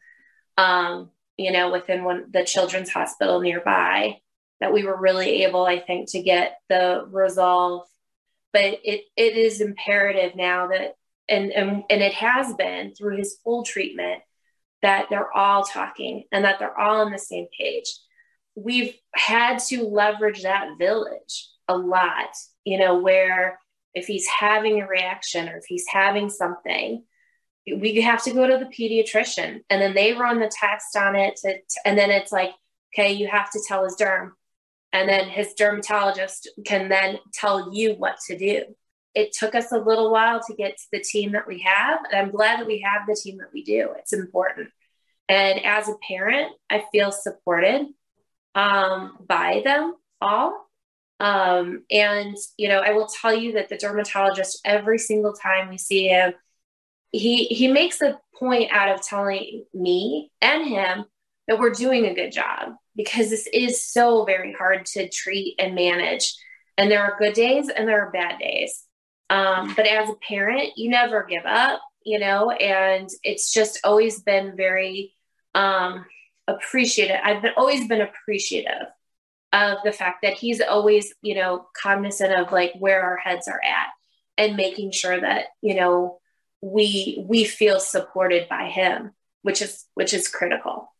um, 0.58 1.10
you 1.36 1.52
know, 1.52 1.70
within 1.70 2.04
one 2.04 2.26
the 2.30 2.44
children's 2.44 2.90
hospital 2.90 3.40
nearby 3.40 4.18
that 4.60 4.74
we 4.74 4.84
were 4.84 5.00
really 5.00 5.44
able, 5.44 5.64
I 5.64 5.78
think, 5.78 6.10
to 6.10 6.22
get 6.22 6.58
the 6.68 7.06
resolve. 7.10 7.86
But 8.52 8.80
it 8.84 9.04
it 9.16 9.36
is 9.36 9.62
imperative 9.62 10.36
now 10.36 10.68
that 10.68 10.96
and 11.28 11.50
and, 11.50 11.84
and 11.88 12.02
it 12.02 12.12
has 12.14 12.54
been 12.54 12.94
through 12.94 13.16
his 13.16 13.38
full 13.42 13.62
treatment 13.62 14.22
that 14.82 15.06
they're 15.08 15.34
all 15.34 15.64
talking 15.64 16.24
and 16.30 16.44
that 16.44 16.58
they're 16.58 16.78
all 16.78 17.00
on 17.00 17.12
the 17.12 17.18
same 17.18 17.46
page. 17.58 17.86
We've 18.54 18.94
had 19.14 19.60
to 19.68 19.84
leverage 19.84 20.42
that 20.42 20.76
village 20.78 21.48
a 21.68 21.76
lot, 21.76 22.34
you 22.70 22.78
know, 22.78 22.98
where 22.98 23.58
if 23.94 24.06
he's 24.06 24.26
having 24.26 24.80
a 24.80 24.86
reaction 24.86 25.48
or 25.48 25.56
if 25.56 25.64
he's 25.66 25.86
having 25.88 26.30
something, 26.30 27.02
we 27.66 28.00
have 28.00 28.22
to 28.24 28.32
go 28.32 28.46
to 28.46 28.58
the 28.58 28.70
pediatrician 28.70 29.60
and 29.68 29.82
then 29.82 29.94
they 29.94 30.12
run 30.12 30.38
the 30.38 30.50
test 30.52 30.96
on 30.96 31.16
it 31.16 31.36
to, 31.36 31.54
and 31.84 31.98
then 31.98 32.10
it's 32.10 32.32
like 32.32 32.50
okay 32.92 33.12
you 33.12 33.28
have 33.28 33.50
to 33.50 33.60
tell 33.68 33.84
his 33.84 33.96
derm 33.96 34.30
and 34.92 35.08
then 35.08 35.28
his 35.28 35.54
dermatologist 35.54 36.48
can 36.64 36.88
then 36.88 37.18
tell 37.32 37.72
you 37.74 37.94
what 37.94 38.16
to 38.26 38.36
do. 38.36 38.64
It 39.14 39.32
took 39.32 39.54
us 39.54 39.72
a 39.72 39.78
little 39.78 40.10
while 40.12 40.40
to 40.46 40.54
get 40.54 40.76
to 40.76 40.84
the 40.92 41.00
team 41.00 41.32
that 41.32 41.46
we 41.46 41.60
have, 41.60 42.00
and 42.04 42.14
I'm 42.14 42.30
glad 42.30 42.60
that 42.60 42.66
we 42.66 42.80
have 42.80 43.06
the 43.06 43.20
team 43.20 43.38
that 43.38 43.52
we 43.52 43.64
do. 43.64 43.90
It's 43.98 44.12
important. 44.12 44.68
And 45.28 45.64
as 45.64 45.88
a 45.88 45.94
parent, 46.06 46.52
I 46.68 46.84
feel 46.92 47.12
supported 47.12 47.86
um, 48.54 49.18
by 49.28 49.62
them 49.64 49.94
all. 50.20 50.69
Um, 51.20 51.84
and, 51.90 52.34
you 52.56 52.68
know, 52.68 52.78
I 52.78 52.92
will 52.92 53.06
tell 53.06 53.34
you 53.34 53.52
that 53.52 53.68
the 53.68 53.76
dermatologist, 53.76 54.60
every 54.64 54.98
single 54.98 55.34
time 55.34 55.68
we 55.68 55.76
see 55.76 56.08
him, 56.08 56.32
he, 57.12 57.44
he 57.44 57.68
makes 57.68 58.00
a 58.00 58.18
point 58.38 58.72
out 58.72 58.88
of 58.88 59.02
telling 59.02 59.66
me 59.74 60.32
and 60.40 60.66
him 60.66 61.04
that 61.46 61.58
we're 61.58 61.70
doing 61.70 62.06
a 62.06 62.14
good 62.14 62.32
job 62.32 62.70
because 62.96 63.28
this 63.28 63.46
is 63.52 63.84
so 63.84 64.24
very 64.24 64.54
hard 64.54 64.86
to 64.86 65.10
treat 65.10 65.56
and 65.58 65.74
manage. 65.74 66.34
And 66.78 66.90
there 66.90 67.02
are 67.02 67.18
good 67.18 67.34
days 67.34 67.68
and 67.68 67.86
there 67.86 68.06
are 68.06 68.10
bad 68.10 68.38
days. 68.38 68.82
Um, 69.28 69.74
but 69.76 69.86
as 69.86 70.08
a 70.08 70.14
parent, 70.26 70.70
you 70.76 70.88
never 70.88 71.24
give 71.28 71.44
up, 71.44 71.82
you 72.02 72.18
know, 72.18 72.50
and 72.50 73.08
it's 73.22 73.52
just 73.52 73.80
always 73.84 74.22
been 74.22 74.56
very 74.56 75.12
um, 75.54 76.06
appreciative. 76.48 77.18
I've 77.22 77.42
been, 77.42 77.52
always 77.56 77.86
been 77.86 78.00
appreciative 78.00 78.88
of 79.52 79.78
the 79.84 79.92
fact 79.92 80.22
that 80.22 80.34
he's 80.34 80.60
always, 80.60 81.12
you 81.22 81.34
know, 81.34 81.66
cognizant 81.80 82.32
of 82.32 82.52
like 82.52 82.72
where 82.78 83.02
our 83.02 83.16
heads 83.16 83.48
are 83.48 83.60
at 83.62 83.88
and 84.38 84.56
making 84.56 84.92
sure 84.92 85.20
that, 85.20 85.46
you 85.60 85.74
know, 85.74 86.20
we 86.62 87.24
we 87.26 87.44
feel 87.44 87.80
supported 87.80 88.48
by 88.48 88.68
him, 88.68 89.12
which 89.42 89.62
is 89.62 89.86
which 89.94 90.12
is 90.12 90.28
critical. 90.28 90.92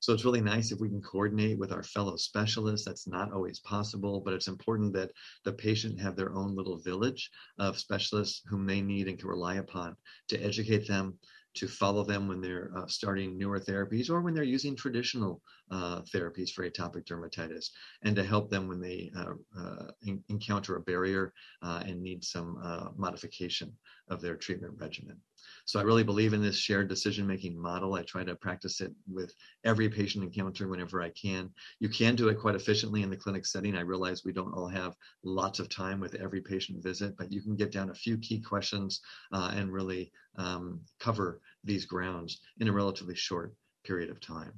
So 0.00 0.12
it's 0.12 0.24
really 0.24 0.40
nice 0.40 0.70
if 0.70 0.78
we 0.78 0.88
can 0.88 1.02
coordinate 1.02 1.58
with 1.58 1.72
our 1.72 1.82
fellow 1.82 2.16
specialists. 2.16 2.86
That's 2.86 3.08
not 3.08 3.32
always 3.32 3.58
possible, 3.58 4.20
but 4.24 4.32
it's 4.32 4.46
important 4.46 4.92
that 4.92 5.10
the 5.44 5.52
patient 5.52 6.00
have 6.00 6.14
their 6.14 6.32
own 6.32 6.54
little 6.54 6.78
village 6.78 7.30
of 7.58 7.78
specialists 7.78 8.42
whom 8.46 8.64
they 8.64 8.80
need 8.80 9.08
and 9.08 9.18
can 9.18 9.28
rely 9.28 9.56
upon 9.56 9.96
to 10.28 10.38
educate 10.40 10.86
them, 10.86 11.18
to 11.58 11.68
follow 11.68 12.04
them 12.04 12.28
when 12.28 12.40
they're 12.40 12.70
uh, 12.76 12.86
starting 12.86 13.36
newer 13.36 13.58
therapies 13.58 14.10
or 14.10 14.20
when 14.20 14.32
they're 14.32 14.44
using 14.44 14.76
traditional 14.76 15.42
uh, 15.70 16.00
therapies 16.02 16.50
for 16.50 16.68
atopic 16.68 17.04
dermatitis, 17.04 17.70
and 18.02 18.14
to 18.14 18.24
help 18.24 18.48
them 18.48 18.68
when 18.68 18.80
they 18.80 19.10
uh, 19.16 19.34
uh 19.58 19.90
in- 20.02 20.22
encounter 20.28 20.76
a 20.76 20.80
barrier 20.80 21.32
uh, 21.62 21.82
and 21.84 22.00
need 22.00 22.24
some 22.24 22.58
uh, 22.62 22.88
modification 22.96 23.72
of 24.08 24.20
their 24.20 24.36
treatment 24.36 24.74
regimen. 24.78 25.18
So 25.68 25.78
I 25.78 25.82
really 25.82 26.02
believe 26.02 26.32
in 26.32 26.40
this 26.40 26.56
shared 26.56 26.88
decision 26.88 27.26
making 27.26 27.60
model. 27.60 27.92
I 27.92 28.02
try 28.02 28.24
to 28.24 28.34
practice 28.34 28.80
it 28.80 28.90
with 29.06 29.34
every 29.64 29.90
patient 29.90 30.24
encounter 30.24 30.66
whenever 30.66 31.02
I 31.02 31.10
can. 31.10 31.50
You 31.78 31.90
can 31.90 32.16
do 32.16 32.28
it 32.30 32.40
quite 32.40 32.54
efficiently 32.54 33.02
in 33.02 33.10
the 33.10 33.18
clinic 33.18 33.44
setting. 33.44 33.76
I 33.76 33.80
realize 33.80 34.24
we 34.24 34.32
don't 34.32 34.54
all 34.54 34.68
have 34.68 34.96
lots 35.24 35.58
of 35.58 35.68
time 35.68 36.00
with 36.00 36.14
every 36.14 36.40
patient 36.40 36.82
visit, 36.82 37.18
but 37.18 37.30
you 37.30 37.42
can 37.42 37.54
get 37.54 37.70
down 37.70 37.90
a 37.90 37.94
few 37.94 38.16
key 38.16 38.40
questions 38.40 39.02
uh, 39.30 39.52
and 39.54 39.70
really 39.70 40.10
um, 40.38 40.80
cover 41.00 41.42
these 41.64 41.84
grounds 41.84 42.40
in 42.60 42.68
a 42.68 42.72
relatively 42.72 43.14
short 43.14 43.54
period 43.84 44.08
of 44.08 44.20
time. 44.20 44.52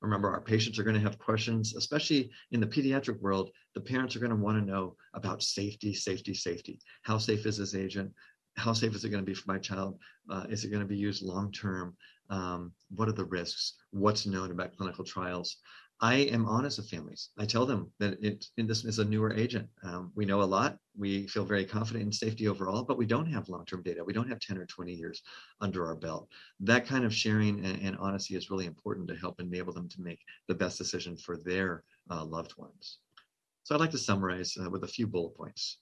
Remember, 0.00 0.30
our 0.30 0.40
patients 0.40 0.80
are 0.80 0.84
going 0.84 0.94
to 0.94 1.02
have 1.02 1.18
questions, 1.18 1.76
especially 1.76 2.30
in 2.50 2.60
the 2.60 2.66
pediatric 2.66 3.20
world. 3.20 3.50
The 3.74 3.80
parents 3.80 4.16
are 4.16 4.20
going 4.20 4.30
to 4.30 4.36
want 4.36 4.58
to 4.58 4.68
know 4.68 4.96
about 5.14 5.44
safety, 5.44 5.94
safety, 5.94 6.34
safety. 6.34 6.80
How 7.02 7.18
safe 7.18 7.46
is 7.46 7.58
this 7.58 7.74
agent? 7.74 8.12
How 8.56 8.72
safe 8.72 8.94
is 8.94 9.04
it 9.04 9.10
going 9.10 9.22
to 9.22 9.30
be 9.30 9.34
for 9.34 9.50
my 9.50 9.58
child? 9.58 9.98
Uh, 10.30 10.44
is 10.48 10.64
it 10.64 10.70
going 10.70 10.82
to 10.82 10.88
be 10.88 10.96
used 10.96 11.22
long 11.22 11.52
term? 11.52 11.96
Um, 12.30 12.72
what 12.90 13.08
are 13.08 13.12
the 13.12 13.24
risks? 13.24 13.74
What's 13.90 14.26
known 14.26 14.50
about 14.50 14.76
clinical 14.76 15.04
trials? 15.04 15.58
I 16.00 16.14
am 16.14 16.44
honest 16.46 16.76
with 16.76 16.90
families. 16.90 17.30
I 17.38 17.46
tell 17.46 17.64
them 17.64 17.90
that 18.00 18.22
it, 18.22 18.46
this 18.56 18.84
is 18.84 18.98
a 18.98 19.04
newer 19.04 19.32
agent. 19.32 19.66
Um, 19.82 20.12
we 20.14 20.26
know 20.26 20.42
a 20.42 20.44
lot. 20.44 20.76
We 20.94 21.26
feel 21.26 21.46
very 21.46 21.64
confident 21.64 22.04
in 22.04 22.12
safety 22.12 22.48
overall, 22.48 22.82
but 22.82 22.98
we 22.98 23.06
don't 23.06 23.32
have 23.32 23.48
long-term 23.48 23.82
data. 23.82 24.04
We 24.04 24.12
don't 24.12 24.28
have 24.28 24.40
10 24.40 24.58
or 24.58 24.66
20 24.66 24.92
years 24.92 25.22
under 25.62 25.86
our 25.86 25.94
belt. 25.94 26.28
That 26.60 26.86
kind 26.86 27.06
of 27.06 27.14
sharing 27.14 27.64
and, 27.64 27.80
and 27.80 27.96
honesty 27.96 28.36
is 28.36 28.50
really 28.50 28.66
important 28.66 29.08
to 29.08 29.16
help 29.16 29.40
enable 29.40 29.72
them 29.72 29.88
to 29.88 30.02
make 30.02 30.20
the 30.48 30.54
best 30.54 30.76
decision 30.76 31.16
for 31.16 31.38
their 31.38 31.84
uh, 32.10 32.24
loved 32.24 32.58
ones. 32.58 32.98
So 33.62 33.74
I'd 33.74 33.80
like 33.80 33.90
to 33.92 33.98
summarize 33.98 34.54
uh, 34.62 34.68
with 34.68 34.84
a 34.84 34.88
few 34.88 35.06
bullet 35.06 35.34
points. 35.34 35.78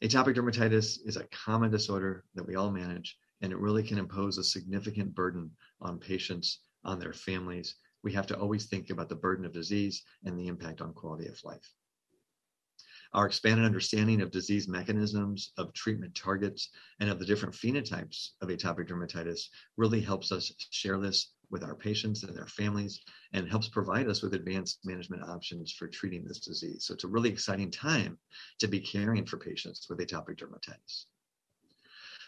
Atopic 0.00 0.36
dermatitis 0.36 1.00
is 1.04 1.16
a 1.16 1.26
common 1.26 1.72
disorder 1.72 2.24
that 2.36 2.46
we 2.46 2.54
all 2.54 2.70
manage, 2.70 3.18
and 3.40 3.52
it 3.52 3.58
really 3.58 3.82
can 3.82 3.98
impose 3.98 4.38
a 4.38 4.44
significant 4.44 5.12
burden 5.12 5.50
on 5.80 5.98
patients, 5.98 6.60
on 6.84 7.00
their 7.00 7.12
families. 7.12 7.74
We 8.04 8.12
have 8.12 8.26
to 8.28 8.38
always 8.38 8.66
think 8.66 8.90
about 8.90 9.08
the 9.08 9.16
burden 9.16 9.44
of 9.44 9.52
disease 9.52 10.04
and 10.24 10.38
the 10.38 10.46
impact 10.46 10.80
on 10.80 10.92
quality 10.94 11.26
of 11.26 11.42
life. 11.42 11.74
Our 13.12 13.26
expanded 13.26 13.66
understanding 13.66 14.20
of 14.20 14.30
disease 14.30 14.68
mechanisms, 14.68 15.50
of 15.56 15.72
treatment 15.72 16.14
targets, 16.14 16.68
and 17.00 17.10
of 17.10 17.18
the 17.18 17.26
different 17.26 17.56
phenotypes 17.56 18.34
of 18.40 18.50
atopic 18.50 18.88
dermatitis 18.88 19.48
really 19.76 20.00
helps 20.00 20.30
us 20.30 20.52
share 20.70 21.00
this 21.00 21.32
with 21.50 21.64
our 21.64 21.74
patients 21.74 22.22
and 22.22 22.36
their 22.36 22.46
families 22.46 23.00
and 23.32 23.48
helps 23.48 23.68
provide 23.68 24.08
us 24.08 24.22
with 24.22 24.34
advanced 24.34 24.80
management 24.84 25.22
options 25.22 25.72
for 25.72 25.88
treating 25.88 26.24
this 26.24 26.40
disease. 26.40 26.84
So 26.86 26.94
it's 26.94 27.04
a 27.04 27.08
really 27.08 27.30
exciting 27.30 27.70
time 27.70 28.18
to 28.60 28.68
be 28.68 28.80
caring 28.80 29.24
for 29.24 29.38
patients 29.38 29.86
with 29.88 29.98
atopic 29.98 30.36
dermatitis. 30.38 31.06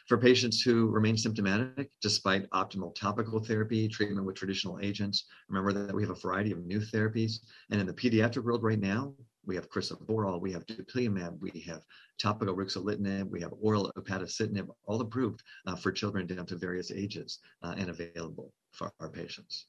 For 0.09 0.18
patients 0.18 0.61
who 0.62 0.89
remain 0.89 1.16
symptomatic 1.16 1.91
despite 2.03 2.51
optimal 2.51 2.95
topical 2.95 3.39
therapy, 3.39 3.87
treatment 3.87 4.27
with 4.27 4.35
traditional 4.35 4.81
agents, 4.81 5.27
remember 5.49 5.73
that 5.73 5.95
we 5.95 6.03
have 6.03 6.11
a 6.11 6.21
variety 6.21 6.51
of 6.51 6.64
new 6.64 6.81
therapies. 6.81 7.35
And 7.71 7.81
in 7.81 7.87
the 7.87 7.93
pediatric 7.93 8.43
world 8.43 8.64
right 8.64 8.81
now, 8.81 9.14
we 9.47 9.55
have 9.55 9.70
crisaborole, 9.70 10.41
we 10.41 10.53
have 10.53 10.66
dupilumab, 10.66 11.41
we 11.41 11.61
have 11.61 11.82
topical 12.18 12.57
ruxolitinib, 12.57 13.30
we 13.30 13.41
have 13.41 13.53
oral 13.61 13.91
upadacitinib, 13.97 14.68
all 14.86 15.01
approved 15.01 15.43
uh, 15.66 15.76
for 15.76 15.93
children 15.93 16.26
down 16.26 16.47
to 16.47 16.57
various 16.57 16.91
ages 16.91 17.38
uh, 17.62 17.74
and 17.76 17.91
available 17.91 18.53
for 18.72 18.93
our 19.01 19.09
patients. 19.09 19.66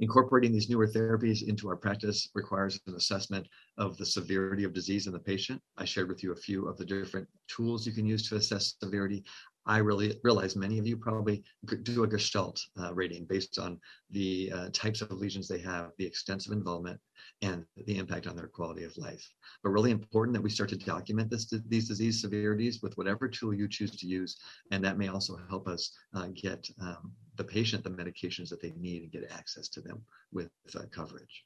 Incorporating 0.00 0.52
these 0.52 0.70
newer 0.70 0.86
therapies 0.86 1.46
into 1.46 1.68
our 1.68 1.76
practice 1.76 2.30
requires 2.34 2.80
an 2.86 2.94
assessment 2.94 3.46
of 3.76 3.98
the 3.98 4.06
severity 4.06 4.64
of 4.64 4.72
disease 4.72 5.06
in 5.06 5.12
the 5.12 5.18
patient. 5.18 5.60
I 5.76 5.84
shared 5.84 6.08
with 6.08 6.22
you 6.22 6.32
a 6.32 6.36
few 6.36 6.66
of 6.66 6.78
the 6.78 6.86
different 6.86 7.28
tools 7.48 7.86
you 7.86 7.92
can 7.92 8.06
use 8.06 8.26
to 8.28 8.36
assess 8.36 8.74
severity. 8.80 9.24
I 9.70 9.78
really 9.78 10.18
realize 10.24 10.56
many 10.56 10.80
of 10.80 10.86
you 10.88 10.96
probably 10.96 11.44
do 11.84 12.02
a 12.02 12.06
Gestalt 12.08 12.60
uh, 12.80 12.92
rating 12.92 13.24
based 13.24 13.56
on 13.56 13.78
the 14.10 14.50
uh, 14.52 14.68
types 14.72 15.00
of 15.00 15.12
lesions 15.12 15.46
they 15.46 15.60
have, 15.60 15.92
the 15.96 16.04
extensive 16.04 16.52
involvement, 16.52 16.98
and 17.40 17.64
the 17.86 17.96
impact 17.96 18.26
on 18.26 18.34
their 18.34 18.48
quality 18.48 18.82
of 18.82 18.98
life. 18.98 19.24
But 19.62 19.70
really 19.70 19.92
important 19.92 20.34
that 20.34 20.42
we 20.42 20.50
start 20.50 20.70
to 20.70 20.76
document 20.76 21.30
this, 21.30 21.54
these 21.68 21.86
disease 21.86 22.20
severities 22.20 22.82
with 22.82 22.98
whatever 22.98 23.28
tool 23.28 23.54
you 23.54 23.68
choose 23.68 23.92
to 23.92 24.08
use, 24.08 24.36
and 24.72 24.82
that 24.82 24.98
may 24.98 25.06
also 25.06 25.38
help 25.48 25.68
us 25.68 25.96
uh, 26.16 26.26
get 26.34 26.68
um, 26.80 27.12
the 27.36 27.44
patient 27.44 27.84
the 27.84 27.90
medications 27.90 28.48
that 28.48 28.60
they 28.60 28.72
need 28.76 29.04
and 29.04 29.12
get 29.12 29.30
access 29.30 29.68
to 29.68 29.80
them 29.80 30.02
with 30.32 30.50
uh, 30.74 30.82
coverage. 30.90 31.44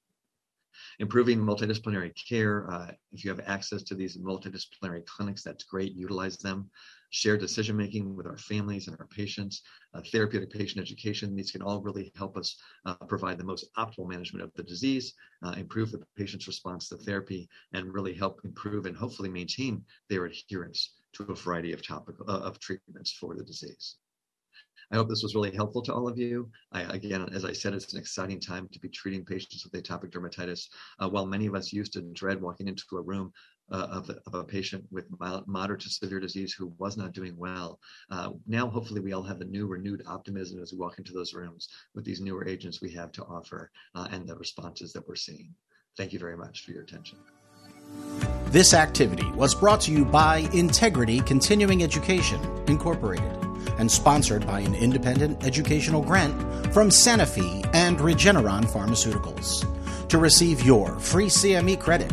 Improving 0.98 1.38
multidisciplinary 1.38 2.12
care. 2.28 2.70
Uh, 2.70 2.90
if 3.12 3.24
you 3.24 3.30
have 3.30 3.40
access 3.46 3.82
to 3.84 3.94
these 3.94 4.16
multidisciplinary 4.16 5.04
clinics, 5.06 5.42
that's 5.42 5.64
great. 5.64 5.94
Utilize 5.94 6.36
them. 6.38 6.70
Share 7.10 7.36
decision 7.36 7.76
making 7.76 8.16
with 8.16 8.26
our 8.26 8.36
families 8.36 8.88
and 8.88 8.96
our 8.98 9.06
patients. 9.06 9.62
Uh, 9.94 10.00
therapeutic 10.12 10.50
patient 10.50 10.80
education. 10.80 11.36
These 11.36 11.52
can 11.52 11.62
all 11.62 11.80
really 11.80 12.12
help 12.16 12.36
us 12.36 12.56
uh, 12.86 12.94
provide 12.94 13.38
the 13.38 13.44
most 13.44 13.66
optimal 13.76 14.08
management 14.08 14.44
of 14.44 14.52
the 14.54 14.62
disease, 14.62 15.14
uh, 15.44 15.54
improve 15.56 15.92
the 15.92 16.02
patient's 16.16 16.46
response 16.46 16.88
to 16.88 16.96
therapy, 16.96 17.48
and 17.72 17.94
really 17.94 18.14
help 18.14 18.40
improve 18.44 18.86
and 18.86 18.96
hopefully 18.96 19.28
maintain 19.28 19.84
their 20.08 20.24
adherence 20.24 20.94
to 21.12 21.22
a 21.24 21.34
variety 21.34 21.72
of 21.72 21.86
topical 21.86 22.28
uh, 22.28 22.40
of 22.40 22.58
treatments 22.58 23.12
for 23.12 23.34
the 23.36 23.44
disease. 23.44 23.96
I 24.90 24.96
hope 24.96 25.08
this 25.08 25.22
was 25.22 25.34
really 25.34 25.54
helpful 25.54 25.82
to 25.82 25.94
all 25.94 26.08
of 26.08 26.18
you. 26.18 26.50
I, 26.72 26.82
again, 26.82 27.28
as 27.32 27.44
I 27.44 27.52
said, 27.52 27.74
it's 27.74 27.92
an 27.92 27.98
exciting 27.98 28.40
time 28.40 28.68
to 28.72 28.78
be 28.78 28.88
treating 28.88 29.24
patients 29.24 29.64
with 29.64 29.82
atopic 29.82 30.10
dermatitis. 30.10 30.68
Uh, 30.98 31.08
while 31.08 31.26
many 31.26 31.46
of 31.46 31.54
us 31.54 31.72
used 31.72 31.92
to 31.94 32.02
dread 32.02 32.40
walking 32.40 32.68
into 32.68 32.84
a 32.96 33.02
room 33.02 33.32
uh, 33.70 33.86
of, 33.90 34.10
of, 34.10 34.34
a 34.34 34.44
patient 34.44 34.84
with 34.90 35.06
mild, 35.18 35.46
moderate 35.48 35.80
to 35.80 35.88
severe 35.88 36.20
disease 36.20 36.52
who 36.52 36.72
was 36.78 36.96
not 36.96 37.12
doing 37.12 37.34
well. 37.36 37.78
Uh, 38.10 38.30
now, 38.46 38.68
hopefully, 38.68 39.00
we 39.00 39.12
all 39.12 39.22
have 39.22 39.40
a 39.40 39.44
new 39.46 39.66
renewed 39.66 40.02
optimism 40.06 40.60
as 40.60 40.72
we 40.72 40.78
walk 40.78 40.98
into 40.98 41.12
those 41.12 41.32
rooms 41.32 41.68
with 41.94 42.04
these 42.04 42.20
newer 42.20 42.46
agents 42.46 42.82
we 42.82 42.92
have 42.92 43.10
to 43.12 43.24
offer 43.24 43.70
uh, 43.94 44.06
and 44.10 44.28
the 44.28 44.36
responses 44.36 44.92
that 44.92 45.06
we're 45.08 45.16
seeing. 45.16 45.54
Thank 45.96 46.12
you 46.12 46.18
very 46.18 46.36
much 46.36 46.64
for 46.64 46.72
your 46.72 46.82
attention. 46.82 47.18
This 48.46 48.74
activity 48.74 49.30
was 49.32 49.54
brought 49.54 49.80
to 49.82 49.92
you 49.92 50.04
by 50.04 50.48
Integrity 50.52 51.20
Continuing 51.20 51.82
Education, 51.82 52.40
Incorporated 52.68 53.53
and 53.78 53.90
sponsored 53.90 54.46
by 54.46 54.60
an 54.60 54.74
independent 54.74 55.44
educational 55.44 56.02
grant 56.02 56.34
from 56.72 56.88
Sanofi 56.88 57.68
and 57.74 57.98
Regeneron 57.98 58.64
Pharmaceuticals. 58.64 59.64
To 60.08 60.18
receive 60.18 60.62
your 60.62 60.98
free 60.98 61.26
CME 61.26 61.80
credit 61.80 62.12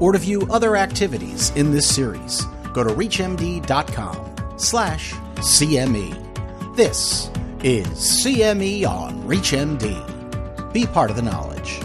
or 0.00 0.12
to 0.12 0.18
view 0.18 0.46
other 0.50 0.76
activities 0.76 1.50
in 1.56 1.72
this 1.72 1.86
series, 1.86 2.44
go 2.72 2.82
to 2.82 2.90
reachmd.com 2.90 4.58
slash 4.58 5.12
CME. 5.12 6.76
This 6.76 7.30
is 7.62 7.86
CME 7.86 8.86
on 8.86 9.22
ReachMD. 9.22 10.72
Be 10.72 10.86
part 10.86 11.10
of 11.10 11.16
the 11.16 11.22
knowledge. 11.22 11.80